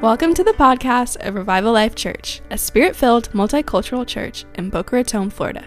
Welcome 0.00 0.32
to 0.32 0.42
the 0.42 0.52
podcast 0.52 1.18
of 1.26 1.34
Revival 1.34 1.74
Life 1.74 1.94
Church, 1.94 2.40
a 2.48 2.56
spirit 2.56 2.96
filled 2.96 3.30
multicultural 3.32 4.06
church 4.06 4.46
in 4.54 4.70
Boca 4.70 4.96
Raton, 4.96 5.28
Florida. 5.28 5.66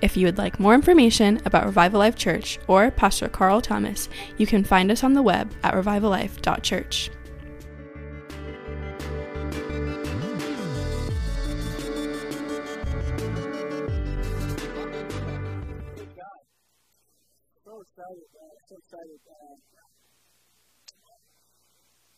If 0.00 0.16
you 0.16 0.24
would 0.24 0.38
like 0.38 0.60
more 0.60 0.76
information 0.76 1.42
about 1.46 1.66
Revival 1.66 1.98
Life 1.98 2.14
Church 2.14 2.60
or 2.68 2.92
Pastor 2.92 3.28
Carl 3.28 3.60
Thomas, 3.60 4.08
you 4.38 4.46
can 4.46 4.62
find 4.62 4.92
us 4.92 5.02
on 5.02 5.14
the 5.14 5.22
web 5.22 5.52
at 5.64 5.74
revivallife.church. 5.74 7.10
so 17.64 17.80
excited, 17.80 18.22
so 18.68 18.76
excited. 18.76 19.18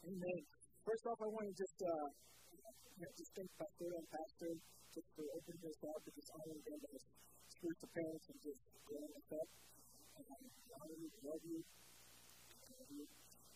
Amen. 0.07 0.54
First 0.85 1.09
off, 1.09 1.17
I 1.17 1.29
want 1.33 1.49
to 1.49 1.57
just, 1.57 1.81
uh, 1.81 2.09
you 2.53 3.01
know, 3.01 3.13
just 3.17 3.33
thank 3.33 3.49
Pastor 3.57 3.89
and 3.89 4.05
Pastor 4.05 4.53
just 4.93 5.09
for 5.17 5.25
opening 5.33 5.65
this 5.65 5.81
up 5.81 5.97
and 6.05 6.13
just 6.13 6.29
honoring 6.37 6.61
them 6.61 6.81
as 6.93 7.03
spiritual 7.49 7.89
parents 7.97 8.25
and 8.29 8.39
just 8.45 8.61
growing 8.85 9.13
us 9.17 9.29
up. 9.33 9.49
Um, 10.21 10.45
honor 10.77 10.97
you, 11.01 11.09
love 11.25 11.41
you. 11.41 11.65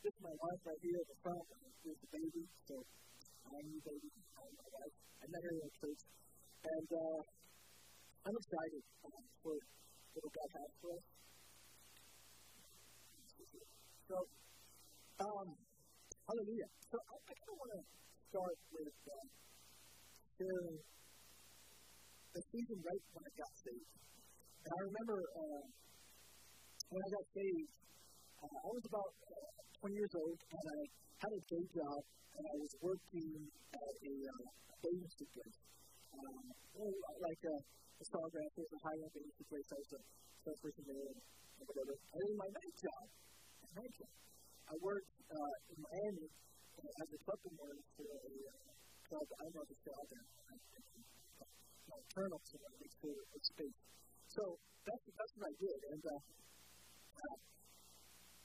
This 0.00 0.12
is 0.16 0.22
my 0.24 0.32
wife 0.40 0.60
right 0.72 0.80
here 0.80 0.96
at 1.04 1.08
the 1.12 1.18
front. 1.20 1.44
Here's 1.84 2.00
the 2.00 2.10
baby. 2.16 2.42
So 2.64 2.74
I'm 2.80 3.66
you, 3.76 3.80
baby. 3.84 4.08
I'm 4.08 4.48
my 4.48 4.68
wife. 4.72 4.94
I 5.20 5.24
met 5.28 5.42
her 5.44 5.52
in 5.52 5.68
church. 5.84 6.02
And 6.64 6.88
uh, 6.88 7.20
I'm 8.24 8.36
excited 8.40 8.84
uh, 9.04 9.22
for 9.44 9.52
what 10.16 10.32
God 10.32 10.50
has 10.64 10.70
for 10.80 10.90
us. 10.96 11.04
So, 14.08 14.16
um, 15.28 15.67
hallelujah. 16.28 16.68
So 16.92 16.96
I, 17.00 17.14
I 17.16 17.32
kind 17.32 17.52
of 17.52 17.56
want 17.56 17.72
to 17.72 17.82
start 18.28 18.56
with 18.68 18.96
uh, 19.08 19.26
sharing 20.36 20.76
the 22.36 22.42
season 22.52 22.78
right 22.84 23.04
when 23.16 23.24
I 23.24 23.32
got 23.32 23.52
saved. 23.56 23.92
And 24.60 24.70
I 24.76 24.80
remember 24.92 25.18
uh, 25.24 25.64
when 26.92 27.00
I 27.00 27.08
got 27.16 27.24
saved, 27.32 27.70
uh, 28.44 28.58
I 28.60 28.70
was 28.76 28.84
about 28.92 29.12
uh, 29.24 29.88
20 29.88 29.96
years 29.96 30.14
old, 30.20 30.38
and 30.52 30.64
I 30.68 30.80
had 31.24 31.32
a 31.32 31.42
day 31.48 31.64
job, 31.72 32.00
and 32.36 32.44
I 32.44 32.54
was 32.60 32.72
working 32.84 33.32
at 33.72 33.94
a 34.04 34.14
uh, 34.28 34.44
bathing 34.84 35.28
place. 35.32 35.58
Um, 36.12 36.44
like 37.24 37.42
a, 37.48 37.56
a 37.56 38.04
Sawgrass, 38.04 38.52
it 38.52 38.62
was 38.68 38.74
a 38.76 38.80
high-end 38.84 39.12
suit 39.16 39.48
place. 39.48 39.68
I 39.72 39.78
was 39.80 39.90
a 39.96 40.00
salesperson 40.44 40.84
there, 40.92 41.08
and 41.08 41.64
whatever. 41.64 41.94
And 41.96 42.18
then 42.20 42.34
my 42.36 42.48
night 42.52 42.74
job, 42.78 43.04
I 44.68 44.76
worked 44.84 45.12
uh, 45.32 45.54
in 45.72 45.78
Miami 45.80 46.28
uh, 46.28 47.00
as 47.00 47.08
a 47.08 47.18
promoter 47.24 47.80
for 47.96 48.04
a 48.04 48.20
club. 49.08 49.26
I 49.40 49.46
know 49.48 49.64
still 49.64 49.96
out 49.96 50.08
there. 50.12 50.26
My 51.88 52.00
turn 52.12 52.28
up 52.36 52.42
someone 52.44 52.74
makes 52.76 52.96
sure 53.00 53.16
it's 53.32 53.48
space. 53.48 53.78
So 54.28 54.42
that's 54.84 55.04
that's 55.08 55.32
what 55.40 55.44
I 55.48 55.54
did, 55.56 55.78
and 55.88 56.02
uh, 56.04 56.20
uh, 57.16 57.36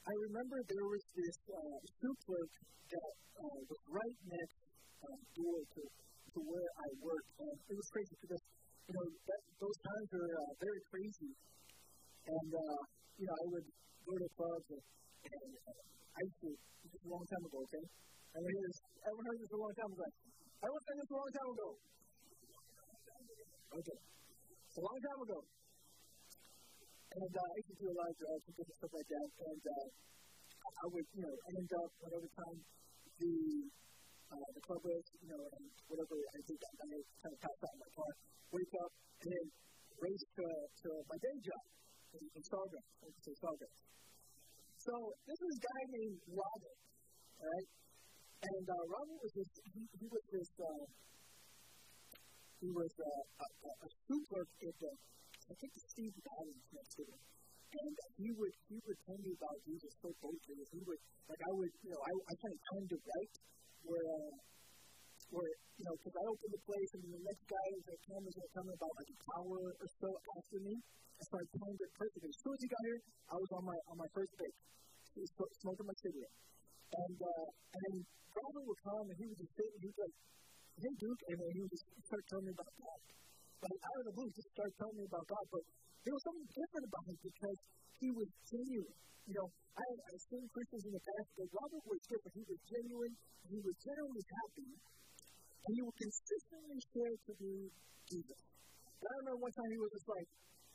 I 0.04 0.14
remember 0.32 0.58
there 0.64 0.88
was 0.88 1.04
this 1.12 1.38
uh, 1.52 1.80
soup 1.92 2.18
clerk 2.24 2.52
that 2.88 3.14
uh, 3.44 3.60
was 3.68 3.82
right 3.92 4.18
next 4.24 4.58
uh, 5.04 5.20
door 5.36 5.60
to 5.60 5.82
to 5.84 6.40
where 6.40 6.70
I 6.72 6.88
worked, 7.04 7.32
and 7.36 7.56
it 7.68 7.76
was 7.76 7.88
crazy 7.92 8.16
because 8.24 8.44
you 8.88 8.94
know 8.96 9.06
that, 9.28 9.42
those 9.60 9.80
times 9.92 10.08
were 10.16 10.32
uh, 10.40 10.52
very 10.56 10.82
crazy, 10.88 11.32
and 12.32 12.50
uh, 12.56 12.82
you 13.20 13.26
know 13.28 13.36
I 13.36 13.46
would 13.60 13.68
go 14.08 14.14
to 14.16 14.28
clubs 14.40 14.68
and 14.72 14.84
and 15.24 15.52
uh, 15.68 16.03
I 16.14 16.19
used 16.22 16.42
to, 16.45 16.50
this 16.53 16.94
is 16.94 17.03
a 17.03 17.09
long 17.09 17.25
time 17.25 17.44
ago, 17.50 17.58
okay? 17.66 17.86
Everyone 18.33 18.53
heard 18.53 18.69
this, 18.69 18.80
everyone 19.02 19.25
heard 19.25 19.39
this 19.42 19.53
a 19.53 19.61
long 19.61 19.73
time 19.73 19.92
ago. 19.94 20.08
Everyone 20.64 20.83
said 20.86 20.97
this 21.02 21.09
a 21.09 21.17
long 21.17 21.31
time 21.33 21.50
ago. 21.53 21.69
Okay. 23.74 23.97
A 24.73 24.81
long 24.81 25.00
time 25.02 25.19
ago. 25.25 25.40
And 27.13 27.34
uh, 27.34 27.46
I 27.46 27.56
used 27.62 27.69
to 27.73 27.78
do 27.78 27.88
a 27.90 27.97
lot 27.97 28.09
of 28.09 28.16
drugs 28.18 28.46
and 28.46 28.73
stuff 28.73 28.94
like 28.94 29.09
that. 29.09 29.28
And 29.44 29.63
uh, 29.69 29.85
I 30.53 30.85
would, 30.94 31.07
you 31.13 31.22
know, 31.25 31.34
end 31.34 31.69
up 31.78 31.90
whatever 32.02 32.28
time 32.34 32.57
the 33.22 33.34
uh, 34.34 34.50
the 34.53 34.62
club 34.66 34.81
was, 34.81 35.06
you 35.22 35.29
know, 35.29 35.44
and 35.46 35.66
whatever 35.85 36.16
I 36.18 36.40
did 36.41 36.57
that 36.57 36.75
night, 36.90 37.06
kind 37.22 37.34
of 37.34 37.40
pass 37.41 37.57
out 37.69 37.73
in 37.73 37.79
my 37.85 37.91
car, 37.94 38.12
wake 38.50 38.73
up, 38.81 38.91
and 39.22 39.29
then 39.29 39.46
race 40.02 40.25
to, 40.41 40.46
to 40.50 40.90
my 41.06 41.18
day 41.22 41.38
job 41.38 41.63
in, 42.18 42.23
in 42.34 42.41
Sawgrass, 42.41 42.88
in 43.03 43.35
Sawgrass. 43.38 43.75
So 44.84 45.16
this 45.24 45.40
is 45.40 45.52
a 45.56 45.62
guy 45.64 45.82
named 45.96 46.20
Robert, 46.28 46.80
right? 47.40 47.70
And 48.44 48.66
uh, 48.68 48.84
Robert 48.92 49.20
was 49.24 49.32
this, 49.32 49.50
he, 49.72 49.82
he 49.96 50.06
was 50.12 50.26
this, 50.28 50.50
uh, 50.60 50.86
he 52.60 52.68
was 52.68 52.92
uh, 53.00 53.24
a, 53.40 53.48
a, 53.48 53.72
a 53.80 53.90
soup 54.04 54.24
clerk 54.28 54.50
at 54.60 54.76
the, 54.84 54.92
I 55.48 55.54
think 55.56 55.72
the 55.72 55.84
Steve 55.88 56.12
Madden's 56.20 56.68
next 56.76 57.00
to 57.00 57.04
him. 57.08 57.22
And 57.74 57.96
he 58.22 58.30
would 58.38 58.54
he 58.70 58.78
would 58.86 59.00
tell 59.02 59.18
me 59.18 59.34
about 59.34 59.58
Jesus 59.66 59.90
so 59.98 60.14
boldly. 60.22 60.62
He 60.62 60.82
would 60.86 61.02
like 61.26 61.42
I 61.42 61.52
would 61.58 61.74
you 61.82 61.90
know 61.90 62.02
I 62.06 62.12
I 62.30 62.34
kind 62.38 62.54
of 62.54 62.62
timed 62.70 62.92
it 62.94 63.02
right 63.02 63.34
where 63.82 64.06
uh, 64.14 64.34
where 65.34 65.54
you 65.82 65.84
know 65.90 65.96
because 65.98 66.16
I 66.16 66.24
opened 66.30 66.54
the 66.54 66.64
place 66.64 66.90
and 66.94 67.02
the 67.10 67.24
next 67.26 67.44
guy 67.50 67.68
the 67.90 67.98
camera's 68.06 68.36
gonna 68.38 68.54
come 68.54 68.70
about 68.70 68.94
like 68.94 69.10
an 69.10 69.22
hour 69.34 69.60
or 69.74 69.88
so 70.00 70.10
after 70.38 70.60
me. 70.62 70.76
And 71.14 71.26
so 71.30 71.36
I 71.38 71.46
timed 71.46 71.82
it 71.82 71.92
perfectly. 71.94 72.30
As 72.30 72.40
soon 72.42 72.54
as 72.58 72.62
he 72.62 72.70
got 72.74 72.84
here, 72.90 73.00
I 73.30 73.36
was 73.38 73.50
on 73.54 73.64
my 73.70 73.78
on 73.90 73.96
my 74.02 74.10
first 74.18 74.34
break 74.38 74.56
smoking 75.14 75.86
my 75.86 75.98
cigarette. 76.02 76.36
And, 76.94 77.18
uh, 77.22 77.46
and 77.74 77.80
then 77.86 77.96
Robert 78.34 78.66
would 78.66 78.82
come 78.82 79.06
and 79.10 79.18
he 79.18 79.26
would 79.30 79.40
just 79.40 79.54
sit 79.54 79.70
and 79.70 79.82
he'd 79.82 79.94
be 79.94 80.02
like, 80.02 80.18
hey, 80.82 80.94
Duke, 80.98 81.22
and 81.30 81.38
then 81.38 81.50
he 81.54 81.60
would 81.62 81.74
just 81.74 81.86
start 82.06 82.24
telling 82.30 82.46
me 82.50 82.54
about 82.54 82.74
God. 82.74 83.00
Like, 83.64 83.80
out 83.80 83.98
of 84.02 84.06
the 84.10 84.14
blue, 84.18 84.28
he 84.28 84.34
just 84.34 84.52
start 84.52 84.72
telling 84.76 84.98
me 84.98 85.06
about 85.06 85.26
God. 85.30 85.46
But 85.54 85.64
there 86.04 86.14
was 86.14 86.24
something 86.26 86.50
different 86.50 86.86
about 86.90 87.04
him 87.08 87.18
because 87.24 87.60
he 88.02 88.10
was 88.12 88.30
genuine. 88.50 88.98
You 89.24 89.36
know, 89.40 89.48
I, 89.48 89.86
I've 90.12 90.26
seen 90.28 90.44
Christians 90.52 90.84
in 90.84 90.94
the 90.94 91.04
past, 91.04 91.30
but 91.40 91.48
Robert 91.56 91.84
was 91.88 92.02
different. 92.12 92.34
He 92.36 92.44
was 92.44 92.60
genuine, 92.68 93.14
he 93.48 93.60
was 93.64 93.76
genuinely 93.80 94.26
happy, 94.28 94.70
he 95.72 95.79
would 95.84 95.97
consistently 95.97 96.79
share 96.91 97.16
to 97.16 97.31
me 97.40 97.53
Jesus. 98.09 98.40
And 99.00 99.07
I 99.07 99.13
remember 99.24 99.40
one 99.47 99.53
time 99.56 99.69
he 99.72 99.79
was 99.79 99.91
just 99.96 100.07
like, 100.12 100.29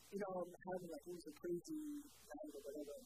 you 0.09 0.21
know, 0.25 0.33
having 0.49 0.89
like, 0.89 1.05
it 1.05 1.15
was 1.17 1.27
a 1.29 1.35
crazy 1.37 1.83
night 2.05 2.53
or 2.57 2.63
whatever 2.65 2.97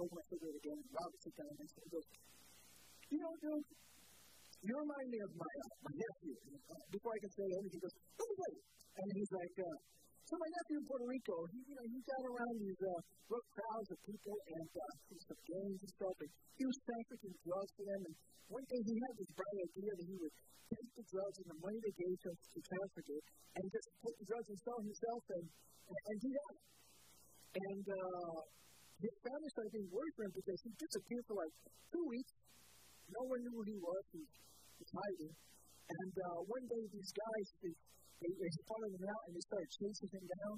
smoke 0.00 0.16
my 0.16 0.24
cigarette 0.32 0.56
again, 0.56 0.78
and 0.80 0.90
Robert 0.96 1.20
sits 1.20 1.36
down 1.36 1.52
next 1.60 1.72
to 1.76 1.78
me 1.78 1.84
and 1.84 1.92
goes, 1.92 2.08
You 3.10 3.18
know, 3.20 3.32
dude, 3.36 3.66
you 4.64 4.72
remind 4.80 5.06
me 5.12 5.18
of 5.20 5.30
my, 5.36 5.52
uh, 5.60 5.74
my 5.84 5.92
nephew. 5.92 6.34
Before 6.88 7.12
I 7.12 7.20
can 7.20 7.32
say 7.36 7.46
anything, 7.52 7.74
he 7.76 7.80
goes, 7.84 7.96
Oh, 8.16 8.32
wait. 8.32 8.60
And 8.96 9.06
he's 9.12 9.32
like, 9.36 9.54
uh, 9.60 9.76
so 10.30 10.38
my 10.38 10.46
nephew 10.46 10.78
in 10.78 10.86
Puerto 10.86 11.06
Rico, 11.10 11.36
he, 11.50 11.58
you 11.66 11.74
know, 11.74 11.86
he 11.90 11.98
got 12.06 12.22
around 12.22 12.54
these 12.62 12.80
uh, 12.86 13.02
rough 13.34 13.48
crowds 13.50 13.88
of 13.90 13.98
people 14.06 14.34
and 14.46 14.70
uh, 14.78 15.18
some 15.26 15.42
gangs 15.42 15.80
and 15.82 15.90
stuff, 15.90 16.16
and 16.22 16.30
he 16.54 16.64
was 16.70 16.78
trafficking 16.86 17.34
drugs 17.42 17.72
for 17.74 17.84
them. 17.90 18.00
And 18.06 18.14
one 18.46 18.62
day 18.70 18.80
he 18.86 18.94
had 18.94 19.14
this 19.18 19.30
bright 19.34 19.58
idea 19.58 19.90
that 19.90 20.06
he 20.06 20.16
would 20.22 20.34
take 20.70 20.90
the 20.94 21.04
drugs 21.10 21.36
and 21.42 21.48
the 21.50 21.58
money 21.58 21.78
they 21.82 21.96
gave 21.98 22.18
him 22.22 22.36
to 22.38 22.58
traffic 22.62 23.06
it, 23.10 23.22
and 23.58 23.64
just 23.74 23.86
take 24.06 24.16
the 24.22 24.26
drugs 24.30 24.48
and 24.54 24.58
sell 24.62 24.80
himself 24.86 25.22
and, 25.34 25.46
and, 25.90 25.98
and 25.98 26.16
do 26.22 26.30
that. 26.30 26.54
And 27.50 27.84
uh, 27.90 28.38
his 29.02 29.14
family 29.26 29.50
started 29.50 29.70
getting 29.74 29.90
worried 29.90 30.14
for 30.14 30.22
him 30.30 30.34
because 30.38 30.58
he 30.62 30.70
disappeared 30.78 31.24
for 31.26 31.36
like 31.42 31.54
two 31.90 32.04
weeks. 32.06 32.32
No 33.10 33.26
one 33.26 33.42
knew 33.42 33.50
who 33.50 33.66
he 33.66 33.78
was. 33.82 34.02
He 34.14 34.22
was 34.78 34.90
hiding. 34.94 35.34
And 35.90 36.14
uh, 36.22 36.38
one 36.46 36.64
day, 36.70 36.82
these 36.94 37.10
guys, 37.10 37.46
they, 37.66 37.74
they, 38.20 38.50
followed 38.68 38.92
him 38.92 39.04
out 39.08 39.22
and 39.26 39.32
they 39.32 39.44
started 39.48 39.70
chasing 39.72 40.10
him 40.12 40.24
down. 40.28 40.54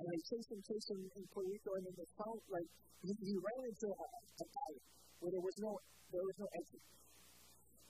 And 0.00 0.04
they 0.08 0.20
chased 0.24 0.48
him, 0.48 0.60
chased 0.64 0.88
him 0.88 1.00
in 1.04 1.22
Puerto 1.30 1.48
Rico, 1.52 1.70
and 1.76 1.84
then 1.84 1.94
they 1.94 2.08
found, 2.16 2.40
like, 2.48 2.68
he, 3.04 3.12
he 3.12 3.34
ran 3.36 3.60
into 3.68 3.88
a, 3.92 4.06
a 4.08 4.44
alley 4.48 4.80
where 5.20 5.30
there 5.30 5.44
was 5.44 5.56
no, 5.60 5.70
there 6.10 6.24
was 6.24 6.36
no 6.40 6.48
exit. 6.48 6.82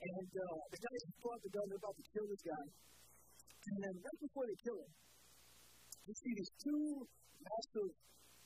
And 0.03 0.29
uh, 0.35 0.57
the 0.67 0.79
guys 0.83 1.01
pull 1.23 1.31
out 1.31 1.41
the 1.41 1.53
gun, 1.55 1.63
they're 1.71 1.79
about 1.79 1.95
to 1.95 2.05
kill 2.11 2.27
this 2.27 2.43
guy. 2.43 2.65
And 3.71 3.77
then 3.87 3.95
right 4.03 4.19
before 4.19 4.45
they 4.45 4.59
kill 4.59 4.77
him, 4.83 4.91
you 6.03 6.13
see 6.13 6.33
these 6.35 6.53
two 6.59 6.83
massive 7.39 7.91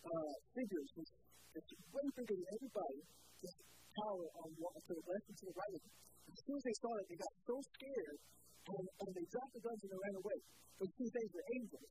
uh, 0.06 0.34
figures, 0.54 0.90
these 0.94 1.12
it's 1.58 1.74
way 1.90 2.06
bigger 2.14 2.38
than 2.38 2.50
anybody 2.62 3.00
just 3.42 3.58
tower 3.98 4.28
on 4.46 4.50
one, 4.62 4.78
to 4.78 4.92
the 4.94 5.04
left 5.10 5.26
and 5.26 5.38
to 5.42 5.46
the 5.50 5.56
right 5.58 5.74
of 5.74 5.82
them. 5.82 5.96
As 6.30 6.40
soon 6.46 6.58
as 6.62 6.66
they 6.70 6.78
saw 6.78 6.92
it, 7.02 7.06
they 7.10 7.18
got 7.18 7.34
so 7.50 7.56
scared 7.74 8.20
and, 8.68 8.86
and 8.88 9.10
they 9.16 9.26
dropped 9.32 9.54
the 9.56 9.62
guns 9.64 9.80
and 9.84 9.90
they 9.92 10.00
ran 10.04 10.16
away. 10.18 10.38
But 10.78 10.88
these 10.98 11.14
days 11.14 11.30
were 11.32 11.48
angels. 11.58 11.90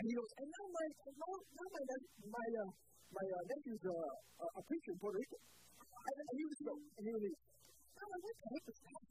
And 0.00 0.04
he 0.06 0.14
goes, 0.16 0.30
and 0.40 0.48
now 0.48 0.64
my, 0.70 0.86
now, 1.10 1.32
now 1.40 1.68
my, 1.70 1.82
my, 2.30 2.46
uh, 2.60 2.70
my 3.10 3.26
uh, 3.26 3.42
nephew's 3.50 3.84
uh, 3.84 4.58
a 4.60 4.62
preacher 4.64 4.92
in 4.94 4.98
Puerto 5.00 5.18
Rico. 5.18 5.38
And, 5.40 6.16
and 6.20 6.36
he 6.36 6.44
would 6.46 6.60
go, 6.64 6.74
and 6.76 7.04
he. 7.04 7.12
I'm 8.00 8.08
like, 8.08 8.24
what 8.24 8.36
the 8.40 8.48
heck 8.48 8.64
is 8.70 8.78
that? 8.80 9.04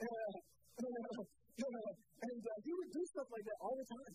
Uh, 0.00 0.34
and 0.80 2.40
uh, 2.40 2.58
he 2.62 2.72
would 2.72 2.90
do 2.94 3.02
stuff 3.10 3.28
like 3.32 3.44
that 3.44 3.58
all 3.60 3.74
the 3.74 3.88
time. 3.90 4.14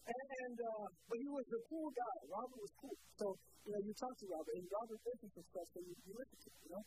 And, 0.00 0.26
and 0.42 0.56
uh, 0.58 0.86
but 1.06 1.16
he 1.20 1.28
was 1.28 1.44
a 1.44 1.60
cool 1.68 1.88
guy. 1.92 2.16
Robert 2.32 2.56
was 2.56 2.72
cool. 2.80 2.96
So 3.20 3.26
you 3.68 3.72
know, 3.76 3.82
you 3.84 3.92
talk 3.94 4.14
to 4.16 4.26
Robert, 4.32 4.54
and 4.56 4.64
Robert 4.72 5.00
mentions 5.04 5.32
some 5.36 5.46
stuff, 5.52 5.66
so 5.70 5.78
you, 5.84 5.92
you 5.92 6.12
listen 6.16 6.38
to 6.40 6.48
it, 6.48 6.58
you 6.64 6.70
know. 6.72 6.84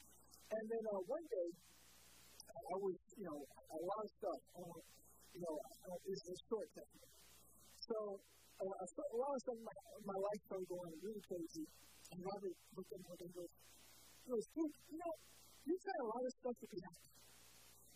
And 0.54 0.64
then 0.66 0.84
uh, 0.90 1.00
one 1.06 1.26
day, 1.30 1.48
I 1.54 2.76
was, 2.82 2.96
a 3.44 3.80
lot 3.80 4.02
of 4.04 4.12
stuff. 4.18 4.42
Um, 4.58 4.80
you 5.34 5.42
know, 5.42 5.56
uh, 5.58 5.98
it's 6.10 6.24
a 6.30 6.36
short 6.48 6.68
testimony. 6.74 7.18
So, 7.84 7.98
uh, 8.64 8.70
a 8.70 9.18
lot 9.18 9.32
of 9.34 9.40
stuff 9.44 9.58
in 9.58 9.66
my, 9.66 9.78
my 10.08 10.18
life 10.18 10.42
started 10.46 10.68
going 10.70 10.94
really 11.02 11.24
crazy. 11.26 11.66
And 12.14 12.20
Robert 12.22 12.56
looked 12.78 12.92
at 12.94 13.00
me 13.02 13.10
and 13.10 13.22
he 13.26 13.34
goes, 13.34 13.54
you 14.24 14.98
know, 15.02 15.14
you've 15.66 15.82
tried 15.84 16.02
a 16.04 16.10
lot 16.14 16.24
of 16.24 16.34
stuff 16.38 16.56
to 16.62 16.68
be 16.70 16.80
happy. 16.80 17.12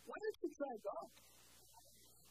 Why 0.07 0.17
don't 0.17 0.37
you 0.43 0.49
try 0.57 0.73
God? 0.81 1.09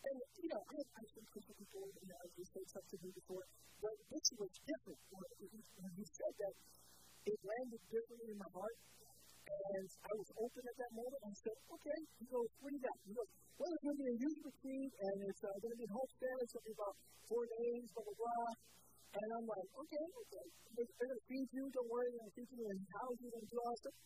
And, 0.06 0.18
you 0.42 0.48
know, 0.50 0.60
I 0.60 0.72
have 0.76 0.90
actually 1.00 1.26
Christian 1.30 1.56
before, 1.58 1.86
you 1.86 2.06
know, 2.10 2.20
you 2.36 2.44
said 2.46 2.64
stuff 2.66 2.86
to 2.90 2.96
me 3.02 3.10
before, 3.14 3.44
but 3.82 3.94
this 4.10 4.26
was 4.38 4.52
different 4.66 5.00
when 5.10 5.92
he 5.96 6.04
said 6.04 6.34
that. 6.40 6.54
It 7.26 7.38
landed 7.42 7.82
differently 7.90 8.30
in 8.30 8.38
my 8.38 8.50
heart. 8.54 8.78
And 9.46 9.87
I 9.87 10.12
was 10.19 10.28
open 10.43 10.62
at 10.66 10.76
that 10.76 10.93
moment 10.96 11.20
and 11.26 11.34
said, 11.38 11.56
okay, 11.70 12.00
he 12.19 12.26
goes, 12.26 12.48
what 12.58 12.69
do 12.70 12.76
you 12.76 12.82
got? 12.82 12.96
He 13.06 13.14
goes, 13.14 13.31
well, 13.56 13.70
it's 13.70 13.84
going 13.87 13.96
to 13.96 14.02
be 14.02 14.10
a 14.10 14.19
youth 14.20 14.40
retreat, 14.43 14.93
and 15.06 15.16
it's 15.22 15.43
uh, 15.46 15.54
going 15.62 15.75
to 15.75 15.81
be 15.81 15.88
homestead. 15.88 16.37
It's 16.43 16.52
going 16.52 16.64
to 16.66 16.70
be 16.70 16.76
about 16.76 16.94
four 17.25 17.44
days, 17.46 17.84
blah, 17.94 18.04
blah, 18.04 18.19
blah. 18.20 18.50
And 19.16 19.28
I'm 19.32 19.46
like, 19.46 19.69
okay, 19.70 20.06
okay. 20.26 20.46
They're 20.76 20.93
going 20.93 21.14
to 21.14 21.22
feed 21.31 21.48
you, 21.56 21.64
don't 21.72 21.88
worry, 21.88 22.08
they're 22.10 22.20
going 22.20 22.32
to 22.32 22.37
feed 22.37 22.50
you 22.52 22.64
and 22.69 22.78
house 23.00 23.19
you 23.22 23.31
and 23.32 23.46
do 23.48 23.56
all 23.62 23.76
stuff. 23.81 23.96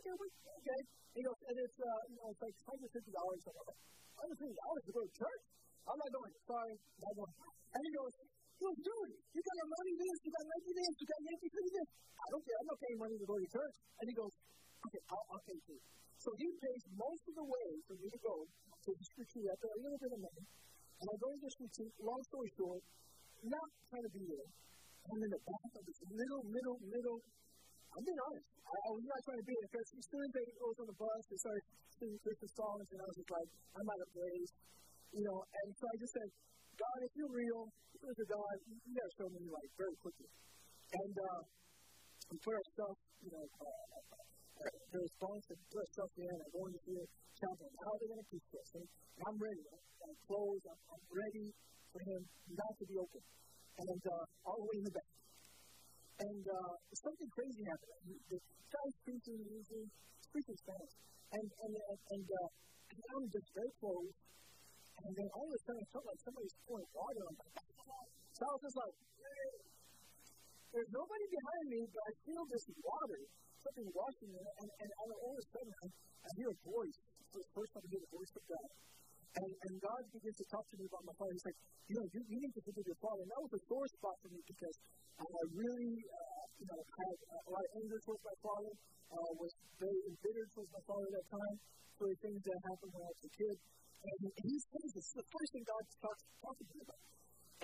Okay, 0.00 0.14
okay. 0.14 0.80
He 1.14 1.20
goes, 1.22 1.40
and 1.44 1.56
it's, 1.60 1.78
uh, 1.78 2.00
you 2.08 2.16
know, 2.18 2.28
it's 2.32 2.42
like 2.42 2.56
$150 2.64 2.94
something 2.94 3.58
like 3.58 3.68
that. 3.68 3.78
$150 4.38 4.48
to 4.48 4.92
go 4.94 5.00
to 5.04 5.12
church? 5.14 5.42
I'm 5.84 5.98
not 6.00 6.10
going, 6.14 6.32
sorry, 6.48 6.74
not 7.04 7.12
going. 7.12 7.34
And 7.74 7.82
he 7.84 7.90
goes, 7.92 8.12
goes, 8.64 8.78
dude, 8.80 9.12
you 9.36 9.40
got 9.44 9.56
a 9.60 9.66
money 9.68 9.92
this, 10.00 10.16
you 10.24 10.30
got 10.32 10.44
Nike 10.48 10.72
this, 10.72 10.94
you 10.96 11.06
got 11.06 11.20
Yankee 11.20 11.50
this. 11.52 11.88
I 12.16 12.26
don't 12.32 12.44
care, 12.44 12.56
I'm 12.56 12.68
not 12.72 12.78
paying 12.80 12.98
money 13.04 13.16
to 13.20 13.26
go 13.28 13.36
to 13.36 13.48
church. 13.52 13.76
And 14.00 14.04
he 14.08 14.14
goes, 14.16 14.32
okay, 14.88 15.02
I'll, 15.12 15.24
I'll 15.28 15.44
pay 15.44 15.58
you. 15.68 15.78
So 16.16 16.28
he 16.40 16.48
pays 16.56 16.82
most 16.96 17.22
of 17.28 17.34
the 17.36 17.46
way 17.46 17.68
for 17.84 17.94
me 18.00 18.08
to 18.08 18.20
go 18.24 18.34
to 18.48 18.90
this 18.96 19.10
retreat. 19.20 19.46
I 19.52 19.56
pay 19.60 19.72
a 19.76 19.80
little 19.84 20.00
bit 20.00 20.12
of 20.16 20.20
money. 20.24 20.44
And 20.94 21.06
I 21.10 21.14
go 21.20 21.28
to 21.28 21.40
this 21.44 21.56
retreat, 21.60 21.92
long 22.00 22.22
story 22.32 22.50
short, 22.56 22.82
not 23.44 23.68
trying 23.92 24.06
to 24.08 24.12
be 24.14 24.24
there. 24.24 24.48
I'm 25.04 25.20
in 25.20 25.30
the 25.36 25.42
back 25.44 25.70
of 25.76 25.82
this 25.84 26.00
little, 26.08 26.42
middle, 26.48 26.78
middle. 26.80 27.18
I'm 27.92 28.04
being 28.08 28.22
honest. 28.24 28.48
I, 28.64 28.72
I 28.72 28.90
was 28.96 29.04
not 29.04 29.20
trying 29.28 29.40
to 29.44 29.46
be 29.46 29.54
there 29.60 29.68
because 29.68 29.88
as 30.00 30.06
soon 30.08 30.22
as 30.24 30.32
they 30.32 30.44
goes 30.56 30.76
on 30.80 30.86
the 30.88 30.96
bus, 30.96 31.22
they 31.28 31.38
started 31.44 31.64
singing 32.00 32.20
Christmas 32.24 32.52
songs, 32.56 32.86
and 32.88 32.98
I 32.98 33.04
was 33.04 33.16
just 33.20 33.30
like, 33.30 33.48
I'm 33.76 33.84
out 33.84 34.00
of 34.00 34.08
place. 34.16 34.50
You 35.12 35.22
know, 35.28 35.38
and 35.44 35.68
so 35.76 35.84
I 35.84 35.94
just 36.00 36.14
said, 36.16 36.28
God, 36.74 36.98
if 37.06 37.12
you're 37.14 37.34
real, 37.34 37.62
if 37.94 38.00
you're 38.02 38.30
God, 38.34 38.54
you, 38.66 38.92
got 38.94 39.06
to 39.06 39.14
show 39.14 39.28
me 39.30 39.42
like 39.46 39.70
very 39.78 39.96
quickly. 40.02 40.30
And 40.94 41.14
uh, 41.14 41.40
we 42.30 42.36
put 42.42 42.54
our 42.54 42.66
stuff, 42.74 42.96
you 43.22 43.30
know, 43.30 43.46
uh, 43.46 43.94
the 44.64 44.98
response 44.98 45.42
to 45.50 45.54
put 45.70 45.86
stuff 45.94 46.12
in 46.18 46.34
and 46.34 46.50
going 46.54 46.72
to 46.74 46.82
hear 46.86 47.02
chapel. 47.38 47.66
How 47.78 47.90
are 47.94 48.08
going 48.10 48.22
to 48.22 48.28
teach 48.30 48.46
this? 48.50 48.68
And 48.78 48.86
I'm 49.22 49.38
ready. 49.38 49.64
I'm 50.02 50.16
closed. 50.26 50.64
I'm, 50.70 50.80
I'm 50.94 51.04
ready 51.10 51.46
for 51.90 52.00
him 52.02 52.20
not 52.54 52.72
to 52.78 52.84
be 52.86 52.96
open. 52.98 53.22
And 53.74 54.02
uh, 54.06 54.24
all 54.46 54.58
the 54.62 54.66
way 54.70 54.76
in 54.82 54.86
the 54.86 54.94
back. 54.94 55.10
And 56.14 56.44
uh, 56.46 56.72
something 56.94 57.30
crazy 57.34 57.62
happened. 57.66 58.18
The 58.30 58.38
guy's 58.38 58.96
preaching, 59.02 59.38
using 59.50 59.84
speaking 60.22 60.58
Spanish. 60.62 60.94
And, 61.34 61.46
and, 61.50 61.72
and, 61.74 62.00
and 62.14 62.26
uh, 62.30 62.48
I'm 62.94 63.26
just 63.30 63.48
very 63.50 63.74
close. 63.82 64.14
And 65.02 65.12
then 65.14 65.28
all 65.34 65.46
of 65.50 65.54
a 65.54 65.60
sudden, 65.66 65.82
I 65.82 65.88
felt 65.90 66.06
like 66.06 66.20
somebody's 66.22 66.56
pouring 66.64 66.90
water 66.94 67.22
on 67.26 67.34
my 67.34 67.48
back. 67.54 67.68
So 68.34 68.40
I 68.46 68.50
was 68.54 68.62
just 68.66 68.78
like, 68.78 68.94
there's 70.74 70.90
nobody 70.90 71.26
behind 71.30 71.64
me, 71.70 71.80
but 71.86 72.02
I 72.02 72.12
feel 72.26 72.42
this 72.50 72.66
water, 72.82 73.20
something 73.62 73.88
washing 73.94 74.30
me. 74.34 74.42
And, 74.42 74.68
and, 74.74 74.90
all 74.90 75.30
of 75.30 75.38
a 75.38 75.46
sudden, 75.54 75.70
I, 75.70 75.86
I 76.26 76.28
hear 76.34 76.50
a 76.50 76.58
voice. 76.66 76.98
It's 77.30 77.46
the 77.46 77.54
first 77.54 77.70
time 77.74 77.82
I 77.86 77.90
hear 77.94 78.02
the 78.02 78.14
voice 78.14 78.32
of 78.34 78.44
God. 78.50 78.68
And, 79.34 79.50
and 79.50 79.72
God 79.82 80.02
begins 80.14 80.38
to 80.38 80.46
talk 80.50 80.66
to 80.70 80.76
me 80.78 80.86
about 80.90 81.02
my 81.06 81.14
father. 81.14 81.34
He's 81.34 81.46
like, 81.46 81.58
you 81.90 81.94
know, 81.98 82.06
you, 82.10 82.20
you 82.26 82.38
need 82.42 82.54
to 82.54 82.62
forgive 82.66 82.86
your 82.90 83.00
father. 83.02 83.22
And 83.22 83.30
that 83.34 83.42
was 83.42 83.52
a 83.54 83.62
sore 83.66 83.86
spot 83.98 84.14
for 84.18 84.30
me 84.34 84.40
because 84.46 84.76
I 85.14 85.42
really, 85.54 85.94
uh, 85.94 86.42
you 86.58 86.66
know, 86.70 86.78
had 86.82 87.14
a 87.22 87.50
lot 87.50 87.62
of 87.62 87.70
anger 87.78 87.98
towards 88.02 88.22
my 88.26 88.36
father, 88.42 88.72
uh, 89.14 89.30
was 89.38 89.52
very 89.78 90.00
embittered 90.10 90.50
towards 90.54 90.70
my 90.74 90.82
father 90.90 91.06
at 91.06 91.14
that 91.22 91.28
time 91.34 91.56
for 91.98 92.06
the 92.10 92.18
things 92.18 92.40
that 92.42 92.58
happened 92.66 92.92
when 92.94 93.02
I 93.02 93.10
was 93.14 93.22
a 93.26 93.32
kid. 93.34 93.56
And, 94.04 94.20
and 94.28 94.44
he 94.44 94.56
says 94.60 94.88
this 94.92 95.06
is 95.08 95.16
the 95.16 95.28
first 95.32 95.50
thing 95.56 95.64
God 95.64 95.84
talks, 96.04 96.22
talks 96.44 96.60
to 96.60 96.76
about. 96.84 97.02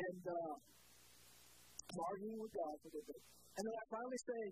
And 0.00 0.22
uh, 0.25 0.54
I'm 0.56 2.00
arguing 2.00 2.40
with 2.40 2.54
God 2.56 2.75
for 2.81 2.88
a 2.88 2.92
little 2.96 3.08
bit. 3.12 3.22
And 3.60 3.62
then 3.69 3.75
I 3.76 3.84
finally 3.92 4.20
say, 4.25 4.42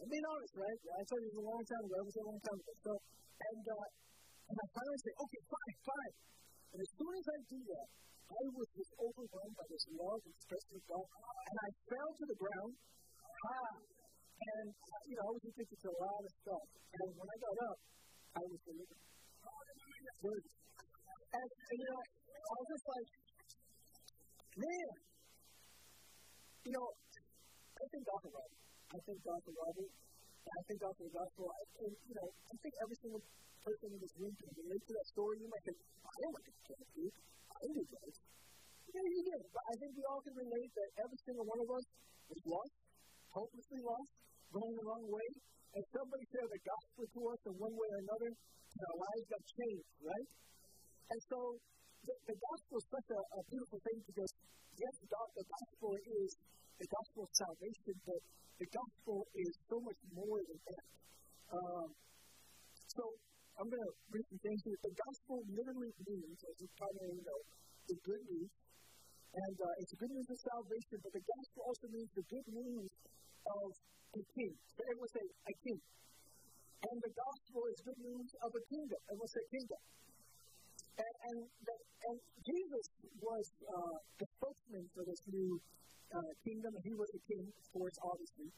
I'm 0.00 0.08
being 0.08 0.28
honest, 0.32 0.54
right? 0.56 0.80
I 0.96 1.02
told 1.04 1.20
you 1.20 1.28
it 1.28 1.36
was 1.36 1.44
a 1.44 1.48
long 1.52 1.64
time 1.68 1.84
ago. 1.84 1.96
It 2.00 2.08
was 2.08 2.18
a 2.20 2.24
long 2.24 2.40
time 2.40 2.58
ago. 2.60 2.72
So, 2.80 2.92
and, 3.36 3.64
uh, 3.68 3.88
and 4.48 4.56
I 4.56 4.66
finally 4.72 5.00
say, 5.04 5.12
okay, 5.12 5.42
fine, 5.44 5.76
fine. 5.84 6.14
And 6.70 6.78
as 6.80 6.90
soon 6.96 7.12
as 7.20 7.26
I 7.28 7.38
do 7.50 7.60
that, 7.68 7.88
I 8.30 8.44
was 8.54 8.68
just 8.78 8.92
overwhelmed 8.94 9.56
by 9.58 9.66
this 9.66 9.84
love 9.90 10.20
and 10.22 10.32
expression 10.38 10.72
of 10.78 10.84
God, 10.86 11.08
and 11.50 11.56
I 11.66 11.68
fell 11.90 12.10
to 12.14 12.24
the 12.30 12.38
ground. 12.38 12.72
Ah, 13.26 13.74
and, 14.40 14.66
you 15.10 15.14
know, 15.18 15.24
I 15.26 15.32
was 15.34 15.44
addicted 15.50 15.78
to 15.82 15.88
a 15.90 15.98
lot 15.98 16.22
of 16.22 16.32
stuff. 16.40 16.66
And 16.70 17.08
when 17.10 17.26
I 17.26 17.36
got 17.42 17.56
up, 17.74 17.78
I 18.38 18.42
was 18.46 18.60
delivered. 18.62 19.02
Good. 20.20 20.42
And, 21.30 21.46
and, 21.46 21.76
you 21.78 21.86
know, 21.86 22.00
I 22.02 22.54
was 22.58 22.68
just 22.74 22.86
like, 22.90 23.08
man, 24.58 24.90
you 26.66 26.72
know, 26.74 26.86
I 26.90 27.84
thank 27.86 28.02
God 28.02 28.18
for 28.18 28.32
Robert. 28.34 28.58
I 28.90 28.98
thank 29.06 29.20
God 29.22 29.38
for 29.46 29.52
Robert. 29.54 29.90
And 30.40 30.50
I 30.50 30.60
thank 30.66 30.78
God 30.82 30.92
for 30.98 31.04
the 31.06 31.14
gospel. 31.14 31.44
I, 31.46 31.60
and, 31.86 31.92
you 31.94 32.14
know, 32.18 32.28
I 32.34 32.54
think 32.58 32.74
every 32.82 32.98
single 32.98 33.22
person 33.62 33.88
in 33.94 34.00
this 34.02 34.14
room 34.18 34.34
can 34.42 34.50
relate 34.58 34.82
to 34.82 34.92
that 34.98 35.06
story. 35.14 35.34
You 35.38 35.48
might 35.54 35.64
think, 35.70 35.78
I 36.02 36.16
don't 36.18 36.34
like 36.34 36.46
to 36.50 36.54
kill 36.66 36.82
dude. 36.98 37.14
I 37.46 37.62
do 37.70 37.82
drugs. 37.86 38.18
Yeah, 38.90 39.06
you 39.06 39.20
do. 39.22 39.36
But 39.54 39.64
I 39.70 39.74
think 39.78 39.90
we 39.94 40.04
all 40.10 40.22
can 40.26 40.34
relate 40.34 40.70
that 40.74 40.90
every 40.98 41.20
single 41.22 41.46
one 41.46 41.60
of 41.62 41.68
us 41.70 41.86
is 42.34 42.42
lost, 42.42 42.74
hopelessly 43.30 43.80
lost, 43.86 44.10
going 44.50 44.74
the 44.74 44.84
wrong 44.90 45.06
way. 45.06 45.28
And 45.78 45.84
somebody 45.94 46.24
shared 46.34 46.50
the 46.50 46.62
gospel 46.66 47.04
to 47.06 47.20
us 47.30 47.40
in 47.46 47.54
one 47.54 47.74
way 47.78 47.88
or 47.94 48.00
another, 48.02 48.30
and 48.34 48.82
our 48.90 48.98
lives 48.98 49.26
got 49.30 49.42
changed, 49.46 49.90
right? 50.02 50.28
And 51.10 51.20
so 51.26 51.38
the, 52.06 52.14
the 52.30 52.36
gospel 52.38 52.74
is 52.78 52.86
such 52.86 53.08
a, 53.10 53.20
a 53.20 53.40
beautiful 53.50 53.80
thing 53.82 53.98
because, 54.06 54.30
yes, 54.78 54.94
God, 55.10 55.28
the 55.34 55.46
gospel 55.46 55.90
is 55.98 56.30
the 56.78 56.88
gospel 56.88 57.20
of 57.26 57.32
salvation, 57.34 57.94
but 58.06 58.20
the 58.62 58.68
gospel 58.70 59.18
is 59.34 59.52
so 59.68 59.76
much 59.82 60.00
more 60.14 60.38
than 60.38 60.58
that. 60.70 60.86
Um, 61.50 61.88
so 62.94 63.02
I'm 63.58 63.68
going 63.68 63.84
to 63.84 63.94
read 64.14 64.26
some 64.30 64.40
things 64.40 64.60
here. 64.64 64.78
The 64.86 64.94
gospel 64.96 65.42
literally 65.50 65.92
means, 66.06 66.38
as 66.46 66.56
you 66.62 66.68
probably 66.78 67.20
know, 67.26 67.40
the 67.90 67.96
good 68.06 68.22
news. 68.30 68.50
And 69.30 69.56
uh, 69.62 69.82
it's 69.82 69.94
good 69.94 70.10
news 70.10 70.26
of 70.26 70.38
salvation, 70.42 70.96
but 71.06 71.12
the 71.14 71.22
gospel 71.22 71.60
also 71.66 71.86
means 71.90 72.10
the 72.18 72.26
good 72.26 72.48
news 72.50 72.90
of 73.46 73.68
a 74.14 74.22
king. 74.34 74.52
So 74.74 74.80
everyone 74.90 75.10
say, 75.10 75.26
a 75.26 75.54
king. 75.62 75.80
And 76.80 76.96
the 76.98 77.12
gospel 77.12 77.62
is 77.70 77.78
good 77.84 78.00
news 78.00 78.30
of 78.42 78.50
a 78.50 78.62
kingdom. 78.72 79.00
Everyone 79.06 79.30
say, 79.30 79.44
kingdom. 79.52 79.80
And, 81.00 81.14
and, 81.32 81.38
and 81.40 82.16
Jesus 82.44 82.84
was 83.16 83.44
uh, 83.64 83.96
the 84.20 84.26
spokesman 84.36 84.84
for 84.92 85.02
this 85.08 85.20
new 85.32 85.50
uh, 86.12 86.32
kingdom, 86.44 86.70
and 86.76 86.84
he 86.84 86.94
was 86.96 87.08
the 87.14 87.24
king, 87.24 87.44
of 87.48 87.66
course, 87.72 87.96
obviously. 88.04 88.50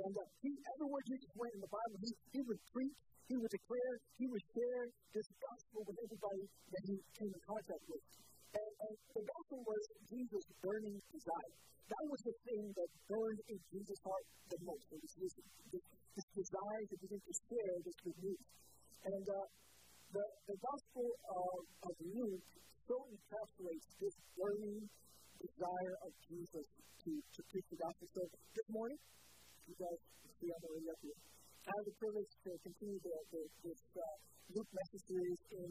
And 0.00 0.14
uh, 0.16 0.24
he, 0.40 0.50
everywhere 0.78 1.02
Jesus 1.04 1.30
went 1.36 1.52
in 1.58 1.60
the 1.60 1.72
Bible, 1.72 1.96
he, 2.00 2.12
he 2.32 2.40
would 2.46 2.60
preach, 2.72 2.96
he 3.28 3.36
would 3.36 3.52
declare, 3.52 3.92
he 4.16 4.26
would 4.30 4.44
share 4.54 4.82
this 5.12 5.28
gospel 5.28 5.80
with 5.84 5.98
everybody 6.00 6.44
that 6.72 6.82
he 6.88 6.96
came 7.20 7.32
in 7.34 7.42
contact 7.44 7.84
with. 7.90 8.04
And, 8.50 8.72
and 8.86 8.94
the 9.14 9.24
gospel 9.26 9.58
was 9.66 9.82
Jesus' 10.08 10.48
burning 10.62 10.96
desire. 11.10 11.54
That 11.90 12.04
was 12.06 12.20
the 12.22 12.36
thing 12.46 12.64
that 12.78 12.90
burned 13.10 13.42
in 13.50 13.58
Jesus' 13.66 14.00
heart 14.06 14.26
the 14.46 14.58
most. 14.62 14.86
It 14.94 15.00
was 15.02 15.14
this, 15.18 15.34
this, 15.74 15.84
this 16.14 16.28
desire 16.38 16.82
to 16.86 16.96
begin 17.02 17.18
to 17.18 17.34
share 17.50 17.74
this 17.82 17.98
good 18.06 18.18
news. 18.22 18.42
And 19.10 19.26
uh, 19.26 19.46
the, 20.10 20.26
the 20.50 20.58
gospel 20.58 21.06
of, 21.06 21.58
of 21.86 21.94
Luke 22.02 22.46
so 22.90 22.96
encapsulates 23.06 23.86
this 24.02 24.16
burning 24.34 24.82
desire 25.38 25.94
of 26.02 26.10
Jesus 26.26 26.66
to, 27.06 27.10
to 27.14 27.40
preach 27.46 27.68
the 27.70 27.78
gospel. 27.78 28.06
So 28.10 28.22
this 28.26 28.68
morning, 28.74 28.98
you 29.70 29.76
guys 29.78 30.00
see 30.42 30.50
on 30.50 30.60
the 30.66 30.70
way 30.74 30.82
up 30.90 30.98
here, 30.98 31.18
I 31.62 31.70
have 31.70 31.86
the 31.86 31.96
privilege 32.02 32.32
to 32.42 32.50
continue 32.66 32.98
the, 32.98 33.16
the, 33.30 33.42
this 33.62 33.82
uh, 33.94 34.02
Luke 34.58 34.70
message 34.74 35.04
series 35.06 35.40
in 35.54 35.68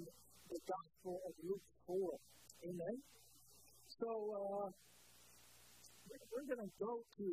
the 0.47 0.59
Gospel 0.63 1.19
of 1.27 1.33
Luke 1.43 1.65
4. 1.83 1.95
Amen? 2.71 2.95
So, 3.99 4.07
uh, 4.07 4.67
we're, 6.07 6.25
we're 6.31 6.47
going 6.47 6.63
to 6.63 6.73
go 6.79 6.93
to, 7.03 7.27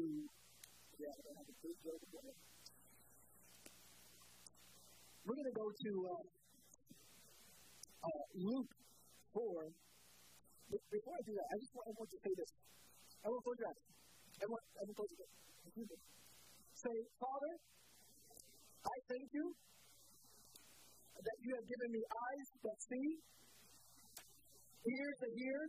yeah, 0.99 1.15
I 1.15 1.21
don't 1.23 1.39
have 1.39 1.51
a 1.55 1.59
big 1.63 1.77
joke 1.87 2.03
again. 2.03 2.35
We're 5.27 5.39
going 5.39 5.51
to 5.87 5.95
uh, 6.03 6.25
uh, 8.03 8.25
Luke 8.35 8.73
4. 9.31 9.71
But 10.67 10.83
before 10.91 11.15
I 11.15 11.23
do 11.23 11.33
that, 11.39 11.47
I 11.47 11.55
just 11.63 11.73
want 11.79 11.87
everyone 11.87 12.11
to 12.11 12.19
say 12.27 12.33
this. 12.35 12.51
Everyone 13.23 13.43
close 13.47 13.59
your 13.63 13.71
eyes. 13.71 13.83
Everyone, 14.43 14.65
everyone 14.83 14.99
close 14.99 15.11
your 15.15 15.23
eyes. 15.23 15.39
Say, 16.75 16.97
Father, 17.23 17.53
I 18.83 18.97
thank 19.07 19.27
you 19.31 19.47
that 21.23 21.39
you 21.39 21.51
have 21.55 21.67
given 21.71 21.89
me 21.95 22.03
eyes 22.03 22.49
that 22.67 22.79
see, 22.83 23.09
ears 24.91 25.17
that 25.23 25.33
hear, 25.39 25.61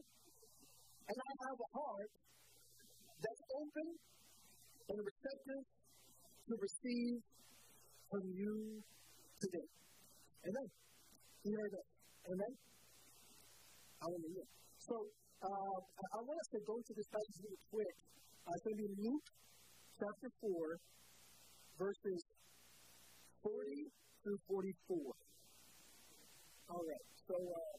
and 1.14 1.18
I 1.18 1.32
have 1.46 1.58
a 1.62 1.70
heart 1.78 2.12
that's 3.22 3.44
open 3.54 3.88
and 4.90 4.98
receptive 4.98 5.64
to 6.50 6.54
receive 6.58 7.18
from 8.10 8.24
you 8.34 8.82
today. 9.42 9.68
Amen. 10.48 10.70
You 11.44 11.52
heard 11.60 11.74
that. 11.76 11.88
Amen. 12.32 12.54
Hallelujah. 14.00 14.48
So 14.80 14.96
uh, 15.44 15.78
I 15.84 16.20
want 16.24 16.40
us 16.40 16.50
to 16.56 16.60
go 16.64 16.80
to 16.80 16.92
this 16.96 17.08
passage 17.12 17.38
really 17.44 17.64
quick. 17.68 17.96
Uh, 18.48 18.56
it's 18.56 18.64
going 18.64 18.80
to 18.80 18.84
be 18.88 18.92
Luke 18.96 19.28
chapter 20.00 20.30
4, 20.40 20.80
verses 21.84 22.20
40 23.44 23.92
through 24.24 24.40
44. 24.48 24.96
All 26.72 26.84
right. 26.88 27.06
So, 27.28 27.36
uh, 27.36 27.76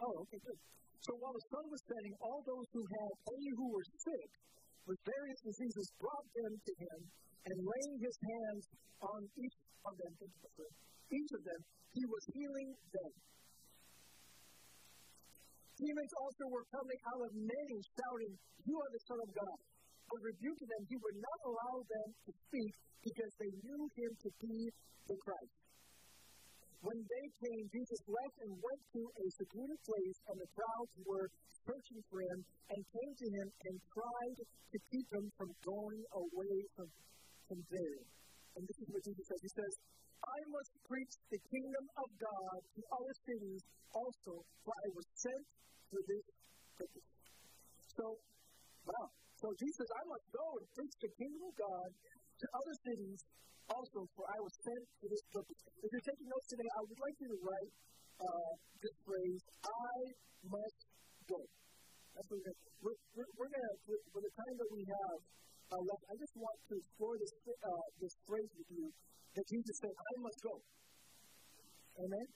oh, 0.00 0.14
okay, 0.24 0.40
good. 0.40 0.58
So 1.04 1.12
while 1.20 1.36
the 1.36 1.44
sun 1.44 1.64
was 1.68 1.82
setting, 1.84 2.14
all 2.24 2.40
those 2.40 2.68
who 2.72 2.80
had 2.88 3.12
any 3.36 3.48
who 3.52 3.68
were 3.68 3.84
sick 4.00 4.30
with 4.88 5.00
various 5.04 5.40
diseases 5.44 5.92
brought 6.00 6.28
them 6.40 6.52
to 6.56 6.72
him, 6.72 6.98
and 7.52 7.56
laying 7.56 7.96
his 8.00 8.16
hands 8.20 8.64
on 9.00 9.20
each 9.36 9.56
of 9.84 9.92
them, 9.96 10.12
each 11.10 11.30
of 11.34 11.42
them, 11.42 11.60
he 11.92 12.04
was 12.06 12.22
healing 12.30 12.70
them. 12.94 13.12
Demons 15.80 16.12
also 16.20 16.44
were 16.52 16.66
coming 16.68 17.00
out 17.08 17.22
of 17.24 17.32
many, 17.34 17.76
shouting, 17.96 18.32
You 18.68 18.76
are 18.76 18.90
the 18.92 19.02
Son 19.08 19.18
of 19.20 19.30
God. 19.32 19.58
But 20.10 20.20
rebuking 20.26 20.68
them, 20.68 20.84
he 20.90 20.96
would 20.98 21.18
not 21.22 21.38
allow 21.46 21.74
them 21.86 22.08
to 22.26 22.30
speak 22.34 22.72
because 23.00 23.32
they 23.40 23.52
knew 23.64 23.82
him 23.96 24.12
to 24.12 24.30
be 24.42 24.56
the 25.08 25.16
Christ. 25.22 25.56
When 26.80 26.96
they 26.96 27.26
came, 27.44 27.64
Jesus 27.70 28.00
left 28.08 28.36
and 28.40 28.52
went 28.56 28.82
to 28.96 29.02
a 29.04 29.26
secluded 29.36 29.80
place, 29.84 30.18
and 30.32 30.36
the 30.40 30.50
crowds 30.56 30.92
were 31.04 31.28
searching 31.64 32.00
for 32.08 32.18
him 32.24 32.38
and 32.72 32.80
came 32.88 33.12
to 33.20 33.26
him 33.36 33.46
and 33.68 33.74
tried 33.92 34.38
to 34.40 34.78
keep 34.88 35.06
him 35.12 35.24
from 35.36 35.50
going 35.60 36.02
away 36.16 36.56
from, 36.76 36.88
from 37.48 37.60
there. 37.68 38.00
And 38.56 38.62
this 38.64 38.78
is 38.80 38.88
what 38.88 39.02
Jesus 39.04 39.24
says. 39.28 39.40
He 39.44 39.52
says, 39.52 39.74
I 40.20 40.38
must 40.52 40.72
preach 40.84 41.14
the 41.32 41.40
kingdom 41.48 41.84
of 41.96 42.08
God 42.20 42.58
to 42.60 42.80
other 42.92 43.14
cities 43.24 43.60
also, 43.94 44.34
for 44.64 44.72
I 44.72 44.88
was 44.92 45.06
sent 45.16 45.44
for 45.88 46.00
this 46.04 46.26
purpose. 46.76 47.08
So, 47.96 48.04
wow. 48.84 49.06
So 49.40 49.48
Jesus 49.56 49.88
I 49.88 50.02
must 50.04 50.26
go 50.36 50.46
and 50.60 50.66
preach 50.76 50.94
the 51.00 51.10
kingdom 51.16 51.42
of 51.48 51.54
God 51.56 51.88
to 51.96 52.46
other 52.52 52.76
cities 52.84 53.20
also, 53.72 54.00
for 54.12 54.24
I 54.28 54.38
was 54.44 54.54
sent 54.60 54.84
for 55.00 55.08
this 55.08 55.24
purpose. 55.32 55.60
If 55.80 55.88
you're 55.88 56.08
taking 56.08 56.28
notes 56.28 56.48
today, 56.52 56.68
I 56.76 56.80
would 56.84 57.00
like 57.00 57.16
you 57.24 57.28
to 57.32 57.38
write 57.40 57.72
uh, 58.20 58.52
this 58.84 58.96
phrase, 59.06 59.40
I 59.64 59.96
must 60.44 60.80
go. 61.24 61.40
That's 62.12 62.26
what 62.28 62.36
we're 62.36 62.52
going 62.52 62.58
to 62.58 62.70
we're, 62.80 62.98
we're, 63.16 63.30
we're 63.36 63.52
going 63.52 63.64
to, 63.64 63.76
for 64.12 64.20
the 64.20 64.32
time 64.34 64.54
that 64.56 64.70
we 64.72 64.82
have 64.88 65.18
uh, 65.70 65.82
left, 65.86 66.04
I 66.10 66.14
just 66.18 66.34
want 66.34 66.58
to 66.66 66.74
explore 66.74 67.14
this, 67.14 67.32
uh, 67.46 67.84
this 68.02 68.14
phrase 68.26 68.50
with 68.58 68.70
you 68.74 68.86
that 69.38 69.46
Jesus 69.46 69.74
said, 69.78 69.94
I 69.94 70.12
must 70.18 70.38
go. 70.42 70.54
Amen? 72.00 72.26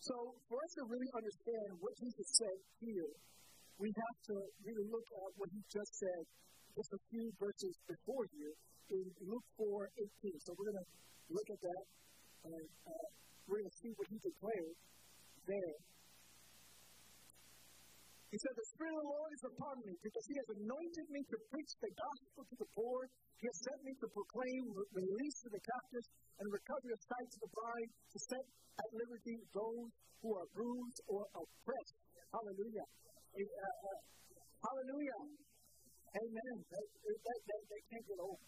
So, 0.00 0.14
for 0.48 0.58
us 0.58 0.72
to 0.80 0.82
really 0.88 1.10
understand 1.12 1.68
what 1.78 1.92
Jesus 2.00 2.26
said 2.40 2.58
here, 2.80 3.10
we 3.78 3.92
have 3.94 4.18
to 4.32 4.36
really 4.64 4.86
look 4.88 5.06
at 5.06 5.30
what 5.36 5.48
he 5.52 5.60
just 5.70 5.92
said 5.92 6.22
just 6.74 6.90
a 6.96 7.00
few 7.12 7.26
verses 7.36 7.74
before 7.84 8.24
here 8.32 8.54
in 8.96 9.04
Luke 9.28 9.46
4 9.60 9.86
18. 10.24 10.40
So, 10.40 10.56
we're 10.56 10.72
going 10.72 10.82
to 10.82 10.88
look 11.30 11.48
at 11.52 11.60
that 11.62 11.84
and 12.48 12.66
uh, 12.88 13.06
we're 13.46 13.60
going 13.60 13.70
to 13.70 13.80
see 13.84 13.92
what 13.94 14.08
he 14.08 14.16
declared 14.18 14.76
there 15.46 15.74
he 18.30 18.38
said, 18.38 18.54
The 18.54 18.68
Spirit 18.70 18.94
of 18.94 19.02
the 19.02 19.10
Lord 19.10 19.30
is 19.34 19.42
upon 19.42 19.76
me 19.82 19.94
because 20.06 20.26
He 20.30 20.38
has 20.38 20.48
anointed 20.54 21.06
me 21.10 21.20
to 21.34 21.36
preach 21.50 21.72
the 21.82 21.90
gospel 21.98 22.46
to 22.46 22.56
the 22.62 22.68
poor. 22.78 23.10
He 23.42 23.50
has 23.50 23.58
sent 23.58 23.80
me 23.82 23.92
to 23.98 24.06
proclaim 24.06 24.62
release 24.94 25.36
to 25.42 25.50
the 25.50 25.58
captives 25.58 26.08
and 26.38 26.46
recovery 26.46 26.94
of 26.94 27.02
sight 27.02 27.26
to 27.26 27.38
the 27.42 27.50
blind, 27.50 27.88
to 27.90 28.18
set 28.30 28.44
at 28.78 28.88
liberty 28.94 29.36
those 29.50 29.90
who 30.22 30.30
are 30.38 30.46
bruised 30.54 31.00
or 31.10 31.26
oppressed. 31.34 31.96
Hallelujah. 32.30 32.86
Uh, 33.34 33.42
uh, 33.42 33.98
hallelujah. 34.62 35.18
Amen. 36.14 36.54
That, 36.70 36.86
that, 36.86 37.40
that, 37.50 37.60
that 37.66 37.82
can't 37.90 38.06
get 38.06 38.18
old. 38.22 38.40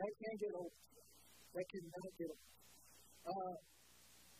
That 0.00 0.12
can't 0.16 0.38
get 0.40 0.52
old. 0.56 0.72
That 1.52 1.66
cannot 1.68 2.12
get 2.16 2.28
old. 2.32 2.44
Uh, 3.24 3.56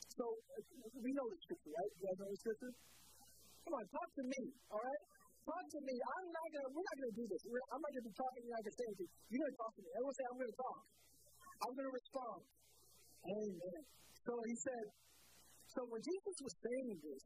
so, 0.08 0.24
uh, 0.24 0.88
we 1.04 1.10
know 1.12 1.26
the 1.28 1.36
scripture, 1.44 1.72
right? 1.76 1.90
You 2.00 2.02
guys 2.08 2.16
know 2.16 2.30
the 2.32 2.40
scripture? 2.40 2.72
Come 3.64 3.74
on, 3.80 3.86
talk 3.88 4.08
to 4.20 4.24
me, 4.28 4.42
all 4.68 4.82
right? 4.84 5.02
Talk 5.44 5.64
to 5.72 5.80
me. 5.84 5.94
I'm 5.96 6.26
not 6.32 6.48
gonna. 6.52 6.70
We're 6.72 6.84
not 6.84 6.96
gonna 7.00 7.16
do 7.16 7.24
this. 7.28 7.42
We're, 7.48 7.64
I'm 7.72 7.80
not 7.80 7.92
gonna 7.96 8.08
be 8.08 8.16
talking. 8.16 8.40
You're 8.44 8.56
not 8.56 8.64
gonna 8.64 8.76
say 8.80 8.86
anything. 8.88 9.10
You're 9.32 9.42
gonna 9.44 9.60
talk 9.60 9.72
to 9.76 9.82
me. 9.84 9.90
Everyone 9.92 10.16
say, 10.16 10.26
I'm 10.28 10.38
gonna 10.40 10.58
talk. 10.60 10.80
I'm 11.64 11.72
gonna 11.76 11.94
respond. 11.96 12.40
Amen. 13.24 13.80
So 14.24 14.32
he 14.44 14.54
said. 14.56 14.84
So 15.72 15.80
when 15.90 16.00
Jesus 16.04 16.36
was 16.44 16.54
saying 16.60 16.96
this, 17.02 17.22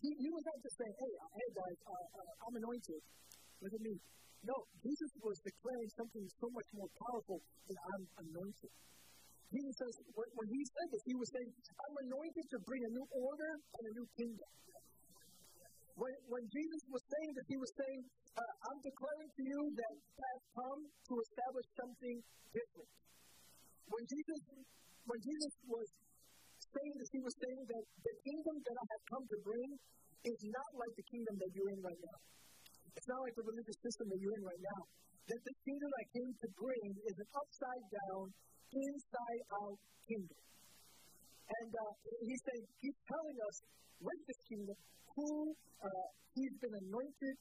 he, 0.00 0.10
he 0.16 0.28
was 0.32 0.44
not 0.46 0.58
just 0.62 0.76
saying, 0.80 0.96
"Hey, 0.96 1.12
hey 1.12 1.48
guys, 1.54 1.78
uh, 1.86 2.06
uh, 2.18 2.44
I'm 2.46 2.54
anointed. 2.56 3.02
Look 3.62 3.74
at 3.74 3.82
me." 3.82 3.94
No, 4.46 4.56
Jesus 4.82 5.10
was 5.22 5.38
declaring 5.42 5.90
something 5.98 6.24
so 6.38 6.46
much 6.54 6.68
more 6.78 6.90
powerful 6.94 7.38
than 7.66 7.78
I'm 7.82 8.04
anointed. 8.22 8.72
Jesus 9.50 9.74
says, 9.78 9.94
when 10.14 10.48
he 10.50 10.60
said 10.66 10.88
this, 10.90 11.02
he 11.06 11.14
was 11.14 11.30
saying, 11.30 11.50
I'm 11.50 11.96
anointed 12.06 12.46
to 12.50 12.58
bring 12.66 12.82
a 12.82 12.90
new 12.90 13.06
order 13.14 13.52
and 13.78 13.82
a 13.86 13.92
new 13.94 14.06
kingdom. 14.18 14.50
When, 15.96 16.12
when 16.28 16.44
Jesus 16.52 16.82
was 16.92 17.02
saying 17.08 17.30
that, 17.40 17.46
he 17.48 17.56
was 17.56 17.72
saying, 17.72 18.00
uh, 18.36 18.52
I'm 18.68 18.80
declaring 18.84 19.30
to 19.32 19.42
you 19.48 19.60
that 19.80 19.94
I 19.96 20.28
have 20.28 20.46
come 20.52 20.80
to 20.84 21.14
establish 21.24 21.68
something 21.72 22.16
different. 22.52 22.90
When 23.88 24.04
Jesus, 24.04 24.40
when 25.08 25.20
Jesus 25.24 25.54
was 25.64 25.86
saying 26.60 26.94
this, 27.00 27.10
he 27.16 27.22
was 27.24 27.34
saying 27.40 27.62
that 27.64 27.84
the 28.04 28.14
kingdom 28.28 28.56
that 28.60 28.76
I 28.76 28.86
have 28.92 29.04
come 29.08 29.24
to 29.24 29.38
bring 29.40 29.70
is 30.26 30.40
not 30.52 30.70
like 30.76 30.92
the 31.00 31.06
kingdom 31.08 31.34
that 31.40 31.50
you're 31.56 31.72
in 31.72 31.80
right 31.80 32.02
now. 32.12 32.18
It's 32.92 33.08
not 33.08 33.20
like 33.24 33.36
the 33.40 33.46
religious 33.48 33.78
system 33.80 34.06
that 34.12 34.20
you're 34.20 34.36
in 34.36 34.44
right 34.44 34.62
now. 34.68 34.80
That 35.32 35.40
the 35.48 35.56
kingdom 35.64 35.90
I 35.96 36.04
came 36.12 36.32
to 36.44 36.48
bring 36.60 36.88
is 37.08 37.16
an 37.24 37.28
upside 37.40 37.86
down, 37.88 38.24
inside 38.68 39.42
out 39.64 39.78
kingdom. 40.04 40.40
And 41.46 41.70
uh, 41.72 41.92
he's 42.20 42.42
saying, 42.52 42.64
he's 42.84 42.98
telling 43.08 43.38
us 43.48 43.56
with 44.02 44.20
this 44.28 44.40
kingdom 44.44 44.76
who 45.16 45.56
uh, 45.80 46.06
he's 46.36 46.56
been 46.60 46.76
anointed 46.86 47.36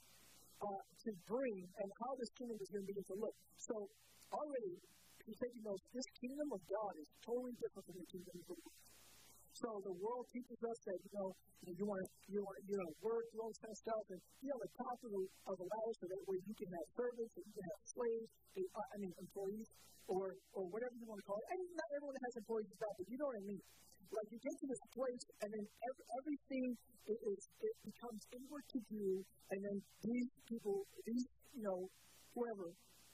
uh, 0.63 0.81
to 1.03 1.09
bring 1.27 1.59
and 1.67 1.87
how 1.99 2.11
this 2.15 2.31
kingdom 2.39 2.57
is 2.57 2.69
going 2.71 2.83
to 2.87 2.89
begin 2.89 3.05
to 3.11 3.17
look. 3.19 3.35
So, 3.59 3.75
already, 4.31 4.75
you're 5.27 5.41
taking 5.41 5.63
notes, 5.67 5.83
this 5.91 6.09
kingdom 6.21 6.47
of 6.55 6.61
God 6.69 6.93
is 6.95 7.09
totally 7.25 7.55
different 7.59 7.85
from 7.85 7.97
the 7.99 8.07
kingdom 8.07 8.33
of 8.39 8.45
the 8.47 8.57
world. 8.57 8.85
So 9.55 9.71
the 9.87 9.95
world 10.03 10.27
teaches 10.35 10.59
us 10.67 10.79
that 10.83 10.99
you 10.99 11.11
know 11.15 11.31
you 11.63 11.85
want 11.87 12.03
you 12.27 12.43
want 12.43 12.59
you 12.67 12.75
know 12.75 12.89
work, 12.99 13.23
you 13.31 13.39
all 13.39 13.47
this 13.47 13.61
kind 13.63 13.71
of 13.71 13.79
stuff, 13.87 14.03
and 14.11 14.19
you 14.43 14.51
know 14.51 14.59
the 14.59 14.73
top 14.75 14.97
of 14.99 15.09
the, 15.15 15.23
of 15.47 15.55
the 15.55 15.67
ladder 15.71 15.93
so 15.95 16.05
that 16.11 16.21
way 16.27 16.37
you 16.43 16.55
can 16.59 16.69
have 16.75 16.87
servants, 16.91 17.33
and 17.39 17.43
you 17.47 17.53
can 17.55 17.65
have 17.71 17.79
slaves, 17.87 18.29
and, 18.59 18.67
uh, 18.75 18.83
I 18.83 18.95
mean 18.99 19.13
employees, 19.15 19.67
or 20.11 20.35
or 20.59 20.63
whatever 20.67 20.91
you 20.99 21.07
want 21.07 21.23
to 21.23 21.25
call 21.31 21.39
it. 21.39 21.47
And 21.55 21.59
not 21.71 21.87
everyone 21.95 22.19
has 22.19 22.33
employees 22.35 22.67
but 22.75 23.07
you 23.07 23.15
know 23.15 23.27
what 23.31 23.39
I 23.39 23.45
mean. 23.47 23.63
Like 24.11 24.29
you 24.29 24.39
get 24.39 24.55
to 24.61 24.67
this 24.69 24.83
place, 24.93 25.23
and 25.41 25.49
then 25.49 25.65
every, 25.65 26.05
everything 26.21 26.67
it, 27.05 27.19
is, 27.21 27.41
it 27.61 27.75
becomes 27.85 28.21
inward 28.33 28.65
to 28.73 28.79
you, 28.91 29.09
and 29.51 29.59
then 29.61 29.77
these 30.01 30.29
people, 30.49 30.85
these, 31.05 31.25
you 31.53 31.63
know, 31.65 31.79
whoever, 32.33 32.67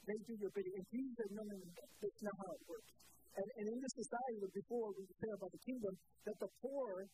they 0.08 0.18
do 0.26 0.34
your 0.36 0.52
bidding. 0.52 0.74
And 0.76 0.86
Jesus 0.90 1.12
said, 1.14 1.30
no, 1.32 1.42
no, 1.46 1.56
no, 1.56 1.68
that's 1.72 2.22
not 2.26 2.36
how 2.42 2.50
it 2.52 2.64
works. 2.66 2.90
And, 3.32 3.48
and 3.62 3.66
in 3.72 3.78
this 3.80 3.94
society, 3.96 4.36
before 4.52 4.92
we 4.92 5.04
say 5.08 5.30
about 5.32 5.52
the 5.54 5.62
kingdom, 5.64 5.94
that 6.28 6.36
the 6.36 6.50
poor 6.60 7.08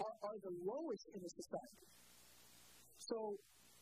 are, 0.00 0.16
are 0.24 0.38
the 0.40 0.54
lowest 0.64 1.04
in 1.12 1.20
the 1.20 1.32
society. 1.36 1.86
So 2.96 3.36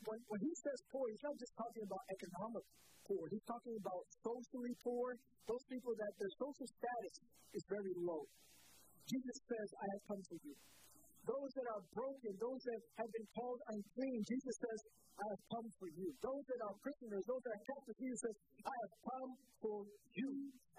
when, 0.09 0.19
when 0.33 0.41
he 0.41 0.53
says 0.65 0.79
poor, 0.91 1.07
he's 1.13 1.23
not 1.23 1.37
just 1.39 1.55
talking 1.55 1.85
about 1.87 2.03
economic 2.11 2.65
poor. 3.07 3.23
He's 3.31 3.47
talking 3.47 3.77
about 3.79 4.03
socially 4.25 4.75
poor, 4.83 5.15
those 5.47 5.65
people 5.69 5.93
that 5.95 6.13
their 6.19 6.33
social 6.41 6.67
status 6.67 7.15
is 7.55 7.63
very 7.69 7.95
low. 8.03 8.23
Jesus 9.11 9.37
says, 9.51 9.69
I 9.75 9.87
have 9.91 10.03
come 10.07 10.23
to 10.23 10.37
you 10.47 10.55
those 11.27 11.51
that 11.53 11.67
are 11.77 11.85
broken, 11.93 12.33
those 12.41 12.63
that 12.65 12.81
have 12.97 13.11
been 13.13 13.29
called 13.37 13.61
unclean, 13.69 14.19
Jesus 14.25 14.55
says, 14.57 14.81
I 15.21 15.25
have 15.37 15.43
come 15.53 15.69
for 15.77 15.89
you. 15.93 16.09
Those 16.25 16.45
that 16.49 16.61
are 16.65 16.75
prisoners, 16.81 17.23
those 17.29 17.43
that 17.45 17.53
are 17.53 17.65
captive, 17.69 17.97
Jesus 18.01 18.21
says, 18.25 18.37
I 18.65 18.73
have 18.73 18.95
come 19.05 19.31
for 19.61 19.79
you. 20.17 20.31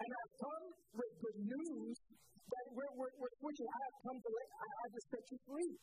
And 0.01 0.09
I've 0.09 0.35
come 0.41 0.65
with 0.97 1.11
good 1.21 1.37
news 1.45 1.95
that 2.01 2.65
we're, 2.73 2.93
we're, 2.97 3.13
we're 3.21 3.35
switching. 3.37 3.69
I 3.69 3.79
have 3.85 3.97
come 4.01 4.17
to 4.17 4.29
let, 4.33 4.47
I, 4.49 4.67
I 4.81 4.85
just 4.91 5.07
set 5.13 5.23
you 5.29 5.37
free. 5.45 5.73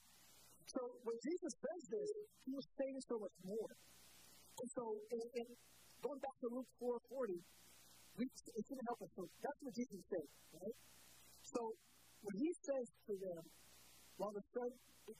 So 0.68 0.80
when 1.06 1.16
Jesus 1.22 1.52
says 1.54 1.82
this, 1.88 2.08
he 2.44 2.50
was 2.52 2.66
saying 2.76 2.98
so 3.08 3.16
much 3.22 3.36
more. 3.46 3.70
And 4.58 4.68
so, 4.74 4.84
in, 5.14 5.22
in 5.38 5.46
going 6.02 6.18
back 6.18 6.36
to 6.44 6.46
Luke 6.50 6.68
4 6.82 6.98
40, 7.08 7.40
we, 8.18 8.26
it's 8.26 8.66
going 8.68 8.80
to 8.82 8.88
help 8.90 9.00
us. 9.06 9.12
So 9.14 9.22
that's 9.38 9.60
what 9.62 9.72
Jesus 9.72 10.02
said, 10.10 10.26
right? 10.58 10.76
So 11.46 11.60
When 12.22 12.36
he 12.38 12.50
says 12.66 12.86
to 13.08 13.12
them, 13.14 13.42
while 14.18 14.34
the 14.34 14.44
sun, 14.50 14.70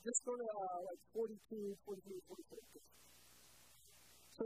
just 0.02 0.20
go 0.26 0.34
to 0.34 0.46
uh, 0.46 0.78
like 0.84 1.02
42, 1.14 1.74
43, 1.86 2.18
44. 2.28 2.58
So 4.38 4.42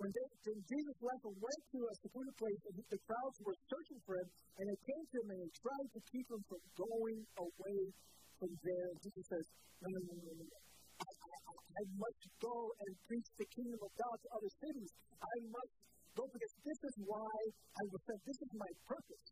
when, 0.00 0.10
they, 0.16 0.26
when 0.48 0.60
Jesus 0.64 0.96
left 1.04 1.22
and 1.28 1.36
went 1.36 1.62
to 1.76 1.78
a 1.84 1.94
secluded 2.00 2.36
place, 2.40 2.60
and 2.72 2.74
the 2.88 3.00
crowds 3.04 3.36
were 3.44 3.58
searching 3.68 4.00
for 4.08 4.16
him, 4.16 4.28
and 4.60 4.64
they 4.68 4.80
came 4.84 5.04
to 5.04 5.16
him 5.20 5.28
and 5.32 5.40
they 5.44 5.52
tried 5.60 5.88
to 5.92 6.00
keep 6.08 6.26
him 6.28 6.42
from 6.48 6.62
going 6.76 7.20
away 7.36 7.80
from 8.40 8.50
there. 8.64 8.86
And 8.92 8.98
Jesus 9.04 9.26
says, 9.28 9.46
No, 9.84 9.88
no, 9.92 10.00
no, 10.08 10.14
no, 10.24 10.32
no. 10.40 10.46
I, 11.00 11.10
I, 11.10 11.52
I 11.80 11.84
must 12.00 12.22
go 12.40 12.56
and 12.80 12.92
preach 13.08 13.28
the 13.36 13.48
kingdom 13.52 13.80
of 13.80 13.92
God 13.96 14.16
to 14.24 14.28
other 14.40 14.52
cities. 14.60 14.90
I 15.20 15.36
must 15.52 15.74
go 16.16 16.24
because 16.32 16.54
this 16.64 16.80
is 16.80 16.94
why 17.04 17.36
I 17.76 17.84
was 17.92 18.00
sent. 18.08 18.20
This 18.24 18.40
is 18.40 18.52
my 18.56 18.70
purpose. 18.88 19.24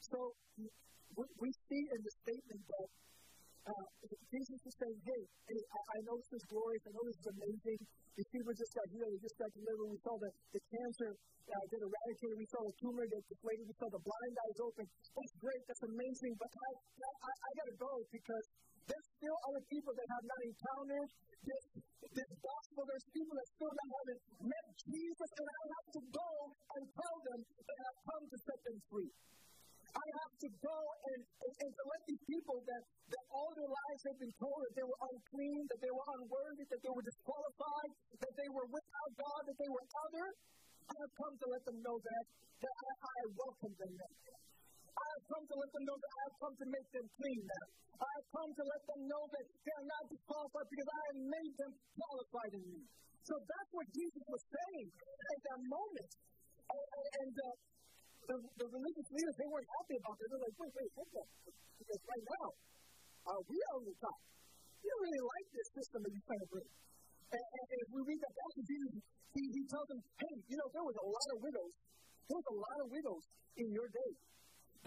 So 0.00 0.18
we 1.16 1.48
see 1.68 1.82
in 1.92 2.00
the 2.04 2.12
statement 2.22 2.62
that 2.68 2.88
uh, 3.66 3.86
Jesus 4.30 4.60
is 4.62 4.74
saying, 4.78 4.98
hey, 5.02 5.22
hey 5.50 5.62
I, 5.74 5.80
I, 5.80 5.98
know 6.06 6.14
this 6.22 6.38
is 6.38 6.44
glorious. 6.46 6.82
I 6.86 6.92
know 6.94 7.02
this 7.02 7.18
is 7.18 7.28
amazing. 7.34 7.78
These 8.14 8.30
people 8.30 8.54
just 8.54 8.72
got 8.78 8.86
healed. 8.94 9.10
They 9.10 9.20
just 9.26 9.38
got 9.42 9.50
delivered. 9.58 9.90
We 9.90 10.00
saw 10.06 10.14
the, 10.22 10.30
the 10.54 10.62
cancer 10.70 11.10
uh, 11.50 11.64
get 11.66 11.80
eradicated. 11.82 12.36
We 12.38 12.46
saw 12.46 12.62
the 12.62 12.74
tumor 12.78 13.04
get 13.10 13.22
deflated. 13.26 13.66
We 13.66 13.74
saw 13.74 13.88
the 13.90 14.02
blind 14.06 14.34
eyes 14.38 14.58
open. 14.62 14.84
That's 14.86 15.34
great. 15.42 15.62
That's 15.66 15.82
amazing. 15.82 16.32
But 16.38 16.50
I, 16.54 16.70
I, 17.10 17.32
I 17.42 17.50
got 17.58 17.66
to 17.74 17.76
go 17.82 17.92
because 18.14 18.44
there's 18.86 19.08
still 19.18 19.38
other 19.50 19.62
people 19.66 19.92
that 19.98 20.08
have 20.14 20.24
not 20.30 20.40
encountered 20.46 21.08
this, 21.42 21.64
this 22.06 22.30
gospel. 22.38 22.80
There's 22.86 23.08
people 23.10 23.34
that 23.34 23.48
still 23.50 23.74
haven't 23.74 24.20
met 24.46 24.66
Jesus, 24.78 25.30
and 25.42 25.46
I 25.50 25.62
have 25.74 25.88
to 25.90 26.00
go 26.06 26.30
and 26.54 26.82
tell 26.86 27.16
them 27.34 27.40
that 27.50 27.78
I've 27.82 28.00
come 28.06 28.24
to 28.30 28.38
set 28.46 28.58
them 28.62 28.78
free. 28.94 29.10
I 29.96 30.06
have 30.20 30.34
to 30.44 30.48
go 30.60 30.78
and, 31.08 31.20
and, 31.24 31.52
and 31.56 31.70
to 31.72 31.82
let 31.88 32.00
these 32.04 32.24
people 32.28 32.58
that, 32.68 32.82
that 32.84 33.24
all 33.32 33.50
their 33.56 33.70
lives 33.70 34.02
have 34.12 34.18
been 34.20 34.34
told 34.36 34.58
that 34.60 34.74
they 34.76 34.84
were 34.84 35.00
unclean, 35.08 35.60
that 35.72 35.80
they 35.80 35.92
were 35.92 36.06
unworthy, 36.20 36.64
that 36.68 36.80
they 36.84 36.92
were 36.92 37.06
disqualified, 37.06 37.90
that 38.20 38.34
they 38.36 38.50
were 38.52 38.68
without 38.68 39.10
God, 39.16 39.40
that 39.48 39.56
they 39.56 39.70
were 39.72 39.84
other. 40.04 40.26
I 40.86 40.94
have 41.00 41.12
come 41.16 41.34
to 41.40 41.46
let 41.48 41.62
them 41.64 41.78
know 41.80 41.96
that, 41.96 42.24
that 42.60 42.74
I, 42.76 42.92
I 43.08 43.20
welcome 43.40 43.74
them 43.80 43.92
now. 43.96 44.12
I 44.96 45.06
have 45.16 45.24
come 45.28 45.44
to 45.48 45.56
let 45.56 45.70
them 45.72 45.84
know 45.88 45.96
that 45.96 46.12
I 46.12 46.20
have 46.28 46.36
come 46.40 46.54
to 46.56 46.66
make 46.72 46.88
them 46.92 47.06
clean 47.16 47.42
now. 47.44 47.66
I 47.96 48.10
have 48.20 48.28
come 48.36 48.50
to 48.52 48.64
let 48.68 48.82
them 48.86 49.00
know 49.08 49.22
that 49.32 49.44
they 49.64 49.74
are 49.80 49.88
not 49.88 50.04
disqualified 50.12 50.68
because 50.68 50.88
I 50.92 51.00
have 51.08 51.20
made 51.24 51.54
them 51.56 51.72
qualified 51.96 52.52
in 52.52 52.64
me. 52.68 52.82
So 53.24 53.34
that's 53.40 53.70
what 53.72 53.86
Jesus 53.96 54.24
was 54.28 54.42
saying 54.44 54.88
at 54.92 55.40
that 55.50 55.60
moment. 55.66 56.10
And, 56.66 56.84
and, 56.84 57.06
and 57.26 57.32
uh, 57.34 57.75
the, 58.26 58.36
the 58.58 58.66
religious 58.66 59.08
leaders, 59.14 59.34
they 59.38 59.48
weren't 59.48 59.70
happy 59.78 59.96
about 60.02 60.14
this. 60.18 60.26
They're 60.26 60.44
like, 60.46 60.56
wait, 60.58 60.72
wait, 60.74 60.90
hold 60.98 61.12
on. 61.14 61.28
Because 61.78 62.00
right 62.02 62.24
now, 62.26 62.46
uh, 63.26 63.40
we 63.46 63.56
are 63.56 63.74
on 63.78 63.84
the 63.86 63.96
top. 64.02 64.18
We 64.82 64.86
don't 64.90 65.02
really 65.06 65.24
like 65.26 65.46
this 65.54 65.68
system 65.78 65.98
that 66.02 66.10
you're 66.10 66.26
trying 66.26 66.44
to 66.46 66.50
bring. 66.50 66.70
And, 67.26 67.42
and, 67.42 67.64
and 67.66 67.78
if 67.82 67.88
we 67.90 68.00
read 68.06 68.20
that 68.22 68.34
passage, 68.34 68.66
Jesus, 68.66 68.92
he, 69.34 69.42
he 69.50 69.62
tells 69.66 69.86
them, 69.90 70.00
hey, 70.02 70.34
you 70.46 70.56
know, 70.58 70.68
there 70.70 70.86
was 70.86 70.96
a 70.98 71.06
lot 71.06 71.28
of 71.34 71.38
widows. 71.42 71.72
There 72.26 72.38
was 72.38 72.48
a 72.50 72.58
lot 72.58 72.78
of 72.82 72.86
widows 72.90 73.24
in 73.58 73.66
your 73.70 73.88
day. 73.90 74.12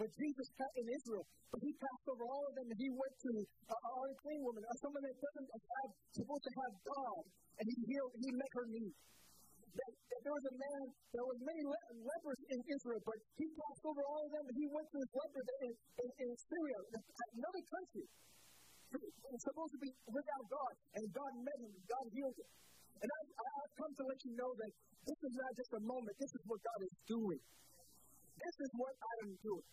But 0.00 0.08
Jesus 0.16 0.46
came 0.56 0.74
in 0.80 0.86
Israel, 0.96 1.24
but 1.52 1.60
he 1.60 1.72
passed 1.76 2.06
over 2.08 2.24
all 2.24 2.44
of 2.48 2.54
them 2.56 2.72
and 2.72 2.78
he 2.80 2.88
went 2.88 3.14
to 3.20 3.32
uh, 3.68 3.76
a 3.76 3.90
unclean 4.08 4.40
woman, 4.48 4.64
uh, 4.64 4.72
someone 4.80 5.04
that 5.04 5.12
doesn't 5.12 5.48
have, 5.52 5.92
supposed 6.16 6.44
to 6.48 6.52
have 6.56 6.72
God, 6.88 7.22
and 7.60 7.64
he 7.68 7.76
healed, 7.84 8.12
he 8.16 8.30
met 8.32 8.52
her 8.56 8.66
need 8.72 8.96
that, 9.70 9.92
that 10.10 10.20
there 10.26 10.34
was 10.34 10.46
a 10.50 10.56
man, 10.56 10.82
there 11.14 11.26
was 11.26 11.38
many 11.42 11.62
le- 11.62 11.86
lepers 12.02 12.40
in 12.50 12.60
Israel, 12.66 13.00
but 13.06 13.18
he 13.38 13.46
passed 13.54 13.84
over 13.86 14.02
all 14.04 14.22
of 14.26 14.30
them 14.34 14.44
and 14.50 14.56
he 14.56 14.66
went 14.70 14.88
to 14.90 14.98
his 14.98 15.10
lepers 15.14 15.46
in, 15.64 15.70
in, 15.70 16.08
in 16.26 16.30
Syria, 16.36 16.78
another 17.38 17.62
country. 17.70 18.06
It's 18.90 19.46
supposed 19.46 19.70
to 19.70 19.80
be 19.80 19.90
without 20.10 20.44
God, 20.50 20.74
and 20.98 21.04
God 21.14 21.32
met 21.46 21.58
him, 21.62 21.70
God 21.86 22.06
healed 22.10 22.34
him. 22.34 22.50
And 23.00 23.08
I, 23.08 23.20
I've 23.38 23.74
come 23.78 23.92
to 23.94 24.04
let 24.10 24.18
you 24.26 24.32
know 24.34 24.50
that 24.50 24.72
this 25.06 25.20
is 25.22 25.34
not 25.38 25.52
just 25.54 25.72
a 25.78 25.82
moment, 25.86 26.14
this 26.18 26.32
is 26.34 26.42
what 26.50 26.58
God 26.58 26.80
is 26.82 26.94
doing. 27.06 27.40
This 28.34 28.56
is 28.66 28.70
what 28.74 28.94
I 28.98 29.14
am 29.30 29.32
doing. 29.46 29.66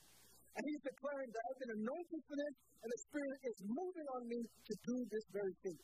And 0.58 0.64
he's 0.70 0.84
declaring 0.86 1.30
that 1.34 1.44
I've 1.50 1.60
been 1.66 1.76
anointed 1.82 2.22
for 2.30 2.36
this, 2.38 2.56
and 2.82 2.90
the 2.90 3.00
Spirit 3.10 3.38
is 3.46 3.58
moving 3.66 4.08
on 4.14 4.22
me 4.30 4.40
to 4.46 4.74
do 4.86 4.96
this 5.10 5.26
very 5.34 5.56
thing. 5.66 5.80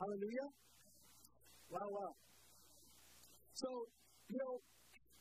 Hallelujah. 0.00 0.48
Wow, 1.68 1.88
wow. 1.88 2.12
So, 3.54 3.68
you 4.26 4.38
know, 4.38 4.52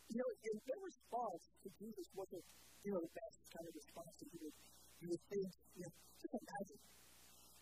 you 0.09 0.17
know, 0.17 0.29
if 0.41 0.57
their 0.65 0.81
response 0.81 1.43
to 1.61 1.67
Jesus 1.77 2.07
wasn't, 2.17 2.45
you 2.81 2.91
know, 2.93 3.01
the 3.01 3.13
best 3.13 3.37
kind 3.53 3.65
of 3.69 3.73
response 3.77 4.13
that 4.19 4.29
you 4.33 4.39
would, 4.41 4.57
you 5.01 5.07
would 5.13 5.23
think, 5.29 5.49
you 5.77 5.81
know, 5.85 5.93
just 6.17 6.33
imagine. 6.33 6.81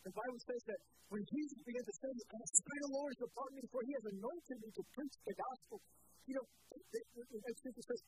The 0.02 0.14
Bible 0.16 0.40
says 0.42 0.64
that 0.72 0.80
when 1.12 1.24
Jesus 1.28 1.60
began 1.68 1.84
to 1.86 1.96
say, 2.00 2.10
the 2.12 2.92
Lord 2.96 3.12
is 3.12 3.22
upon 3.22 3.50
me, 3.54 3.64
for 3.68 3.82
he 3.84 3.92
has 4.00 4.06
anointed 4.16 4.58
me 4.64 4.70
to 4.72 4.84
preach 4.96 5.16
the 5.28 5.36
gospel, 5.36 5.78
you 6.26 6.34
know, 6.40 6.46
as 6.72 7.54
Scripture 7.60 7.86
says, 7.86 8.02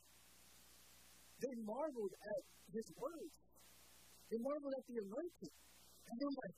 they 1.44 1.54
marveled 1.68 2.14
at 2.16 2.42
his 2.72 2.88
words. 2.96 3.36
They 4.32 4.40
marveled 4.40 4.74
at 4.80 4.86
the 4.88 4.98
anointing. 5.04 5.54
And 6.08 6.14
they 6.16 6.26
were 6.26 6.40
like, 6.40 6.58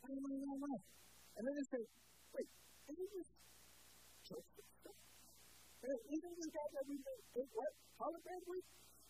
I 0.00 0.08
don't 0.12 0.20
know, 0.20 0.78
And 1.36 1.42
then 1.48 1.54
they 1.56 1.66
say, 1.72 1.82
wait, 2.36 2.48
isn't 2.92 3.10
this 3.16 3.30
Joseph? 4.28 4.69
And 5.80 5.96
even 6.12 6.30
this 6.36 6.50
guy 6.52 6.68
that 6.76 6.84
we 6.84 6.96
what, 7.00 7.72
hologram 7.96 8.42
with? 8.44 8.66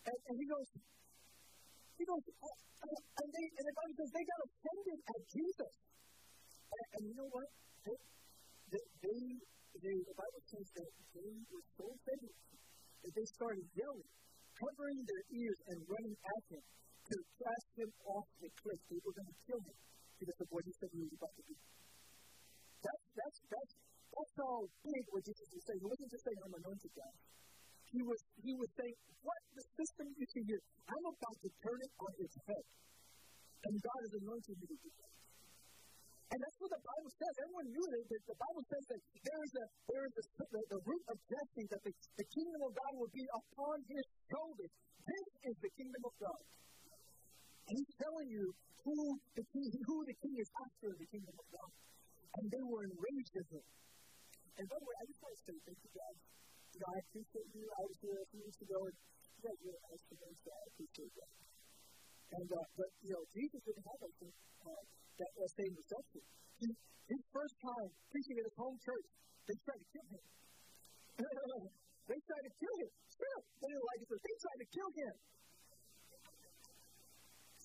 And, 0.07 0.17
and 0.17 0.35
he 0.39 0.45
goes, 0.47 0.67
he 1.99 2.03
goes, 2.07 2.23
uh, 2.31 2.57
and, 2.81 3.29
they, 3.29 3.45
and 3.59 3.65
the 3.67 3.75
Bible 3.75 3.95
says 3.99 4.09
they 4.15 4.25
got 4.25 4.39
offended 4.47 4.99
at 5.03 5.21
Jesus. 5.29 5.73
And, 6.71 6.85
and 6.95 7.01
you 7.11 7.15
know 7.19 7.29
what? 7.29 7.49
They, 7.85 7.97
they, 8.71 8.83
they, 9.03 9.19
they, 9.83 9.95
the 9.99 10.15
Bible 10.15 10.43
says 10.47 10.67
that 10.79 10.91
they 11.11 11.33
were 11.51 11.65
so 11.75 11.85
offended 11.91 12.35
that 13.03 13.13
they 13.13 13.27
started 13.35 13.65
yelling, 13.75 14.09
covering 14.55 14.99
their 15.03 15.23
ears 15.27 15.59
and 15.75 15.77
running 15.91 16.15
at 16.15 16.43
him 16.55 16.63
to 16.63 17.15
cast 17.35 17.67
him 17.75 17.91
off 18.07 18.27
the 18.39 18.49
cliff. 18.63 18.81
They 18.87 19.01
were 19.03 19.11
going 19.11 19.27
to 19.27 19.39
kill 19.43 19.61
him 19.61 19.77
because 20.17 20.39
of 20.39 20.47
what 20.49 20.63
he 20.63 20.71
said 20.79 20.89
he 20.95 21.03
was 21.03 21.13
about 21.19 21.35
to 21.35 21.43
do. 21.51 21.55
That's, 22.81 23.05
that's, 23.13 23.39
that's 23.51 23.73
that's 24.11 24.33
how 24.37 24.55
big 24.83 25.03
what 25.11 25.23
Jesus 25.23 25.47
was 25.51 25.63
saying. 25.65 25.79
He 25.81 25.87
wasn't 25.87 26.11
just 26.11 26.23
saying, 26.27 26.39
I'm 26.43 26.55
anointed 26.55 26.91
God. 26.95 27.15
He 27.91 28.01
was, 28.03 28.19
he 28.43 28.53
was 28.55 28.69
saying, 28.75 28.95
what 29.23 29.41
the 29.55 29.63
system 29.75 30.05
you 30.15 30.25
see 30.31 30.43
here, 30.47 30.61
I'm 30.87 31.05
about 31.11 31.37
to 31.43 31.49
turn 31.63 31.79
it 31.79 31.93
on 31.99 32.11
its 32.23 32.35
head. 32.47 32.65
And 33.61 33.73
God 33.77 33.99
has 34.03 34.13
anointed 34.19 34.55
me 34.57 34.65
to 34.67 34.77
do 34.79 34.89
that. 34.89 35.11
And 36.31 36.39
that's 36.39 36.57
what 36.63 36.71
the 36.71 36.79
Bible 36.79 37.11
says. 37.11 37.33
Everyone 37.43 37.67
knew 37.75 37.85
that 37.91 38.03
the, 38.07 38.17
the 38.31 38.39
Bible 38.39 38.63
says 38.71 38.83
that 38.87 39.01
there 39.03 39.41
is 39.43 39.53
a 39.59 39.65
there 39.91 40.03
is 40.07 40.13
a, 40.15 40.23
the, 40.47 40.61
the 40.71 40.79
root 40.87 41.03
of 41.11 41.17
Jesse, 41.27 41.65
that 41.75 41.81
the, 41.83 41.91
the 41.91 42.27
kingdom 42.31 42.61
of 42.63 42.71
God 42.71 42.91
will 42.95 43.11
be 43.11 43.25
upon 43.35 43.75
his 43.91 44.05
shoulders. 44.31 44.71
This 45.03 45.27
is 45.51 45.55
the 45.59 45.71
kingdom 45.75 46.01
of 46.07 46.13
God. 46.23 46.41
And 47.67 47.73
he's 47.75 47.93
telling 47.99 48.29
you 48.31 48.45
who 48.79 48.95
the 49.35 49.43
king, 49.43 49.67
who 49.83 49.97
the 50.07 50.15
king 50.23 50.35
is 50.39 50.49
after 50.55 50.89
the 50.95 51.07
kingdom 51.11 51.35
of 51.35 51.47
God. 51.51 51.71
And 52.39 52.45
they 52.47 52.63
were 52.63 52.83
enraged 52.87 53.35
at 53.35 53.47
him. 53.51 53.65
And 54.61 54.69
by 54.69 54.77
the 54.77 54.85
way, 54.85 54.97
I 55.01 55.05
just 55.09 55.17
want 55.25 55.33
to 55.33 55.41
say 55.41 55.57
thank 55.65 55.79
you 55.81 55.89
guys. 55.97 56.17
You 56.69 56.79
know, 56.85 56.89
I 56.93 56.97
appreciate 57.01 57.49
you. 57.49 57.65
I 57.65 57.81
was 57.81 57.97
here 57.97 58.13
a 58.13 58.27
few 58.29 58.41
weeks 58.45 58.61
ago, 58.61 58.77
and 58.85 58.93
you 58.93 59.41
guys 59.41 59.57
really 59.57 59.81
nice 59.89 60.03
to 60.05 60.13
me, 60.21 60.29
so 60.37 60.47
I 60.53 60.61
appreciate 60.69 61.13
that. 61.17 61.31
And, 62.37 62.49
uh, 62.53 62.67
but, 62.77 62.89
you 63.01 63.11
know, 63.17 63.23
Jesus 63.33 63.57
didn't 63.65 63.85
have 63.89 63.99
that 64.05 64.13
same, 64.21 64.35
uh, 64.61 64.83
that, 65.17 65.31
that 65.33 65.51
same 65.57 65.73
reception. 65.73 66.21
His 66.61 67.21
first 67.33 67.55
time 67.57 67.89
preaching 68.13 68.37
at 68.37 68.45
his 68.45 68.57
home 68.61 68.77
church, 68.85 69.07
they 69.49 69.57
tried 69.65 69.81
to 69.81 69.89
kill 69.97 70.07
him. 70.13 70.25
they 72.13 72.19
tried 72.21 72.45
to 72.45 72.53
kill 72.61 72.75
him. 72.85 72.91
Sure, 73.17 73.39
they 73.65 73.65
didn't 73.65 73.87
like 73.89 73.99
it, 74.05 74.07
so 74.13 74.15
they 74.21 74.35
tried 74.45 74.59
to 74.61 74.69
kill 74.69 74.91
him. 74.93 75.15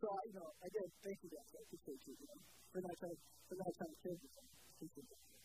So, 0.00 0.06
I, 0.16 0.20
you 0.32 0.34
know, 0.40 0.48
again, 0.64 0.88
thank 1.04 1.18
you 1.20 1.28
guys. 1.28 1.48
I 1.52 1.60
appreciate 1.60 2.00
you. 2.08 2.14
you 2.16 2.24
know, 2.24 2.40
for 2.72 2.80
not 2.80 2.96
trying, 2.96 3.20
for 3.52 3.56
not 3.60 3.72
trying 3.84 3.92
to 3.92 4.00
kill 4.00 4.16
yourself. 4.16 4.48
Appreciate 4.80 5.08
that. 5.12 5.35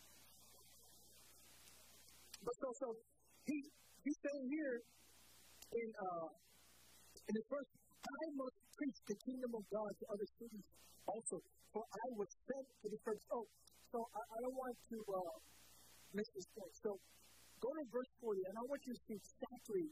But 2.41 2.55
so, 2.57 2.67
so 2.81 2.87
he, 3.45 3.57
he's 4.01 4.19
saying 4.21 4.45
here 4.49 4.75
in, 5.77 5.87
uh, 5.93 6.29
in 7.29 7.33
his 7.37 7.47
verse, 7.47 7.69
I 8.01 8.25
must 8.33 8.57
preach 8.77 8.97
the 9.05 9.17
kingdom 9.21 9.51
of 9.53 9.63
God 9.69 9.91
to 9.93 10.05
other 10.09 10.27
cities 10.41 10.65
also, 11.05 11.37
for 11.69 11.85
I 11.85 12.07
was 12.17 12.29
sent 12.49 12.65
to 12.81 12.87
the 12.89 12.99
first. 13.05 13.21
Oh, 13.29 13.45
so 13.93 13.97
I, 14.01 14.21
I 14.25 14.37
don't 14.41 14.57
want 14.57 14.73
to 14.73 14.97
uh, 15.05 15.35
miss 16.17 16.27
this 16.33 16.47
point. 16.57 16.73
So 16.81 16.97
go 17.61 17.69
to 17.69 17.83
verse 17.93 18.11
40, 18.25 18.41
and 18.49 18.55
I 18.57 18.63
want 18.65 18.81
you 18.89 18.93
to 18.97 19.01
see 19.05 19.17
exactly 19.21 19.85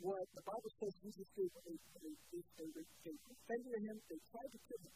what 0.00 0.24
the 0.34 0.42
Bible 0.42 0.72
says 0.80 0.92
Jesus 1.04 1.28
did 1.36 1.48
when 1.52 1.64
they, 1.68 1.78
they, 2.00 2.42
they, 2.58 2.68
they, 2.74 2.86
they 3.04 3.16
offended 3.28 3.78
him, 3.84 3.96
they 4.08 4.20
tried 4.32 4.50
to 4.50 4.60
kill 4.66 4.80
him. 4.88 4.94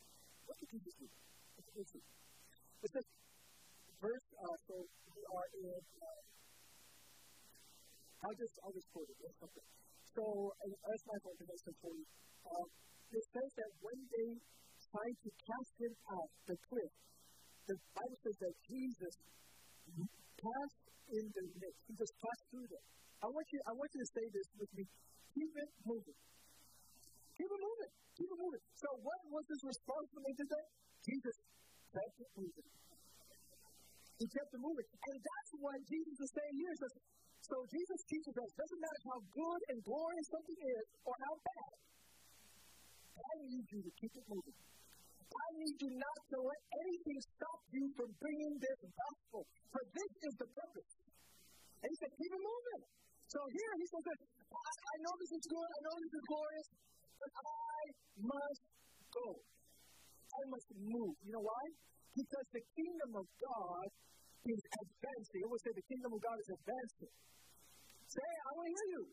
What 0.49 0.57
did 0.59 0.69
Jesus 0.73 0.95
do? 0.99 1.07
What 1.55 1.63
did 1.69 1.75
Jesus 1.77 1.93
do? 1.93 2.01
It 2.79 2.91
says, 2.97 3.07
verse, 4.01 4.27
uh, 4.41 4.57
so 4.67 4.75
we 4.89 5.23
are 5.29 5.49
in 5.61 5.77
uh, 5.77 6.38
I'll 8.19 8.39
just, 8.39 8.55
I'll 8.65 8.75
just 8.75 8.89
quote 8.91 9.09
it. 9.09 9.19
That's 9.23 9.39
something. 9.39 9.67
So, 10.15 10.25
as 10.59 11.01
my 11.07 11.19
confirmation 11.23 11.73
for 11.79 11.93
you, 11.95 12.07
uh, 12.43 12.67
it 13.15 13.25
says 13.31 13.51
that 13.55 13.71
when 13.79 13.99
they 14.11 14.31
tried 14.91 15.17
to 15.23 15.31
cast 15.31 15.73
him 15.79 15.95
off 16.11 16.31
the 16.49 16.57
cliff, 16.67 16.93
the 17.69 17.77
Bible 17.95 18.19
says 18.25 18.37
that 18.43 18.55
Jesus 18.67 19.15
passed 20.41 20.83
in 21.13 21.25
the 21.31 21.45
midst. 21.63 21.81
He 21.87 21.93
just 21.95 22.15
passed 22.19 22.45
through 22.51 22.69
them. 22.69 22.85
I 23.23 23.27
want 23.29 23.47
you, 23.53 23.61
I 23.67 23.73
want 23.75 23.91
you 23.95 24.01
to 24.03 24.11
say 24.15 24.27
this 24.31 24.49
with 24.59 24.71
me. 24.75 24.85
Keep 25.35 25.53
it 25.55 25.71
moving. 25.85 26.19
Keep 27.39 27.51
it 27.51 27.61
moving. 27.63 27.93
Keep 28.19 28.29
it 28.35 28.39
moving. 28.39 28.65
So 28.75 28.89
what 28.99 29.21
was 29.31 29.45
his 29.47 29.63
response 29.63 30.09
when 30.11 30.23
they 30.27 30.35
did 30.35 30.49
that? 30.51 30.67
Jesus 31.07 31.37
kept 31.95 32.17
it 32.19 32.31
moving. 32.35 32.69
He 34.19 34.27
kept 34.27 34.51
it 34.51 34.63
moving. 34.63 34.89
And 34.91 35.19
that's 35.23 35.53
what 35.63 35.79
Jesus 35.87 36.17
is 36.19 36.31
saying 36.35 36.57
here. 36.59 36.75
Says, 36.75 36.95
so 37.49 37.57
Jesus 37.65 38.01
teaches 38.05 38.35
us, 38.37 38.49
it 38.53 38.59
doesn't 38.61 38.83
matter 38.85 39.03
how 39.09 39.19
good 39.33 39.61
and 39.73 39.79
glorious 39.81 40.27
something 40.29 40.59
is 40.69 40.85
or 41.09 41.15
how 41.17 41.35
bad, 41.41 41.75
I 43.19 43.35
need 43.49 43.67
you 43.73 43.81
to 43.83 43.93
keep 43.99 44.13
it 44.15 44.27
moving. 44.29 44.59
I 45.29 45.49
need 45.61 45.77
you 45.81 45.91
not 45.97 46.21
to 46.33 46.39
let 46.41 46.61
anything 46.73 47.19
stop 47.37 47.61
you 47.73 47.85
from 47.97 48.09
bringing 48.21 48.55
this 48.61 48.79
gospel. 48.85 49.41
For 49.73 49.83
this 49.93 50.13
is 50.29 50.35
the 50.41 50.49
purpose. 50.49 50.93
And 51.85 51.89
he 51.89 51.97
said, 52.01 52.13
keep 52.17 52.33
it 52.33 52.43
moving. 52.43 52.83
So 53.29 53.41
here 53.45 53.73
he 53.77 53.87
says, 53.93 54.05
I, 54.09 54.71
I 54.73 54.97
know 55.05 55.15
this 55.21 55.33
is 55.37 55.45
good, 55.53 55.69
I 55.69 55.81
know 55.85 55.95
this 56.01 56.15
is 56.17 56.25
glorious, 56.25 56.69
but 57.21 57.31
I 57.45 57.81
must 58.25 58.63
go. 59.13 59.27
I 60.33 60.43
must 60.49 60.69
move. 60.81 61.15
You 61.25 61.33
know 61.37 61.45
why? 61.45 61.65
Because 62.13 62.47
the 62.57 62.65
kingdom 62.73 63.11
of 63.21 63.27
God 63.37 63.87
is 64.49 64.61
advancing. 64.81 65.41
It 65.45 65.49
would 65.49 65.63
say 65.65 65.73
the 65.77 65.87
kingdom 65.93 66.11
of 66.17 66.21
God 66.25 66.37
is 66.41 66.51
advancing. 66.57 67.13
Say, 68.09 68.25
I 68.25 68.51
want 68.57 68.67
to 68.67 68.73
hear 68.73 68.89
you. 68.97 69.05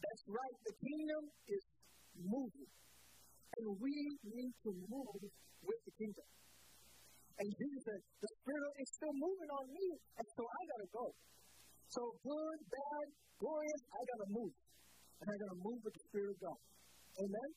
That's 0.00 0.24
right. 0.28 0.56
The 0.68 0.74
kingdom 0.76 1.22
is 1.48 1.64
moving. 2.20 2.70
And 3.56 3.64
we 3.80 3.94
need 4.28 4.52
to 4.64 4.70
move 4.76 5.24
with 5.64 5.80
the 5.88 5.92
kingdom. 5.96 6.28
And 7.40 7.48
Jesus 7.48 7.80
said, 7.88 8.00
the 8.20 8.30
Spirit 8.44 8.72
is 8.76 8.88
still 8.92 9.14
moving 9.16 9.50
on 9.56 9.64
me, 9.72 9.86
and 10.20 10.26
so 10.36 10.42
I 10.44 10.60
got 10.68 10.80
to 10.84 10.90
go. 10.92 11.04
So 11.88 12.02
good, 12.20 12.58
bad, 12.68 13.06
glorious, 13.40 13.82
I 13.96 14.00
got 14.04 14.18
to 14.20 14.28
move. 14.28 14.52
And 15.20 15.26
I 15.32 15.34
got 15.40 15.50
to 15.56 15.60
move 15.64 15.80
with 15.80 15.94
the 15.96 16.04
Spirit 16.12 16.36
of 16.36 16.38
God. 16.44 16.60
Amen? 17.24 17.50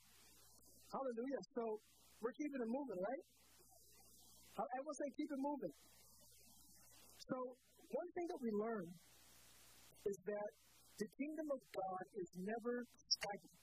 Hallelujah. 0.88 1.42
So 1.52 1.64
we're 2.24 2.36
keeping 2.40 2.62
it 2.64 2.72
moving, 2.72 3.00
right? 3.04 3.24
Everyone 4.56 4.96
say, 4.96 5.10
keep 5.20 5.28
it 5.28 5.42
moving. 5.44 5.74
So 7.28 7.38
one 7.94 8.10
thing 8.18 8.26
that 8.26 8.42
we 8.42 8.50
learn 8.50 8.90
is 10.10 10.18
that 10.26 10.50
the 10.98 11.08
kingdom 11.18 11.48
of 11.54 11.62
God 11.70 12.04
is 12.18 12.30
never 12.42 12.86
stagnant. 12.90 13.62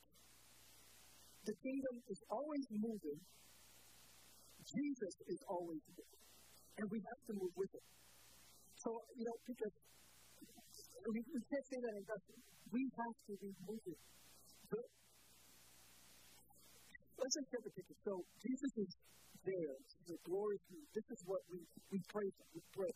The 1.47 1.57
kingdom 1.59 1.95
is 2.07 2.21
always 2.31 2.65
moving. 2.71 3.21
Jesus 4.61 5.15
is 5.27 5.41
always 5.51 5.83
moving. 5.91 6.23
And 6.79 6.87
we 6.95 6.99
have 7.03 7.21
to 7.27 7.33
move 7.35 7.55
with 7.59 7.73
it. 7.75 7.87
So, 8.79 9.03
you 9.19 9.25
know, 9.27 9.37
because 9.45 9.75
we, 11.11 11.19
we 11.27 11.41
can't 11.51 11.67
say 11.67 11.79
that 11.83 11.95
Dutch. 12.07 12.27
We 12.71 12.87
have 12.87 13.17
to 13.29 13.33
be 13.35 13.51
moving. 13.67 13.99
So, 14.71 14.79
let's 17.19 17.35
just 17.35 17.51
get 17.51 17.61
the 17.67 17.73
picture. 17.75 17.99
So, 18.07 18.13
Jesus 18.41 18.73
is 18.79 18.91
there. 19.43 19.77
The 20.07 20.17
glory 20.23 20.59
through. 20.71 20.85
This 20.95 21.09
is 21.19 21.21
what 21.27 21.43
we, 21.51 21.61
we 21.91 21.99
pray 22.09 22.29
for. 22.39 22.47
We 22.55 22.63
pray. 22.73 22.93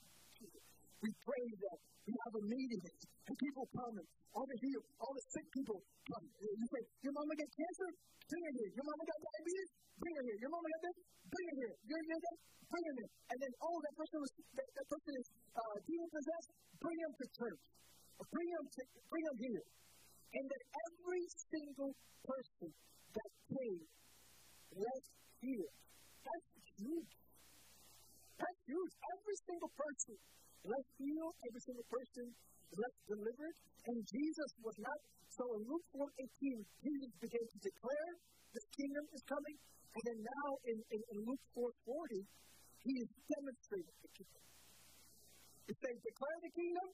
We 1.04 1.12
pray 1.20 1.44
that 1.68 1.78
we 2.08 2.12
have 2.16 2.34
a 2.40 2.44
meeting 2.48 2.80
and 2.80 3.36
people 3.36 3.68
come 3.76 3.92
and 4.00 4.08
all 4.32 4.48
the 4.48 4.56
healed, 4.56 4.88
all 5.04 5.12
the 5.12 5.24
sick 5.36 5.46
people 5.52 5.76
come. 6.08 6.24
You 6.40 6.66
say, 6.72 6.82
Your 7.04 7.12
mama 7.12 7.32
got 7.36 7.50
cancer? 7.52 7.88
Bring 8.24 8.40
her 8.40 8.54
here. 8.56 8.70
Your 8.72 8.86
mama 8.88 9.04
got 9.04 9.18
diabetes? 9.20 9.70
Bring 10.00 10.14
her 10.16 10.24
here. 10.24 10.38
Your 10.40 10.52
mama 10.56 10.64
got 10.64 10.80
this? 10.80 10.96
Bring 11.28 11.44
her 11.44 11.56
here. 11.60 11.74
You're, 11.84 12.04
that? 12.08 12.36
Bring 12.72 12.84
her 12.88 12.94
here. 13.04 13.10
And 13.28 13.36
then, 13.36 13.52
oh, 13.60 13.76
that 13.84 13.94
person 14.00 14.16
was 14.24 14.30
that, 14.32 14.68
that 14.80 14.86
person 14.88 15.12
is 15.20 15.26
uh, 15.52 15.76
demon 15.84 16.08
possessed. 16.08 16.50
Bring 16.80 16.98
him 17.04 17.12
to 17.20 17.24
church. 17.36 17.64
Bring 18.24 18.48
him 18.48 18.64
to 18.64 18.80
bring 19.12 19.24
him 19.28 19.36
here. 19.44 19.64
And 20.40 20.44
that 20.48 20.62
every 20.88 21.24
single 21.52 21.92
person 22.24 22.68
that 23.12 23.30
came 23.52 23.82
left 24.72 25.12
here. 25.44 25.68
That's 26.24 26.48
huge. 26.80 27.12
That's 28.40 28.60
huge. 28.72 28.92
Every 29.04 29.36
single 29.44 29.72
person 29.76 30.16
left 30.64 30.88
heal 30.96 31.28
every 31.44 31.62
single 31.62 31.86
person 31.92 32.24
left 32.74 32.98
delivered. 33.06 33.56
And 33.84 33.98
Jesus 34.08 34.50
was 34.64 34.76
not. 34.80 35.00
So 35.28 35.44
in 35.58 35.62
Luke 35.68 35.86
4 35.92 36.08
18, 36.08 36.64
Jesus 36.82 37.12
began 37.20 37.44
to 37.44 37.58
declare 37.60 38.10
this 38.54 38.66
kingdom 38.72 39.04
is 39.12 39.22
coming. 39.28 39.56
And 39.94 40.02
then 40.08 40.18
now 40.24 40.48
in, 40.66 40.78
in, 40.90 41.00
in 41.14 41.18
Luke 41.22 41.44
4 41.54 41.68
40, 41.68 42.24
he 42.84 42.92
is 43.00 43.08
demonstrating 43.28 43.96
the 44.00 44.10
kingdom. 44.14 44.42
It 45.64 45.76
says, 45.80 45.96
declare 46.04 46.38
the 46.44 46.52
kingdom. 46.52 46.88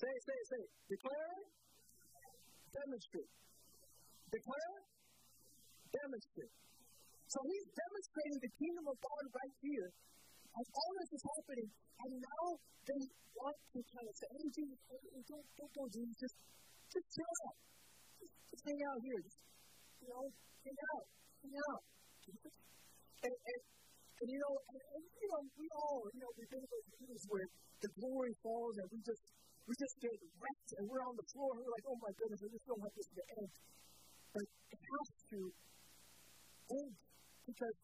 Say, 0.00 0.14
say, 0.26 0.38
say. 0.48 0.62
Declare, 0.88 1.36
demonstrate. 2.72 3.32
Declare, 4.32 4.76
demonstrate. 5.92 6.54
So 7.28 7.38
he's 7.48 7.68
demonstrating 7.68 8.38
the 8.40 8.52
kingdom 8.56 8.84
of 8.88 8.96
God 8.96 9.24
right 9.28 9.56
here. 9.60 9.88
And 10.52 10.64
all 10.68 10.92
this 11.00 11.10
is 11.16 11.22
happening. 11.24 11.68
And 11.72 12.12
now 12.20 12.44
they 12.84 13.00
want 13.32 13.56
to 13.56 13.78
of 13.80 14.14
say, 14.20 14.28
hey, 14.36 14.48
Jesus, 14.52 14.78
don't, 15.24 15.46
don't 15.56 15.72
go, 15.72 15.84
Jesus. 15.88 16.16
Just, 16.20 16.36
just 16.92 17.06
chill 17.08 17.32
out. 17.48 17.56
Just, 18.20 18.34
just 18.52 18.64
hang 18.68 18.80
out 18.84 19.00
here. 19.00 19.20
Just, 19.24 19.40
you 20.02 20.08
know, 20.12 20.24
hang 20.28 20.78
out. 20.92 21.04
Hang 21.40 21.56
out. 21.56 21.82
And, 23.22 23.34
and, 23.34 23.60
and 23.62 24.28
you 24.28 24.38
know, 24.38 24.54
and, 24.60 24.82
and, 24.92 25.04
you 25.08 25.28
know, 25.32 25.40
we 25.56 25.66
all, 25.72 26.00
you 26.12 26.20
know, 26.20 26.32
we've 26.36 26.52
been 26.52 26.66
those 26.68 26.86
meetings 27.00 27.24
where 27.32 27.48
the 27.80 27.90
glory 27.96 28.34
falls 28.44 28.74
and 28.76 28.86
we 28.92 28.98
just, 29.02 29.24
we 29.66 29.72
just 29.78 29.96
get 30.02 30.14
wrecked 30.36 30.70
and 30.78 30.84
we're 30.84 31.04
on 31.06 31.16
the 31.16 31.26
floor 31.32 31.48
and 31.54 31.64
we're 31.64 31.74
like, 31.74 31.86
oh 31.88 31.98
my 32.02 32.12
goodness, 32.18 32.40
I 32.44 32.48
just 32.52 32.66
don't 32.66 32.80
want 32.82 32.92
this 32.92 33.08
to 33.08 33.24
end. 33.40 33.52
But 34.36 34.46
it 34.46 34.80
has 34.84 35.08
to 35.32 35.38
end 36.76 36.92
because 37.46 37.76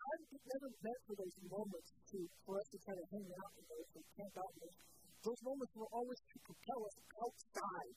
God 0.00 0.18
never 0.32 0.68
meant 0.80 1.00
for 1.04 1.14
those 1.20 1.36
moments 1.44 1.88
to, 1.92 2.18
for 2.48 2.54
us 2.56 2.68
to 2.72 2.78
kind 2.88 2.98
of 2.98 3.06
hang 3.12 3.28
out 3.36 3.52
in 3.60 3.64
those 3.68 3.88
and 4.00 4.04
camp 4.16 4.34
out 4.40 4.52
in 4.56 4.60
those. 4.64 4.78
Those 5.20 5.40
moments 5.44 5.72
were 5.76 5.92
always 5.92 6.20
to 6.24 6.36
propel 6.48 6.80
us 6.88 6.96
outside. 7.20 7.94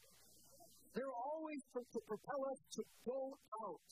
They 0.94 1.04
were 1.08 1.20
always 1.24 1.62
to, 1.74 1.80
to 1.80 2.00
propel 2.04 2.42
us 2.52 2.60
to 2.60 2.82
go 3.08 3.20
out. 3.64 3.88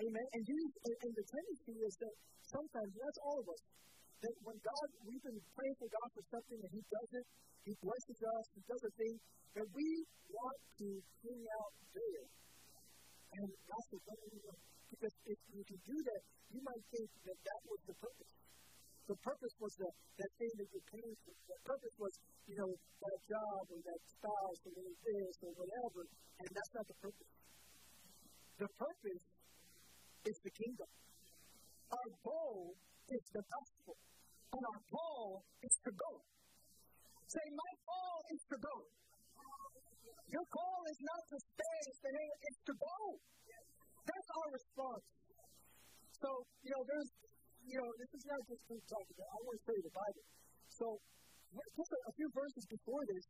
Amen. 0.00 0.26
And, 0.32 0.42
you, 0.46 0.58
and, 0.86 0.96
and 1.02 1.12
the 1.12 1.26
tendency 1.26 1.76
is 1.82 1.94
that 2.00 2.14
sometimes, 2.46 2.90
that's 2.94 3.20
all 3.26 3.38
of 3.42 3.46
us, 3.50 3.62
that 4.22 4.36
when 4.46 4.56
God, 4.62 4.86
we've 5.04 5.24
been 5.26 5.40
praying 5.52 5.76
for 5.76 5.88
God 5.90 6.08
for 6.14 6.24
something 6.30 6.58
and 6.62 6.72
He 6.72 6.82
does 6.86 7.10
it, 7.18 7.26
He 7.66 7.72
blesses 7.82 8.18
us, 8.22 8.44
He 8.54 8.62
does 8.64 8.82
a 8.86 8.92
thing, 8.94 9.14
that 9.58 9.68
we 9.74 9.88
want 10.30 10.60
to 10.78 10.88
hang 11.26 11.42
out 11.58 11.74
there. 11.90 12.26
And 13.30 13.48
God 13.50 13.82
says, 13.90 14.02
because 14.90 15.14
if 15.26 15.38
you 15.54 15.62
can 15.64 15.80
do 15.86 15.96
that, 15.96 16.22
you 16.50 16.60
might 16.66 16.84
think 16.90 17.08
that 17.24 17.38
that 17.38 17.60
was 17.70 17.80
the 17.86 17.96
purpose. 17.96 18.34
The 19.06 19.18
purpose 19.26 19.54
was 19.58 19.72
the, 19.74 19.88
that 19.90 20.32
thing 20.38 20.52
that 20.54 20.68
you're 20.70 20.90
paying 20.90 21.16
for. 21.26 21.34
The 21.50 21.58
purpose 21.66 21.94
was, 21.98 22.14
you 22.46 22.56
know, 22.58 22.70
that 22.70 23.18
job 23.26 23.62
or 23.70 23.80
that 23.82 24.00
spouse 24.06 24.60
or 24.66 24.72
this 24.74 25.34
or 25.42 25.50
whatever, 25.54 26.02
and 26.06 26.48
that's 26.50 26.72
not 26.74 26.86
the 26.86 26.98
purpose. 27.02 27.30
The 28.58 28.70
purpose 28.76 29.24
is 30.30 30.36
the 30.46 30.52
kingdom. 30.52 30.90
Our 31.90 32.08
goal 32.22 32.76
is 33.10 33.24
the 33.34 33.42
gospel. 33.42 33.94
And 34.50 34.62
our 34.62 34.82
call 34.90 35.42
is 35.62 35.74
to 35.86 35.90
go. 35.94 36.12
Say, 37.30 37.46
my 37.54 37.72
call 37.86 38.18
is 38.34 38.42
to 38.50 38.56
go. 38.58 38.76
Your 40.30 40.46
call 40.54 40.80
is 40.86 41.00
not 41.02 41.22
to 41.34 41.36
stay, 41.42 41.78
it's 41.90 42.62
to 42.66 42.74
go. 42.78 42.98
That's 44.06 44.28
our 44.36 44.48
response. 44.54 45.04
So, 46.20 46.28
you 46.64 46.70
know, 46.76 46.82
there's, 46.84 47.10
you 47.64 47.76
know, 47.80 47.88
this 47.96 48.10
is 48.12 48.24
not 48.28 48.40
just 48.44 48.62
me 48.68 48.76
talking, 48.84 49.16
I 49.20 49.38
want 49.40 49.54
to 49.56 49.62
show 49.64 49.74
you 49.76 49.84
the 49.88 49.96
Bible. 49.96 50.24
So, 50.68 50.86
a, 51.50 51.58
a 51.58 52.12
few 52.14 52.28
verses 52.30 52.64
before 52.68 53.02
this, 53.08 53.24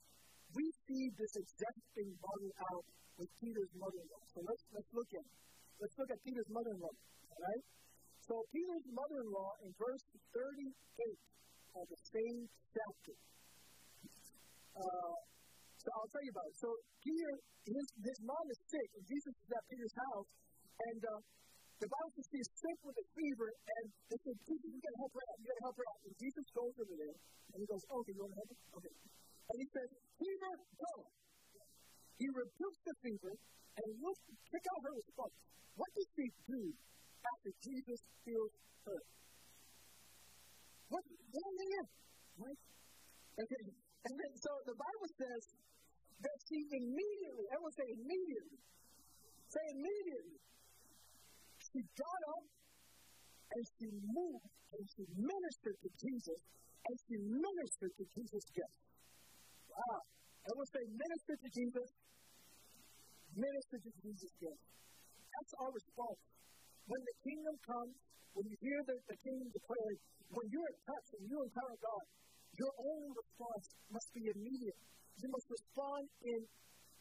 we 0.54 0.64
see 0.90 1.04
this 1.14 1.32
exact 1.38 1.80
thing 1.94 2.10
modeled 2.18 2.56
out 2.74 2.84
with 3.16 3.30
Peter's 3.38 3.72
mother-in-law. 3.78 4.24
So 4.34 4.38
let's, 4.42 4.64
let's 4.74 4.90
look 4.90 5.10
at 5.14 5.24
it. 5.24 5.36
Let's 5.80 5.96
look 5.96 6.10
at 6.10 6.18
Peter's 6.26 6.50
mother-in-law, 6.50 6.92
all 6.92 7.40
right? 7.40 7.64
So 8.26 8.34
Peter's 8.52 8.86
mother-in-law 8.92 9.50
in 9.64 9.70
verse 9.80 10.04
38 10.34 11.80
of 11.80 11.84
the 11.88 12.00
same 12.12 12.38
chapter. 12.74 13.14
Uh, 14.76 15.16
so 15.80 15.88
I'll 15.96 16.10
tell 16.12 16.24
you 16.24 16.32
about 16.34 16.48
it. 16.52 16.56
So 16.60 16.68
Peter, 17.00 17.30
his, 17.64 17.86
his 18.04 18.18
mom 18.26 18.44
is 18.52 18.60
sick, 18.68 18.88
and 19.00 19.04
Jesus 19.08 19.34
is 19.40 19.48
at 19.48 19.64
Peter's 19.72 19.96
house, 19.96 20.28
and 20.80 21.00
uh, 21.04 21.20
the 21.80 21.88
Bible 21.88 22.12
says 22.12 22.26
she's 22.28 22.50
sick 22.60 22.78
with 22.84 22.96
a 23.00 23.06
fever, 23.16 23.48
and 23.48 23.84
they 24.12 24.18
said, 24.20 24.36
Jesus, 24.44 24.68
you 24.68 24.80
gotta 24.84 25.00
help 25.00 25.12
her 25.16 25.24
out. 25.24 25.36
You 25.40 25.46
gotta 25.48 25.64
help 25.64 25.76
her 25.80 25.86
out. 25.88 26.00
And 26.04 26.14
Jesus 26.20 26.46
goes 26.52 26.74
over 26.76 26.96
there, 26.96 27.16
and 27.16 27.58
he 27.60 27.66
goes, 27.68 27.84
okay, 27.88 28.12
you 28.12 28.20
wanna 28.20 28.36
help 28.36 28.48
her? 28.52 28.58
Okay. 28.80 28.94
And 29.50 29.56
he 29.60 29.66
says, 29.72 29.88
fever, 30.20 30.52
go. 30.76 30.92
He 32.20 32.26
rebukes 32.28 32.82
the 32.84 32.94
fever, 33.00 33.32
And 33.80 33.88
look, 33.96 34.18
check 34.52 34.64
out 34.76 34.80
her 34.84 34.92
response. 34.92 35.34
What 35.72 35.90
does 35.96 36.08
she 36.12 36.26
do 36.44 36.60
after 37.24 37.50
Jesus 37.64 38.00
heals 38.28 38.52
her? 38.84 39.00
What? 40.92 41.00
What 41.00 41.44
is 41.48 41.88
Right? 42.36 42.60
Okay. 43.40 43.62
And 44.04 44.14
then, 44.20 44.32
so 44.36 44.52
the 44.68 44.76
Bible 44.76 45.08
says 45.16 45.42
that 46.20 46.36
she 46.44 46.58
immediately, 46.76 47.46
everyone 47.56 47.72
say 47.72 47.88
immediately, 47.88 48.60
say 49.48 49.64
immediately, 49.72 50.36
she 51.70 51.80
got 51.94 52.20
up 52.34 52.46
and 53.54 53.62
she 53.78 53.88
moved 53.90 54.50
and 54.74 54.82
she 54.94 55.04
ministered 55.14 55.78
to 55.82 55.90
Jesus 55.98 56.40
and 56.86 56.94
she 57.06 57.16
ministered 57.18 57.92
to 57.98 58.04
Jesus' 58.14 58.48
guests. 58.54 58.82
Wow. 59.70 60.00
Everyone 60.50 60.70
say 60.72 60.84
minister 60.88 61.34
to 61.36 61.48
Jesus, 61.52 61.88
minister 63.36 63.76
to 63.78 63.90
Jesus' 64.02 64.34
guests. 64.40 64.66
That's 65.30 65.52
our 65.62 65.70
response. 65.70 66.20
When 66.90 67.02
the 67.06 67.16
kingdom 67.22 67.54
comes, 67.62 67.94
when 68.34 68.46
you 68.50 68.56
hear 68.58 68.80
the, 68.88 68.96
the 69.06 69.18
kingdom 69.22 69.48
declared, 69.52 69.98
when 70.30 70.46
you're 70.50 70.74
touched 70.86 71.12
and 71.18 71.24
you 71.26 71.38
encounter 71.42 71.78
God, 71.78 72.04
your 72.58 72.72
only 72.82 73.10
response 73.14 73.66
must 73.90 74.08
be 74.14 74.22
immediate. 74.26 74.78
You 75.22 75.28
must 75.30 75.46
respond 75.50 76.04
in, 76.26 76.40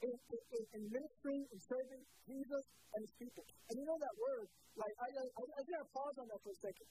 in, 0.03 0.11
in, 0.11 0.63
in 0.75 0.81
ministering 0.89 1.43
and 1.51 1.59
serving 1.59 2.01
Jesus 2.27 2.63
and 2.95 2.99
his 3.03 3.13
people. 3.19 3.43
And 3.69 3.73
you 3.79 3.85
know 3.85 3.99
that 3.99 4.15
word, 4.15 4.47
like, 4.79 4.95
I, 4.99 5.07
I, 5.11 5.25
I, 5.27 5.43
I 5.43 5.61
I 5.61 5.83
pause 5.91 6.15
on 6.19 6.27
that 6.31 6.39
for 6.43 6.51
a 6.55 6.59
second. 6.63 6.87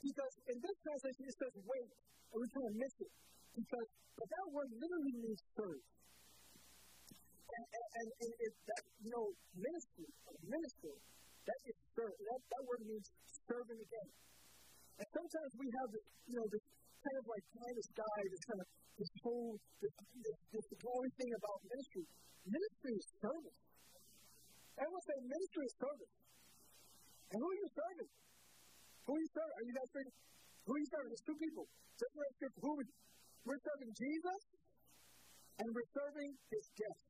Because 0.00 0.34
in 0.48 0.56
this 0.60 0.76
translation 0.80 1.22
it 1.28 1.36
says 1.36 1.54
wait, 1.64 1.90
and 2.32 2.36
we 2.40 2.46
kind 2.48 2.66
of 2.68 2.74
miss 2.80 2.94
it. 3.04 3.12
Because 3.52 3.86
but 4.16 4.28
that 4.28 4.46
word 4.52 4.70
literally 4.76 5.14
means 5.16 5.40
serve. 5.56 5.84
And, 7.50 7.64
and, 7.66 7.86
and, 7.98 8.08
and 8.20 8.32
if 8.46 8.52
that, 8.68 8.82
you 9.02 9.10
know, 9.10 9.26
ministry, 9.56 10.06
minister, 10.44 10.92
that 11.48 11.60
is 11.66 11.76
serve. 11.96 12.14
That, 12.14 12.40
that 12.52 12.62
word 12.68 12.82
means 12.84 13.06
serving 13.48 13.80
again. 13.80 14.08
And 15.00 15.08
sometimes 15.08 15.50
we 15.56 15.66
have 15.72 15.88
this, 15.88 16.04
you 16.28 16.36
know, 16.36 16.46
this 16.52 16.64
kind 17.00 17.16
of 17.16 17.24
like 17.26 17.44
kind 17.56 17.76
of 17.80 17.86
guy, 17.96 18.20
this 18.28 18.44
kind 18.44 18.60
of 18.60 18.68
this 19.00 19.12
whole 19.24 19.56
this, 19.80 19.92
this, 20.20 20.36
this 20.52 20.66
thing 20.68 21.32
about 21.32 21.58
ministry. 21.64 22.04
Ministry 22.46 22.92
is 22.96 23.06
service. 23.20 23.58
Everyone 24.80 25.04
say 25.04 25.16
ministry 25.20 25.64
is 25.68 25.74
service. 25.76 26.14
And 27.30 27.36
who 27.38 27.48
are 27.48 27.60
you 27.60 27.68
serving? 27.68 28.10
Who 29.06 29.10
are 29.12 29.22
you 29.22 29.30
serving? 29.34 29.54
Are 29.60 29.66
you 29.68 29.74
guys 29.76 29.90
serving? 29.92 30.14
Who 30.64 30.70
are 30.72 30.80
you 30.80 30.90
serving? 30.90 31.08
There's 31.10 31.26
two 31.28 31.38
people. 31.38 31.64
Separate 32.00 32.32
scripture. 32.40 32.62
Who 32.64 32.72
are 32.80 32.86
we're 33.40 33.62
serving 33.64 33.92
Jesus 33.96 34.40
and 35.60 35.68
we're 35.72 35.90
serving 35.96 36.30
his 36.52 36.66
guests. 36.76 37.08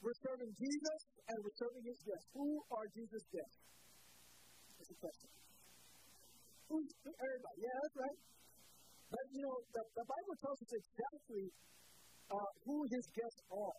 We're 0.00 0.20
serving 0.24 0.50
Jesus 0.56 1.00
and 1.28 1.36
we're 1.44 1.58
serving 1.58 1.84
his 1.84 2.00
guests. 2.00 2.28
Who 2.32 2.48
are 2.72 2.86
Jesus' 2.96 3.26
guests? 3.28 3.60
That's 4.78 4.88
the 4.88 4.98
question. 5.04 5.30
Who's 6.68 6.88
everybody? 7.04 7.58
Yeah, 7.60 7.76
that's 7.76 7.96
right. 7.96 8.18
But 9.08 9.24
you 9.32 9.42
know, 9.44 9.56
the, 9.72 9.82
the 9.96 10.06
Bible 10.08 10.34
tells 10.40 10.58
us 10.64 10.72
exactly 10.72 11.44
uh, 12.30 12.50
who 12.64 12.76
his 12.92 13.04
guests 13.16 13.42
are. 13.52 13.78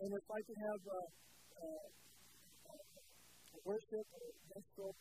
And 0.00 0.10
if 0.10 0.26
I 0.26 0.40
can 0.42 0.58
have 0.58 0.82
uh, 0.84 1.08
uh, 1.60 1.86
worship 3.64 4.06
or 4.10 4.26
minstrel 4.52 4.92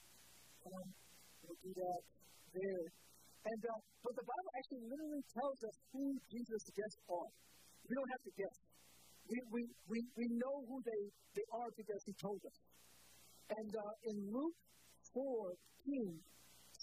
come, 0.64 0.90
we'll 1.44 1.60
do 1.64 1.72
that 1.74 2.02
there. 2.54 2.86
And 3.44 3.62
uh, 3.68 3.80
but 4.04 4.14
the 4.16 4.28
Bible 4.28 4.52
actually 4.60 4.84
literally 4.88 5.24
tells 5.32 5.60
us 5.64 5.76
who 5.92 6.04
Jesus' 6.32 6.68
guests 6.76 7.02
are. 7.08 7.30
We 7.88 7.94
don't 7.96 8.12
have 8.16 8.24
to 8.24 8.34
guess. 8.40 8.58
We, 9.28 9.38
we, 9.52 9.62
we, 9.88 10.00
we 10.20 10.26
know 10.36 10.56
who 10.68 10.84
they, 10.84 11.04
they 11.36 11.48
are 11.56 11.72
because 11.76 12.02
he 12.04 12.14
told 12.20 12.40
us. 12.44 12.58
And 13.56 13.72
uh, 13.72 13.94
in 14.12 14.18
Luke 14.32 14.60
4, 15.16 15.56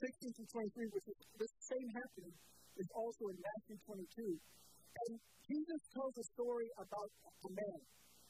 16 0.01 0.33
to 0.33 0.45
23, 0.49 0.97
which 0.97 1.09
is 1.13 1.17
the 1.37 1.49
same 1.61 1.89
happening, 1.93 2.37
is 2.81 2.89
also 2.97 3.23
in 3.33 3.37
Matthew 3.37 3.77
22. 3.85 4.41
And 4.91 5.13
Jesus 5.47 5.81
tells 5.95 6.15
a 6.19 6.27
story 6.35 6.69
about 6.79 7.11
a 7.25 7.51
man. 7.51 7.81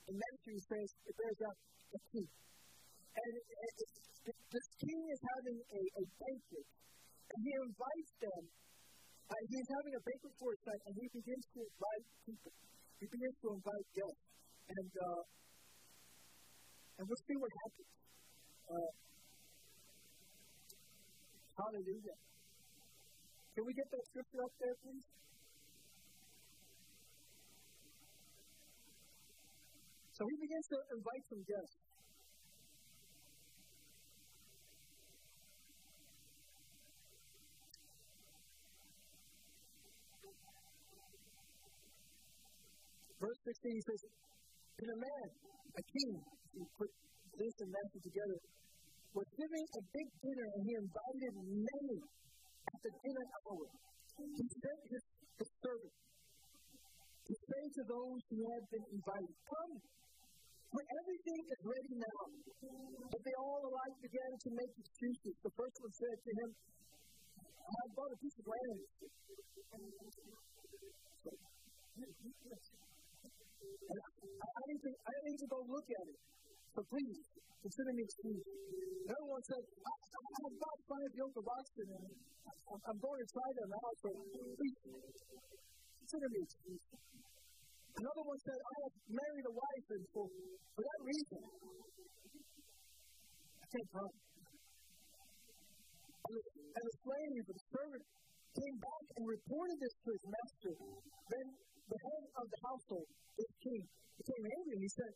In 0.08 0.14
Matthew, 0.16 0.52
he 0.56 0.62
says 0.64 0.88
there's 1.06 1.42
a, 1.44 1.52
a 1.52 2.00
king. 2.12 2.28
And 3.10 3.30
it, 3.36 3.46
it, 3.50 3.90
it, 4.30 4.36
this 4.50 4.68
king 4.80 5.00
is 5.10 5.20
having 5.34 5.58
a, 5.60 5.82
a 6.00 6.04
banquet 6.18 6.66
and 7.30 7.40
he 7.46 7.52
invites 7.62 8.12
them. 8.18 8.42
Uh, 9.30 9.42
he's 9.46 9.68
having 9.70 9.94
a 9.94 10.02
banquet 10.02 10.34
for 10.42 10.50
his 10.50 10.62
son, 10.66 10.78
and 10.90 10.94
he 10.98 11.06
begins 11.14 11.46
to 11.54 11.58
invite 11.62 12.06
people. 12.26 12.52
He 12.98 13.06
begins 13.06 13.36
to 13.46 13.48
invite 13.54 13.86
guests. 13.94 14.26
And, 14.70 14.90
uh, 14.90 15.22
and 16.98 17.02
we'll 17.06 17.24
see 17.30 17.38
what 17.38 17.52
happens. 17.62 17.92
Uh, 18.66 18.90
hallelujah. 21.54 22.18
Can 23.54 23.62
we 23.66 23.72
get 23.74 23.88
that 23.90 24.04
scripture 24.10 24.42
up 24.42 24.54
there, 24.58 24.76
please? 24.82 25.06
So 30.20 30.28
he 30.28 30.36
begins 30.36 30.66
to 30.68 30.78
invite 30.92 31.24
some 31.32 31.40
guests. 31.48 31.80
Verse 43.16 43.40
16 43.48 43.80
says, 43.80 44.02
And 44.84 44.88
a 44.92 44.98
man, 45.00 45.26
a 45.72 45.82
king, 45.88 46.12
who 46.52 46.68
put 46.76 46.92
this 47.40 47.56
and 47.64 47.72
that 47.72 47.88
together, 48.04 48.38
was 49.16 49.28
giving 49.40 49.66
a 49.72 49.82
big 49.88 50.08
dinner 50.20 50.46
and 50.52 50.62
he 50.68 50.72
invited 50.84 51.32
many 51.48 51.96
at 52.68 52.80
the 52.84 52.92
dinner 52.92 53.26
hour. 53.48 53.68
He 54.20 54.44
sent 54.52 54.80
his, 54.84 55.04
his 55.40 55.50
servant 55.64 55.96
to 57.24 57.32
say 57.32 57.62
to 57.72 57.82
those 57.88 58.20
who 58.28 58.38
had 58.52 58.64
been 58.68 58.84
invited, 59.00 59.32
Come, 59.48 59.80
for 60.70 60.82
everything 60.86 61.42
is 61.50 61.60
ready 61.66 61.94
now. 61.98 62.22
But 63.10 63.20
they 63.26 63.34
all 63.42 63.62
alike 63.66 63.96
began 63.98 64.30
to 64.38 64.48
make 64.54 64.72
excuses. 64.78 65.34
The 65.42 65.52
first 65.58 65.76
one 65.82 65.92
said 65.98 66.16
to 66.22 66.30
him, 66.30 66.50
I 67.70 67.82
bought 67.94 68.12
a 68.14 68.18
piece 68.22 68.36
of 68.38 68.46
land. 68.46 68.80
I, 73.90 74.46
I, 74.46 74.62
need 74.70 74.82
to, 74.82 74.90
I 74.94 75.14
need 75.26 75.38
to 75.42 75.48
go 75.50 75.58
look 75.66 75.88
at 75.90 76.06
it. 76.06 76.18
So 76.70 76.80
please, 76.86 77.18
consider 77.66 77.90
me 77.90 78.02
excused. 78.06 78.46
Everyone 79.10 79.42
said, 79.42 79.62
I, 79.66 79.90
I 79.90 80.30
have 80.38 80.54
about 80.54 80.78
five 80.86 81.10
yoke 81.18 81.34
of 81.34 81.46
oxen 81.50 81.88
and 81.98 82.06
I'm, 82.70 82.80
I'm 82.94 82.98
going 83.02 83.18
to 83.18 83.28
try 83.34 83.50
them 83.58 83.70
out, 83.74 83.94
so 83.98 84.08
please, 84.54 84.78
consider 85.98 86.28
me 86.30 86.38
excused. 86.46 86.86
Another 87.90 88.24
one 88.24 88.40
said, 88.46 88.58
I 88.60 88.74
have 88.86 88.94
married 89.10 89.46
a 89.50 89.54
wife, 89.54 89.86
and 89.90 90.04
for, 90.14 90.24
for 90.26 90.82
that 90.86 91.00
reason, 91.02 91.40
I 93.60 93.66
can't 93.66 93.90
come. 93.90 94.14
And 96.20 96.32
the, 96.38 96.42
and 96.70 96.84
the 96.86 96.96
slave, 97.02 97.42
the 97.50 97.58
servant, 97.74 98.04
came 98.50 98.76
back 98.78 99.04
and 99.18 99.22
reported 99.26 99.76
this 99.78 99.94
to 99.94 100.08
his 100.10 100.24
master. 100.26 100.72
Then 101.30 101.46
the 101.90 101.98
head 101.98 102.24
of 102.38 102.44
the 102.46 102.60
household, 102.62 103.08
this 103.34 103.52
king, 103.62 103.82
became 104.20 104.44
angry 104.46 104.74
and 104.78 104.84
he 104.84 104.92
said 104.94 105.12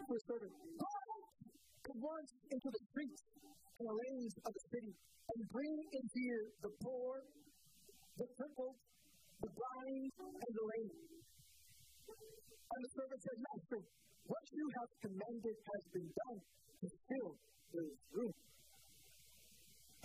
to 0.00 0.04
his 0.10 0.24
servant, 0.26 0.52
Go 0.54 0.86
out 0.86 1.22
at 1.86 1.96
once 2.02 2.30
into 2.50 2.68
the 2.72 2.82
streets 2.90 3.22
and 3.78 3.84
the 3.86 3.96
lanes 3.96 4.34
of 4.42 4.50
the 4.50 4.64
city 4.74 4.94
and 4.96 5.38
bring 5.50 5.74
in 5.92 6.04
here 6.14 6.44
the 6.62 6.72
poor, 6.82 7.22
the 8.16 8.26
crippled, 8.38 8.76
the 9.42 9.50
blind, 9.50 10.10
and 10.18 10.52
the 10.54 10.64
lame. 10.66 10.94
And 12.06 12.80
the 12.84 12.90
servant 12.92 13.20
said, 13.24 13.38
Master, 13.40 13.80
what 14.26 14.44
you 14.52 14.66
have 14.78 14.90
commanded 15.06 15.56
has 15.56 15.82
been 15.94 16.10
done, 16.10 16.38
and 16.82 16.90
still 16.90 17.30
there 17.72 17.88
is 17.88 18.00
room. 18.10 18.34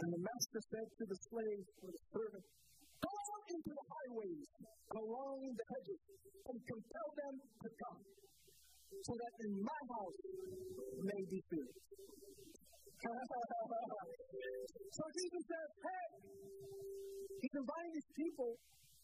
And 0.02 0.10
the 0.18 0.22
master 0.22 0.62
said 0.66 0.88
to 0.98 1.04
the 1.06 1.20
slave 1.30 1.66
or 1.82 1.90
the 1.94 2.04
servant, 2.10 2.46
Go 3.02 3.12
out 3.12 3.46
into 3.54 3.72
the 3.74 3.86
highways 3.86 4.50
and 4.62 4.98
along 4.98 5.40
the 5.46 5.66
hedges 5.74 6.02
and 6.42 6.58
compel 6.58 7.10
them 7.22 7.36
to 7.38 7.70
come, 7.70 8.02
so 8.98 9.14
that 9.14 9.34
in 9.46 9.52
my 9.62 9.82
house 9.94 10.18
may 11.06 11.22
be 11.30 11.40
food. 11.50 11.70
so 14.98 15.04
Jesus 15.18 15.44
says, 15.50 15.70
Hey, 15.82 16.10
he's 17.42 17.56
inviting 17.58 17.94
his 17.98 18.10
people, 18.14 18.58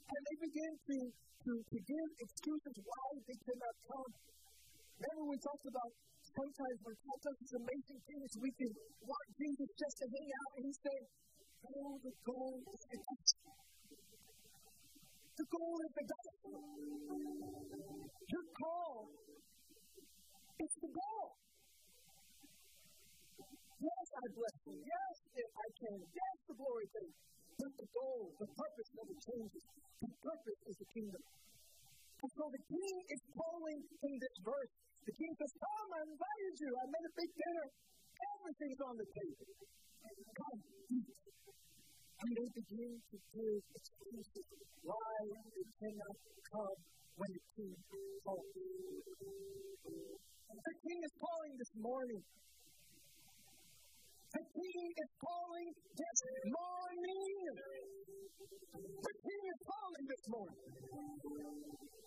and 0.08 0.22
they 0.24 0.38
begin 0.48 0.74
to, 0.88 0.98
to, 1.12 1.52
to 1.60 1.78
give 1.84 2.08
excuses 2.24 2.76
why 2.80 3.08
they 3.28 3.40
cannot 3.44 3.76
come. 3.88 4.12
Remember, 4.98 5.26
we 5.30 5.38
talked 5.44 5.68
about 5.68 5.92
sometimes 6.24 6.78
when 6.84 6.96
God 7.04 7.20
does 7.22 7.38
these 7.44 7.56
amazing 7.60 8.00
things, 8.08 8.30
we 8.40 8.52
can 8.56 8.72
want 9.04 9.28
Jesus 9.38 9.70
just 9.78 9.96
to 10.02 10.06
hang 10.08 10.30
out, 10.32 10.52
and 10.58 10.64
he 10.68 10.74
said, 10.80 11.04
Oh, 11.68 12.00
the 12.00 12.14
goal 12.24 12.56
is 12.72 12.82
the 12.88 13.00
the 15.38 15.46
goal 15.54 15.78
is 15.86 15.94
the 15.94 16.06
gospel. 16.10 16.58
Your 18.32 18.46
call 18.58 19.10
It's 20.60 20.78
the 20.82 20.90
goal. 20.90 21.30
Yes, 23.78 24.08
I 24.18 24.26
bless 24.34 24.58
you. 24.66 24.78
Yes, 24.82 25.16
if 25.38 25.52
I 25.54 25.68
can. 25.78 25.98
Yes, 26.10 26.36
the 26.50 26.56
glory 26.58 26.88
thing. 26.90 27.12
But 27.58 27.74
the 27.74 27.88
goal, 27.90 28.24
the 28.38 28.50
purpose 28.54 28.90
never 28.94 29.16
changes. 29.18 29.64
The 29.98 30.14
purpose 30.22 30.62
is 30.70 30.76
the 30.78 30.90
kingdom. 30.94 31.24
And 32.18 32.30
so 32.34 32.44
the 32.54 32.64
king 32.70 32.96
is 33.10 33.22
calling 33.34 33.80
in 33.82 34.14
this 34.22 34.36
verse. 34.46 34.74
The 35.06 35.14
king 35.18 35.32
says, 35.38 35.54
Come, 35.58 35.90
I 35.90 36.02
invited 36.06 36.54
you. 36.62 36.70
I 36.78 36.86
made 36.86 37.06
a 37.10 37.14
big 37.18 37.32
dinner. 37.34 37.66
Everything's 38.18 38.82
on 38.86 38.96
the 38.98 39.08
table. 39.10 39.48
Come, 40.38 40.60
eat. 40.94 41.10
And 42.18 42.30
they 42.34 42.50
begin 42.58 42.94
to 42.98 43.18
give 43.34 43.62
excuses 43.78 44.46
why 44.82 45.14
they 45.54 45.66
cannot 45.82 46.18
come 46.50 46.78
when 47.18 47.30
the 47.34 47.44
king 47.58 47.74
calls. 48.26 48.54
The 50.58 50.76
king 50.82 51.00
is 51.06 51.14
calling 51.22 51.54
this 51.58 51.74
morning. 51.78 52.22
The 54.38 54.46
king 54.54 54.90
is 54.94 55.12
calling 55.18 55.70
this 55.98 56.20
morning. 56.46 57.58
The 58.78 59.14
king 59.18 59.42
is 59.50 59.60
calling 59.66 60.06
this 60.14 60.24
morning. 60.30 60.62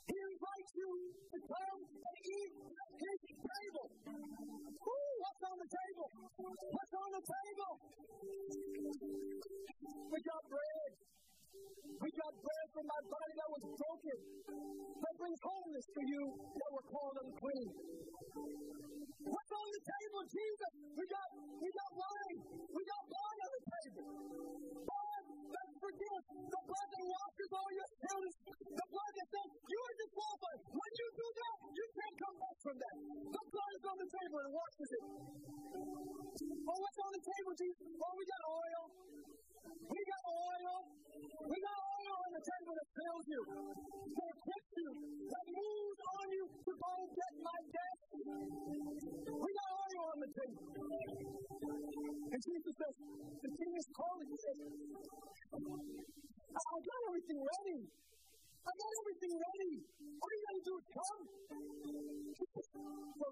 He 0.06 0.14
invites 0.14 0.72
you 0.78 0.90
to 1.10 1.38
come 1.42 1.80
and 1.90 2.16
eat 2.30 2.52
at 2.70 2.90
his 3.02 3.18
table. 3.34 3.86
Ooh, 4.14 5.10
what's 5.26 5.42
on 5.42 5.56
the 5.58 5.70
table? 5.74 6.08
What's 6.38 6.94
on 7.02 7.10
the 7.18 7.24
table? 7.34 7.72
We 10.14 10.18
got 10.22 10.42
bread. 10.46 10.90
We 11.50 12.08
got 12.14 12.32
bread 12.32 12.66
from 12.72 12.86
my 12.86 13.00
body 13.10 13.34
that 13.36 13.48
was 13.50 13.62
broken, 13.76 14.18
that 14.50 15.14
brings 15.18 15.40
wholeness 15.42 15.86
to 15.90 16.00
you 16.06 16.22
that 16.30 16.70
were 16.70 16.86
called 16.88 17.16
unclean. 17.26 17.68
What's 19.20 19.52
on 19.52 19.68
the 19.74 19.82
table, 19.84 20.22
Jesus? 20.30 20.72
We 20.96 21.04
got 21.10 21.28
we 21.60 21.68
got 21.74 21.90
wine. 21.92 22.38
We 22.70 22.82
got 22.86 23.02
blood 23.10 23.36
on 23.44 23.50
the 23.50 23.62
table. 23.68 24.04
Forgives. 25.80 26.26
The 26.28 26.60
blood 26.60 26.88
that 26.92 27.04
washes 27.08 27.50
all 27.56 27.70
your 27.72 27.88
sins. 27.88 28.32
The 28.60 28.86
blood 28.92 29.12
that 29.16 29.28
says 29.32 29.48
you 29.64 29.80
are 29.80 29.96
disqualified. 29.96 30.60
When 30.76 30.92
you 31.00 31.06
do 31.16 31.28
that, 31.40 31.56
you 31.72 31.86
can't 31.96 32.16
come 32.20 32.36
back 32.36 32.56
from 32.60 32.76
that. 32.84 32.96
The 33.32 33.44
blood 33.48 33.72
is 33.80 33.84
on 33.88 33.96
the 33.96 34.08
table 34.12 34.38
and 34.44 34.50
washes 34.52 34.90
it. 34.92 35.04
Oh, 36.60 36.78
what's 36.84 37.00
on 37.00 37.12
the 37.16 37.24
table, 37.24 37.52
Jesus? 37.56 37.86
Oh, 37.96 38.12
we 38.12 38.24
got 38.28 38.42
oil. 38.44 38.82
We 39.90 40.00
got 40.04 40.22
oil. 40.28 40.76
We 41.20 41.56
got 41.56 41.78
oil 41.80 42.16
on 42.20 42.32
the 42.36 42.44
table 42.44 42.72
that 42.76 42.88
fills 43.00 43.26
you, 43.26 43.40
that 43.50 44.28
equips 44.30 44.72
you, 44.76 44.90
that 45.32 45.46
moves 45.50 46.00
on 46.00 46.26
you 46.30 46.44
to 46.46 46.72
go 46.76 46.92
get 47.10 47.32
my 47.40 47.58
death. 47.72 48.00
We 49.30 49.49
table. 50.28 50.64
And 52.30 52.40
Jesus 52.40 52.74
says, 52.76 52.94
the 53.40 53.50
king 53.56 53.72
is 53.74 53.86
calling. 53.96 54.28
He 54.30 54.38
says, 54.38 54.58
I 55.50 56.76
got 56.80 57.00
everything 57.08 57.40
ready. 57.40 57.80
I 58.60 58.72
got 58.76 58.92
everything 59.00 59.32
ready. 59.34 59.72
All 60.20 60.30
you 60.30 60.40
got 60.44 60.54
to 60.60 60.64
do 60.68 60.74
is 60.76 60.86
come. 60.92 61.22
So, 63.16 63.26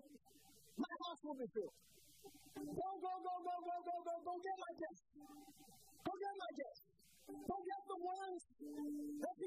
my 0.78 0.92
house 1.04 1.20
will 1.24 1.38
be 1.38 1.48
filled. 1.52 1.76
Go, 2.58 2.88
go, 2.98 3.12
go, 3.22 3.34
go, 3.44 3.54
go, 3.68 3.76
go, 3.84 3.94
go, 4.02 4.14
go 4.24 4.32
get 4.40 4.56
my 4.58 4.72
guests. 4.80 5.04
Go 6.04 6.12
get 6.16 6.34
my 6.38 6.50
guests. 6.58 6.84
Go 7.28 7.56
get 7.60 7.82
the 7.86 7.98
ones 8.00 8.40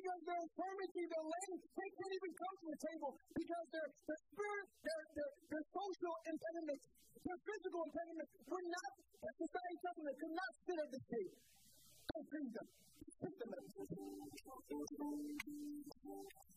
because 0.01 0.21
their 0.25 0.41
infirmity, 0.41 1.03
their 1.13 1.25
lame, 1.29 1.61
they 1.61 1.89
can't 1.93 2.13
even 2.17 2.31
come 2.33 2.55
to 2.57 2.65
the 2.73 2.79
table 2.81 3.11
because 3.37 3.65
their, 3.69 3.87
their 4.09 4.21
spirit, 4.33 4.65
their, 4.81 5.01
their, 5.13 5.29
their 5.53 5.65
social 5.69 6.15
impediments, 6.25 6.83
their 7.21 7.37
physical 7.45 7.81
impediments 7.85 8.31
were 8.49 8.65
not, 8.65 8.91
society 9.37 9.77
tells 9.85 9.95
them 10.01 10.05
they 10.09 10.17
could 10.17 10.33
not 10.33 10.51
sit 10.65 10.77
at 10.81 10.89
the 10.89 11.01
table. 11.05 11.37
Go 12.09 12.17
bring 12.33 12.49
them. 12.49 12.67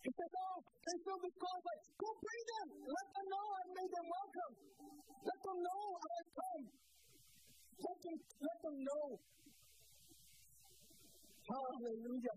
He 0.05 0.11
says, 0.15 0.33
Oh, 0.41 0.57
they 0.65 0.97
feel 1.05 1.21
disqualified. 1.21 1.81
Go 2.01 2.09
bring 2.25 2.43
them. 2.49 2.69
Let 2.89 3.07
them 3.13 3.27
know 3.29 3.45
I've 3.45 3.73
made 3.77 3.93
them 3.93 4.07
welcome. 4.09 4.53
Let 5.21 5.41
them 5.45 5.59
know 5.61 5.83
I've 6.01 6.31
come. 6.33 6.65
Let 7.77 7.97
them, 8.01 8.17
let 8.41 8.59
them 8.65 8.77
know 8.89 9.21
Hallelujah. 11.45 12.37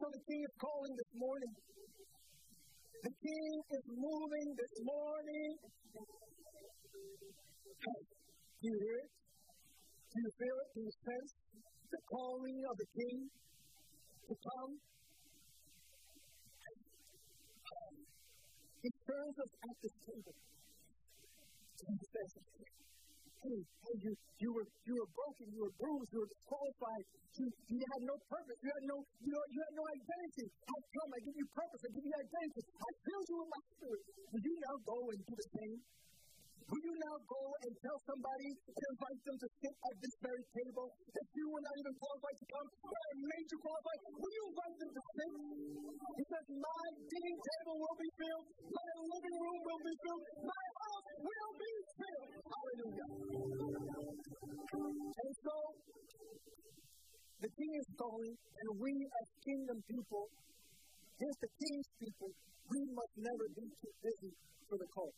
So 0.00 0.08
the 0.08 0.24
king 0.24 0.40
is 0.40 0.54
calling 0.56 0.96
this 0.96 1.12
morning. 1.12 1.52
The 3.04 3.12
king 3.20 3.52
is 3.68 3.84
moving 3.84 4.48
this 4.56 4.74
morning. 4.80 5.50
Do 7.84 8.64
you 8.64 8.76
hear 8.80 8.96
it? 9.04 9.12
Do 10.08 10.16
you 10.24 10.30
feel 10.40 10.56
it? 10.56 10.68
Do 10.72 10.80
you 10.88 10.94
sense 11.04 11.30
the 11.92 12.00
calling 12.08 12.64
of 12.64 12.74
the 12.80 12.88
king 12.96 13.28
to 13.28 14.34
come? 14.40 14.72
He 18.80 18.88
turns 19.04 19.36
us 19.36 19.52
at 19.52 19.76
this 19.84 19.96
table. 20.00 20.32
He 21.76 22.06
says, 22.08 22.30
hey, 23.40 23.60
hey, 23.64 23.96
you, 24.04 24.12
you 24.40 24.50
were 24.52 24.68
you 24.84 24.94
were 25.00 25.10
broken, 25.16 25.46
you 25.52 25.62
were 25.64 25.74
bruised, 25.80 26.10
you 26.12 26.20
were 26.20 26.30
disqualified, 26.30 27.04
you, 27.40 27.46
you 27.48 27.78
had 27.80 28.02
no 28.04 28.16
purpose, 28.28 28.58
you 28.60 28.70
had 28.70 28.84
no 28.84 28.96
you 29.24 29.30
know 29.32 29.44
you 29.48 29.60
had 29.64 29.74
no 29.76 29.84
identity. 29.88 30.46
I 30.68 30.76
come, 30.92 31.10
I 31.10 31.20
give 31.24 31.36
you 31.40 31.48
purpose, 31.56 31.80
I 31.80 31.90
give 31.96 32.04
you 32.04 32.16
identity. 32.20 32.70
I 32.76 32.90
filled 33.00 33.26
you 33.30 33.36
with 33.40 33.50
my 33.50 33.62
spirit. 33.72 34.02
Would 34.30 34.44
you 34.44 34.56
now 34.60 34.76
go 34.84 34.98
and 35.10 35.20
do 35.24 35.34
the 35.36 35.48
same? 35.56 35.78
Will 36.70 36.86
you 36.86 36.94
now 37.02 37.16
go 37.26 37.42
and 37.66 37.72
tell 37.82 37.98
somebody 38.06 38.46
to 38.54 38.82
invite 38.94 39.20
them 39.26 39.36
to 39.42 39.48
sit 39.58 39.74
at 39.74 39.94
this 39.98 40.14
very 40.22 40.44
table 40.54 40.86
that 40.86 41.26
you 41.34 41.46
were 41.50 41.64
not 41.66 41.74
even 41.82 41.94
qualified 41.98 42.36
to 42.38 42.46
come, 42.46 42.66
but 42.86 42.94
I 42.94 43.12
made 43.26 43.46
you 43.50 43.58
qualified? 43.58 44.00
Will 44.06 44.34
you 44.38 44.44
invite 44.54 44.76
them 44.78 44.90
to 44.94 45.02
sit? 45.02 45.32
Says, 46.30 46.46
My 46.46 46.86
dining 47.10 47.40
table 47.42 47.74
will 47.74 47.98
be 47.98 48.10
filled, 48.22 48.46
my 48.70 48.90
living 49.02 49.36
room 49.42 49.60
will 49.66 49.82
be 49.82 49.94
filled, 49.98 50.24
my 50.46 50.64
will 51.20 51.52
be 51.60 51.72
filled. 52.00 52.30
Hallelujah. 52.50 53.08
And 55.10 55.32
so, 55.44 55.54
the 57.40 57.50
king 57.56 57.72
is 57.80 57.88
calling, 57.96 58.34
and 58.36 58.68
we 58.80 58.92
as 58.92 59.28
kingdom 59.44 59.78
people, 59.88 60.24
here's 61.20 61.40
the 61.40 61.50
king's 61.60 61.88
people, 62.00 62.30
we 62.68 62.80
must 62.92 63.14
never 63.16 63.46
be 63.56 63.66
too 63.80 63.92
busy 64.00 64.32
for 64.68 64.76
the 64.76 64.88
call. 64.94 65.12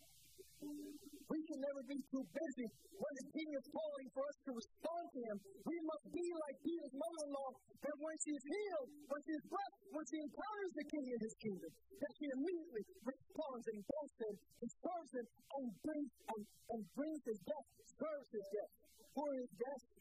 We 0.63 1.41
can 1.49 1.59
never 1.65 1.83
be 1.89 1.99
too 2.13 2.25
busy 2.29 2.67
when 2.93 3.13
the 3.17 3.27
king 3.33 3.49
is 3.57 3.67
calling 3.73 4.09
for 4.13 4.23
us 4.29 4.37
to 4.45 4.51
respond 4.53 5.05
to 5.17 5.21
him. 5.33 5.37
We 5.65 5.77
must 5.81 6.07
be 6.13 6.27
like 6.45 6.57
Peter's 6.61 6.93
mother 6.93 7.21
in 7.25 7.31
law, 7.33 7.51
that 7.57 7.97
when 7.99 8.17
she's 8.21 8.45
healed, 8.45 8.89
when 9.09 9.21
she's 9.25 9.45
blessed, 9.49 9.81
when 9.97 10.05
she 10.13 10.19
encounters 10.21 10.73
the 10.77 10.87
king 10.93 11.05
in 11.09 11.19
his 11.25 11.35
kingdom, 11.41 11.71
that 11.73 12.13
she 12.21 12.27
immediately 12.37 12.85
responds 13.01 13.65
and 13.73 13.81
boasts 13.81 14.21
him 14.21 14.35
and 14.61 14.69
serves 14.69 15.13
him 15.17 15.27
and 15.57 15.65
brings, 15.81 16.11
and, 16.37 16.43
and 16.77 16.81
brings 16.93 17.23
his 17.25 17.41
guests, 17.49 17.73
serves 17.97 18.29
his 18.29 18.47
guests. 18.53 18.77
For 19.17 19.29
his 19.37 19.51
guests, 19.57 19.93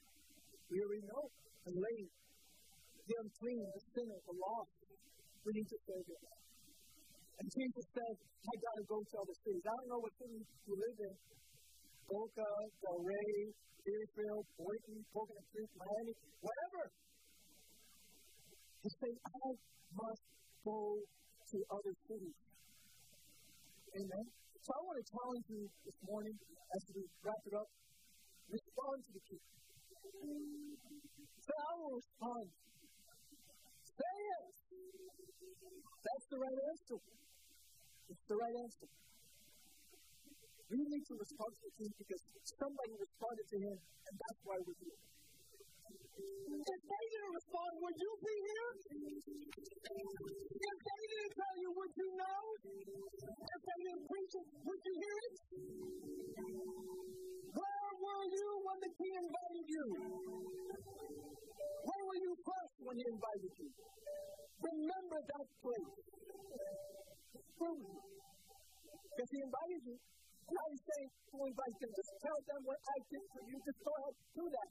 we 0.71 0.79
already 0.83 1.03
know, 1.07 1.25
the 1.67 1.73
lame, 1.79 2.11
the 3.07 3.15
unclean, 3.23 3.65
the 3.71 3.83
sinner, 3.95 4.19
the 4.23 4.35
lost. 4.35 4.71
We 5.43 5.51
need 5.55 5.67
to 5.67 5.79
serve 5.87 6.05
them. 6.05 6.40
And 7.41 7.49
Jesus 7.57 7.85
said, 7.97 8.13
I 8.21 8.53
got 8.53 8.75
to 8.77 8.85
go 8.85 9.01
to 9.01 9.15
other 9.17 9.37
cities. 9.41 9.65
I 9.65 9.73
don't 9.73 9.89
know 9.89 9.97
what 9.97 10.13
city 10.21 10.45
you 10.45 10.77
live 10.77 10.97
in. 11.09 11.15
Boca, 12.05 12.45
Delray, 12.85 13.49
Deerfield, 13.81 14.45
Boynton, 14.61 15.01
Coconut 15.09 15.45
Creek, 15.49 15.71
Miami, 15.73 16.13
whatever. 16.37 16.83
He 18.85 18.89
said, 18.93 19.15
I 19.25 19.47
must 19.57 20.25
go 20.61 21.01
to 21.01 21.57
other 21.73 21.93
cities. 22.05 22.37
Amen. 23.89 24.25
So 24.61 24.69
I 24.77 24.79
want 24.85 24.97
to 25.01 25.05
challenge 25.09 25.45
you 25.49 25.65
this 25.65 25.97
morning 26.05 26.37
as 26.37 26.81
we 26.93 27.01
wrap 27.25 27.41
it 27.41 27.57
up. 27.57 27.69
Respond 28.53 28.97
to 29.01 29.11
the 29.17 29.23
king. 29.25 29.45
Say, 31.41 31.57
I 31.57 31.73
will 31.73 31.97
respond. 31.97 32.45
Say 33.97 34.13
it. 34.29 34.45
That's 36.05 36.25
the 36.29 36.37
right 36.37 36.59
answer. 36.69 37.01
It's 38.11 38.27
the 38.27 38.35
right 38.35 38.57
answer. 38.59 38.87
We 40.67 40.83
need 40.83 41.05
to 41.07 41.15
respond 41.15 41.51
to 41.55 41.67
him 41.79 41.91
because 41.95 42.21
somebody 42.59 42.93
responded 42.99 43.47
to 43.47 43.57
him, 43.71 43.77
and 43.79 44.15
that's 44.19 44.41
why 44.43 44.57
we're 44.59 44.79
here. 44.83 44.99
If 46.51 46.81
they 46.91 47.05
didn't 47.07 47.33
respond, 47.39 47.71
would 47.79 47.95
you 47.95 48.11
be 48.19 48.35
here? 48.51 48.71
If 48.91 50.77
they 50.83 51.01
didn't 51.07 51.33
tell 51.39 51.55
you, 51.55 51.69
would 51.71 51.93
you 51.95 52.09
know? 52.19 52.41
If 52.67 53.61
they 53.63 53.79
didn't 53.79 54.03
preach 54.11 54.33
it, 54.43 54.47
would 54.59 54.81
you 54.83 54.95
hear 54.99 55.17
it? 55.31 55.35
Where 57.55 57.89
were 57.95 58.25
you 58.27 58.47
when 58.59 58.77
the 58.83 58.91
king 58.91 59.15
invited 59.23 59.65
you? 59.71 59.85
Where 61.79 62.03
were 62.11 62.19
you 62.27 62.33
first 62.43 62.75
when 62.83 62.95
he 62.99 63.05
invited 63.07 63.53
you? 63.55 63.69
Remember 64.67 65.19
that 65.31 65.47
place. 65.63 65.95
Because 67.31 69.29
he 69.31 69.39
invited 69.39 69.81
you. 69.87 69.95
now 70.51 70.65
he's 70.67 70.83
saying 70.83 71.09
to 71.31 71.35
invite 71.47 71.75
them, 71.79 71.91
just 71.95 72.11
tell 72.19 72.39
them 72.43 72.61
what 72.67 72.75
I 72.75 72.97
did 73.07 73.23
for 73.31 73.41
you. 73.47 73.55
Just 73.55 73.79
go 73.79 73.91
ahead, 73.95 74.15
do 74.35 74.45
that. 74.51 74.69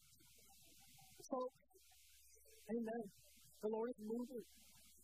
So, 1.25 1.37
amen. 2.69 3.05
The 3.65 3.69
Lord 3.73 3.89
is 3.97 4.01
moving. 4.05 4.45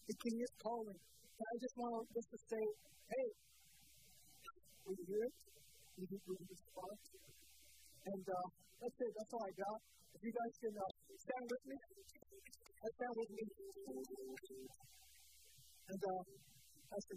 The 0.05 0.15
King 0.21 0.37
is 0.37 0.53
calling. 0.61 1.01
And 1.01 1.47
I 1.49 1.55
just 1.61 1.77
want 1.81 2.05
us 2.13 2.27
to 2.29 2.39
say, 2.45 2.65
hey, 3.09 3.29
we 4.85 4.95
hear 5.09 5.25
it. 5.25 5.35
We, 5.97 6.05
we 6.13 6.35
respond. 6.37 6.97
And 8.07 8.25
uh, 8.29 8.47
that's 8.81 8.99
it. 9.01 9.13
That's 9.17 9.33
all 9.33 9.45
I 9.49 9.55
got. 9.57 9.81
If 10.13 10.21
you 10.25 10.33
guys 10.33 10.55
can 10.61 10.75
uh, 10.77 10.93
stand 11.17 11.45
with 11.49 11.65
me, 11.69 11.77
let's 12.85 12.97
stand 13.01 13.15
with 13.17 13.31
me. 13.33 13.45
And 15.87 16.03
uh, 16.05 16.23
that's 16.91 17.07
the 17.11 17.16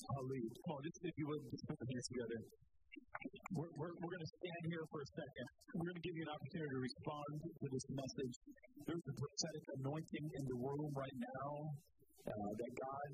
Hallelujah. 0.00 0.50
Come 0.64 0.72
on, 0.74 0.80
just 0.82 0.98
if 1.06 1.14
you 1.14 1.26
would, 1.28 1.42
just 1.52 1.64
put 1.68 1.76
your 1.76 1.90
hands 1.92 2.08
together. 2.10 2.40
We're, 3.52 3.70
we're, 3.78 3.94
we're 4.00 4.12
going 4.16 4.26
to 4.26 4.32
stand 4.42 4.62
here 4.66 4.84
for 4.90 5.00
a 5.04 5.08
second. 5.12 5.46
We're 5.76 5.86
going 5.92 6.00
to 6.00 6.06
give 6.06 6.16
you 6.18 6.24
an 6.26 6.32
opportunity 6.34 6.72
to 6.72 6.82
respond 6.82 7.30
to 7.46 7.66
this 7.70 7.86
message. 7.94 8.34
There's 8.88 9.06
a 9.06 9.14
prophetic 9.14 9.64
anointing 9.78 10.26
in 10.34 10.44
the 10.50 10.58
room 10.58 10.90
right 10.96 11.18
now 11.20 11.50
uh, 12.26 12.50
that 12.58 12.72
God 12.74 13.08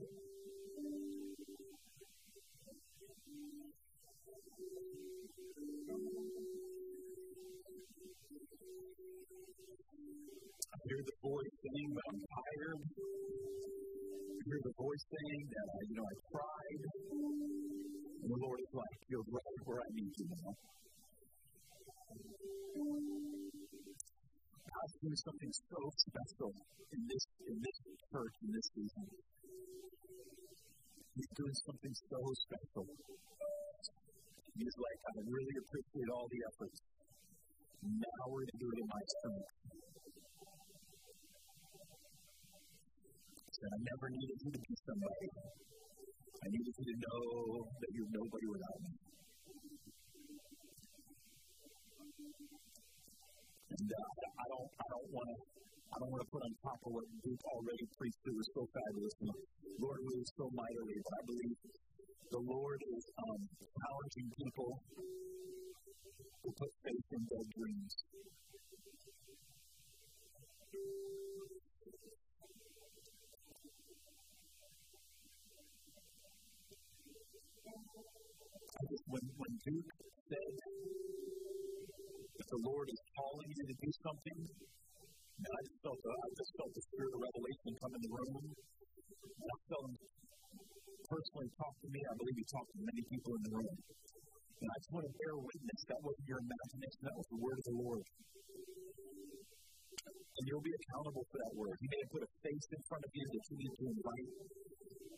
I 10.67 10.77
hear 10.87 11.01
the 11.01 11.17
voice 11.25 11.55
saying 11.65 11.91
that 11.97 12.07
I'm 12.11 12.21
tired. 12.21 12.81
I 12.87 14.43
hear 14.47 14.61
the 14.61 14.75
voice 14.77 15.05
saying 15.09 15.43
that, 15.51 15.67
uh, 15.67 15.83
you 15.89 15.95
know, 15.97 16.07
I 16.07 16.17
cried. 16.31 16.83
And 18.23 18.29
the 18.31 18.41
Lord 18.43 18.59
is 18.61 18.73
like, 18.77 18.99
you're 19.09 19.29
right 19.31 19.59
where 19.65 19.81
I 19.81 19.89
need 19.97 20.13
you 20.17 20.27
now. 20.31 20.53
God's 24.77 24.97
doing 25.01 25.21
something 25.25 25.53
so 25.57 25.81
special 26.07 26.53
in 26.93 27.01
this 27.09 27.25
in 27.49 27.57
this 27.59 27.79
church 28.13 28.35
in 28.45 28.51
this 28.53 28.67
season. 28.77 29.07
He's 31.17 31.31
doing 31.33 31.57
something 31.65 31.95
so 31.97 32.21
special. 32.45 32.85
He's 34.57 34.77
like, 34.77 35.01
I 35.09 35.15
really 35.25 35.57
appreciate 35.65 36.09
all 36.13 36.29
the 36.29 36.41
efforts. 36.53 36.96
Now 37.87 38.23
we're 38.27 38.43
going 38.43 38.51
to 38.51 38.59
do 38.59 38.67
it 38.67 38.79
in 38.83 38.89
my 38.91 39.03
strength. 39.07 39.51
I 43.67 43.79
never 43.83 44.07
needed 44.11 44.39
you 44.43 44.51
to 44.53 44.61
be 44.63 44.75
somebody. 44.87 45.29
I 45.31 46.47
needed 46.51 46.75
you 46.77 46.87
to 46.87 46.97
know 46.99 47.23
that 47.67 47.91
you're 47.95 48.13
nobody 48.15 48.47
without 48.51 48.79
me. 48.83 48.93
And 53.71 53.89
uh, 53.91 54.13
I 54.35 54.47
don't, 54.51 54.71
I 54.71 54.87
don't 54.87 55.09
want 55.15 55.29
to, 55.31 55.37
I 55.87 55.97
don't 56.03 56.11
want 56.11 56.23
to 56.27 56.31
put 56.31 56.43
on 56.43 56.53
top 56.67 56.81
of 56.87 56.91
what 56.91 57.07
Duke 57.23 57.45
already 57.55 57.87
preached. 57.97 58.23
It 58.27 58.35
was 58.35 58.49
so 58.51 58.63
fabulous. 58.67 59.15
And 59.23 59.31
Lord 59.79 60.01
moves 60.05 60.31
so 60.35 60.47
mightily, 60.51 60.97
but 61.07 61.13
I 61.17 61.23
believe 61.27 61.57
the 62.35 62.43
Lord 62.51 62.81
is 62.83 63.05
um, 63.15 63.41
challenging 63.47 64.29
people 64.43 64.71
to 66.17 66.49
put 66.57 66.71
faith 66.85 67.09
in 67.13 67.23
their 67.29 67.47
dreams. 67.53 67.93
When, 79.07 79.25
when 79.41 79.53
Duke 79.65 79.93
said 80.29 80.55
that 82.37 82.49
the 82.49 82.61
Lord 82.65 82.87
is 82.93 83.01
calling 83.17 83.49
you 83.49 83.65
to 83.67 83.77
do 83.77 83.91
something, 84.05 84.39
and 85.37 85.53
I 85.53 85.61
just 85.69 85.81
felt, 85.85 86.01
I 86.01 86.29
just 86.37 86.53
felt 86.57 86.73
the 86.77 86.85
spirit 86.93 87.13
of 87.13 87.21
revelation 87.25 87.71
come 87.77 87.93
in 87.97 88.03
the 88.05 88.13
room. 88.13 88.37
And 88.47 89.49
I 89.53 89.59
felt 89.69 89.85
him 89.91 89.97
personally 91.07 91.51
talk 91.57 91.75
to 91.81 91.89
me. 91.93 92.01
I 92.03 92.15
believe 92.17 92.37
he 92.41 92.47
talked 92.51 92.73
to 92.73 92.81
many 92.83 93.03
people 93.09 93.33
in 93.37 93.43
the 93.47 93.53
room. 93.57 93.77
And 94.57 94.69
I 94.73 94.77
just 94.81 94.93
want 94.93 95.05
to 95.05 95.13
bear 95.21 95.35
witness. 95.37 95.81
That 95.89 96.01
wasn't 96.01 96.27
your 96.29 96.41
imagination, 96.41 97.01
that 97.05 97.17
was 97.17 97.29
the 97.29 97.41
word 97.41 97.57
of 97.61 97.67
the 97.69 97.77
Lord. 97.77 98.05
And 100.37 100.45
you'll 100.49 100.65
be 100.65 100.77
accountable 100.77 101.25
for 101.33 101.39
that 101.41 101.53
word. 101.57 101.77
He 101.81 101.89
may 101.89 102.01
have 102.05 102.13
put 102.13 102.25
a 102.25 102.31
face 102.45 102.67
in 102.73 102.81
front 102.89 103.03
of 103.05 103.11
you 103.13 103.25
that 103.25 103.45
you 103.49 103.57
need 103.57 103.73
to 103.73 103.85
invite. 103.89 104.31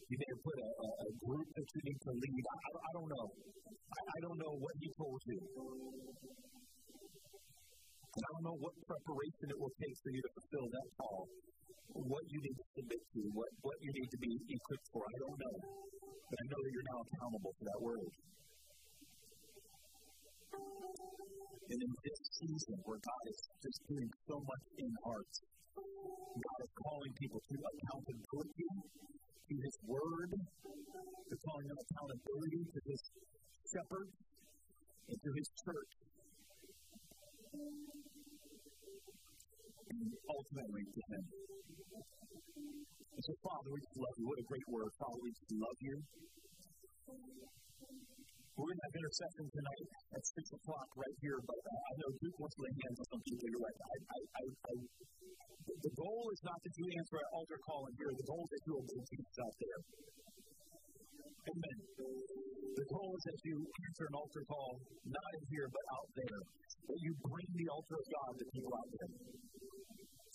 He 0.08 0.14
may 0.14 0.28
have 0.30 0.42
put 0.46 0.56
a, 0.62 0.68
a, 0.68 0.88
a 1.04 1.10
group 1.26 1.46
that 1.58 1.66
you 1.74 1.80
need 1.90 2.00
to 2.06 2.12
lead. 2.14 2.42
I, 2.48 2.54
I, 2.54 2.70
I 2.78 2.90
don't 2.94 3.10
know. 3.10 3.26
I, 3.28 4.00
I 4.14 4.18
don't 4.22 4.38
know 4.38 4.54
what 4.62 4.74
he 4.78 4.88
told 4.94 5.20
you. 5.26 5.38
And 8.14 8.22
I 8.22 8.28
don't 8.34 8.46
know 8.46 8.58
what 8.62 8.74
preparation 8.86 9.46
it 9.52 9.58
will 9.58 9.74
take 9.78 9.96
for 10.02 10.10
you 10.10 10.22
to 10.22 10.30
fulfill 10.38 10.66
that 10.70 10.88
call 10.98 11.26
what 11.94 12.24
you 12.28 12.38
need 12.44 12.56
to 12.56 12.66
submit 12.76 13.00
to, 13.16 13.20
what, 13.32 13.48
what 13.64 13.76
you 13.80 13.90
need 13.90 14.08
to 14.12 14.20
be 14.20 14.32
equipped 14.36 14.88
for. 14.92 15.02
I 15.02 15.16
don't 15.24 15.38
know. 15.40 15.56
But 16.28 16.36
I 16.36 16.44
know 16.52 16.60
that 16.60 16.70
you're 16.70 16.88
now 16.92 17.00
accountable 17.00 17.52
for 17.56 17.64
that 17.64 17.80
word. 17.80 18.12
And 21.68 21.78
in 21.84 21.92
this 22.00 22.20
season 22.40 22.74
where 22.88 22.96
God 22.98 23.24
is 23.28 23.40
just 23.60 23.80
doing 23.88 24.08
so 24.24 24.40
much 24.40 24.64
in 24.80 24.90
hearts, 25.04 25.36
God 25.76 26.60
is 26.64 26.72
calling 26.80 27.12
people 27.20 27.40
to 27.44 27.56
accountability 27.60 28.68
to 29.48 29.54
His 29.58 29.74
Word, 29.84 30.30
to 30.32 31.34
calling 31.44 31.66
them 31.68 31.78
accountability 31.78 32.62
to 32.72 32.80
His 32.88 33.00
shepherd, 33.68 34.08
and 35.08 35.18
to 35.18 35.30
His 35.36 35.48
church 35.64 35.92
and 39.88 40.12
ultimately 40.28 40.84
to 40.84 41.02
Him. 41.10 41.22
And 43.18 43.22
so, 43.24 43.32
Father, 43.42 43.68
we 43.72 43.80
just 43.82 43.98
love 43.98 44.14
you. 44.18 44.26
What 44.28 44.38
a 44.38 44.46
great 44.46 44.68
word. 44.68 44.90
Father, 45.00 45.20
we 45.22 45.30
just 45.32 45.52
love 45.58 45.78
you. 45.80 45.96
We're 48.58 48.74
going 48.74 48.82
to 48.82 48.86
have 48.90 48.98
intercession 48.98 49.46
tonight 49.54 49.86
at 50.18 50.22
6 50.34 50.58
o'clock 50.58 50.88
right 50.98 51.16
here, 51.22 51.38
but 51.46 51.62
uh, 51.62 51.78
I 51.78 51.92
know 52.02 52.10
Duke 52.18 52.38
wants 52.42 52.58
to 52.58 52.62
lay 52.66 52.74
hands 52.74 52.98
on 52.98 53.06
some 53.14 53.22
people. 53.22 53.46
You're 53.54 53.62
right. 53.62 53.78
I, 53.78 53.96
I, 54.02 54.18
I, 54.18 54.42
I, 54.50 54.74
the 55.78 55.94
goal 55.94 56.22
is 56.34 56.42
not 56.42 56.58
that 56.66 56.74
you 56.74 56.84
answer 56.98 57.16
an 57.22 57.28
altar 57.38 57.58
call 57.62 57.86
in 57.86 57.94
here. 58.02 58.10
The 58.18 58.26
goal 58.26 58.42
is 58.42 58.50
that 58.50 58.62
you 58.66 58.72
obey 58.82 59.00
Jesus 59.14 59.36
out 59.46 59.54
there. 59.62 59.80
Amen. 61.54 61.78
The 62.82 62.86
goal 62.90 63.10
is 63.14 63.22
that 63.30 63.38
you 63.46 63.56
answer 63.62 64.04
an 64.10 64.16
altar 64.18 64.42
call, 64.50 64.70
not 65.06 65.30
in 65.38 65.44
here, 65.54 65.66
but 65.70 65.84
out 65.94 66.10
there. 66.18 66.40
That 66.90 66.98
you 66.98 67.12
bring 67.30 67.48
the 67.62 67.68
altar 67.70 67.94
of 67.94 68.06
God 68.10 68.32
to 68.42 68.44
people 68.58 68.74
out 68.74 68.90
there. 68.90 69.10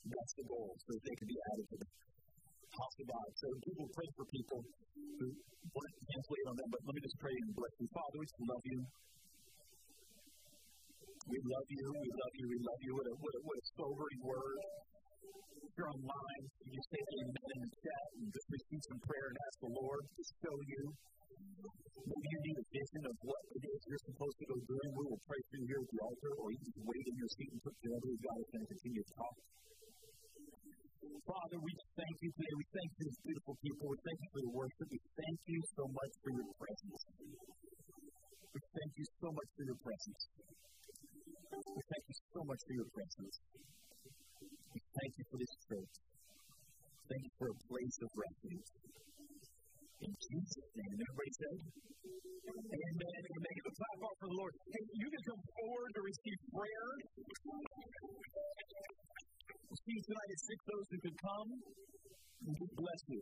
That's 0.08 0.34
the 0.40 0.46
goal, 0.48 0.72
so 0.80 0.90
that 0.96 1.04
they 1.04 1.16
can 1.20 1.28
be 1.28 1.40
added 1.52 1.66
to 1.76 1.76
the 1.76 1.88
house 2.74 2.96
of 2.98 3.06
God. 3.08 3.30
So 3.38 3.48
people 3.64 3.86
pray 3.94 4.10
for 4.18 4.26
people 4.34 4.60
who 5.20 5.28
want 5.30 5.88
to 5.88 5.94
translate 6.04 6.46
on 6.50 6.56
them, 6.58 6.70
but 6.74 6.80
let 6.90 6.94
me 6.98 7.02
just 7.04 7.18
pray 7.22 7.36
and 7.36 7.50
bless 7.54 7.74
you. 7.78 7.88
Father, 7.94 8.18
we 8.18 8.28
love 8.50 8.66
you. 8.66 8.80
We 11.24 11.40
love 11.40 11.68
you, 11.72 11.86
we 11.88 12.10
love 12.20 12.34
you, 12.36 12.46
we 12.52 12.60
love 12.60 12.82
you. 12.84 12.92
What 13.00 13.08
a, 13.08 13.14
what 13.16 13.34
a, 13.34 13.42
what 13.48 13.56
a 13.56 13.66
sobering 13.80 14.22
word. 14.28 14.60
You're 15.74 15.90
online, 15.90 16.44
you 16.68 16.82
say 16.92 17.02
amen 17.02 17.50
in 17.50 17.60
the 17.64 17.72
chat 17.82 18.06
and 18.20 18.28
just 18.30 18.48
receive 18.52 18.84
some 18.94 19.02
prayer 19.08 19.28
and 19.32 19.38
ask 19.42 19.56
the 19.64 19.74
Lord 19.74 20.04
to 20.06 20.22
show 20.44 20.56
you. 20.68 20.84
Maybe 22.04 22.28
you 22.28 22.40
need 22.44 22.58
a 22.60 22.66
vision 22.68 23.04
of 23.08 23.16
what 23.24 23.42
it 23.56 23.64
is 23.64 23.80
you're 23.88 24.06
supposed 24.06 24.38
to 24.44 24.46
go 24.52 24.58
doing. 24.68 24.90
We 25.00 25.04
will 25.08 25.24
pray 25.24 25.42
for 25.48 25.56
you 25.58 25.66
here 25.72 25.82
at 25.82 25.90
the 25.96 26.02
altar, 26.04 26.32
or 26.44 26.48
you 26.52 26.60
can 26.62 26.84
wait 26.84 27.06
in 27.08 27.16
your 27.16 27.32
seat 27.40 27.50
and 27.56 27.62
put 27.64 27.76
together. 27.80 28.10
God 28.20 28.38
is 28.44 28.50
going 28.52 28.64
to 28.68 28.70
continue 28.70 29.04
to 29.08 29.14
talk. 29.16 29.36
Father, 31.04 31.60
we 31.60 31.72
thank 32.00 32.16
you 32.24 32.32
today. 32.32 32.54
We 32.56 32.68
thank 32.72 32.88
you 32.88 32.96
for 32.96 33.06
these 33.08 33.22
beautiful 33.28 33.56
people. 33.60 33.84
We 33.92 34.00
thank 34.08 34.20
you 34.24 34.30
for 34.32 34.42
the 34.44 34.54
worship. 34.56 34.88
We 34.88 35.00
thank 35.20 35.40
you 35.52 35.60
so 35.76 35.84
much 35.92 36.14
for 36.24 36.32
your 36.32 36.50
presence. 36.56 37.02
We 38.54 38.60
thank 38.64 38.92
you 38.96 39.08
so 39.20 39.28
much 39.36 39.50
for 39.56 39.64
your 39.68 39.80
presence. 39.84 40.22
We 41.52 41.84
thank 41.92 42.06
you 42.08 42.18
so 42.32 42.42
much 42.48 42.62
for 42.64 42.74
your 42.80 42.90
presence. 42.96 43.36
We 44.72 44.80
thank 44.80 45.12
you 45.20 45.26
for 45.28 45.38
this 45.44 45.54
church. 45.68 45.94
Thank 47.04 47.24
you 47.28 47.34
for 47.36 47.48
a 47.52 47.58
place 47.68 47.98
of 48.00 48.10
refuge. 48.16 48.70
In 50.04 50.12
Jesus' 50.24 50.70
name. 50.72 50.94
Everybody 51.04 51.32
said, 51.40 51.58
Amen. 52.44 53.22
Amen. 53.24 53.54
Give 53.56 53.68
a 53.68 53.76
clap 53.76 53.98
for 54.20 54.28
the 54.28 54.36
Lord. 54.36 54.54
Hey, 54.72 54.84
you 55.00 55.08
can 55.08 55.24
come 55.24 55.42
forward 55.52 55.92
to 55.96 56.02
receive 56.04 56.40
prayer. 56.52 56.88
See 59.74 59.98
you 59.98 60.04
tonight 60.06 60.30
at 60.30 60.40
6 60.40 60.66
those 60.70 60.86
who 60.92 60.98
could 61.02 61.18
come. 61.18 61.50
And 62.46 62.56
bless 62.78 63.02
you. 63.10 63.22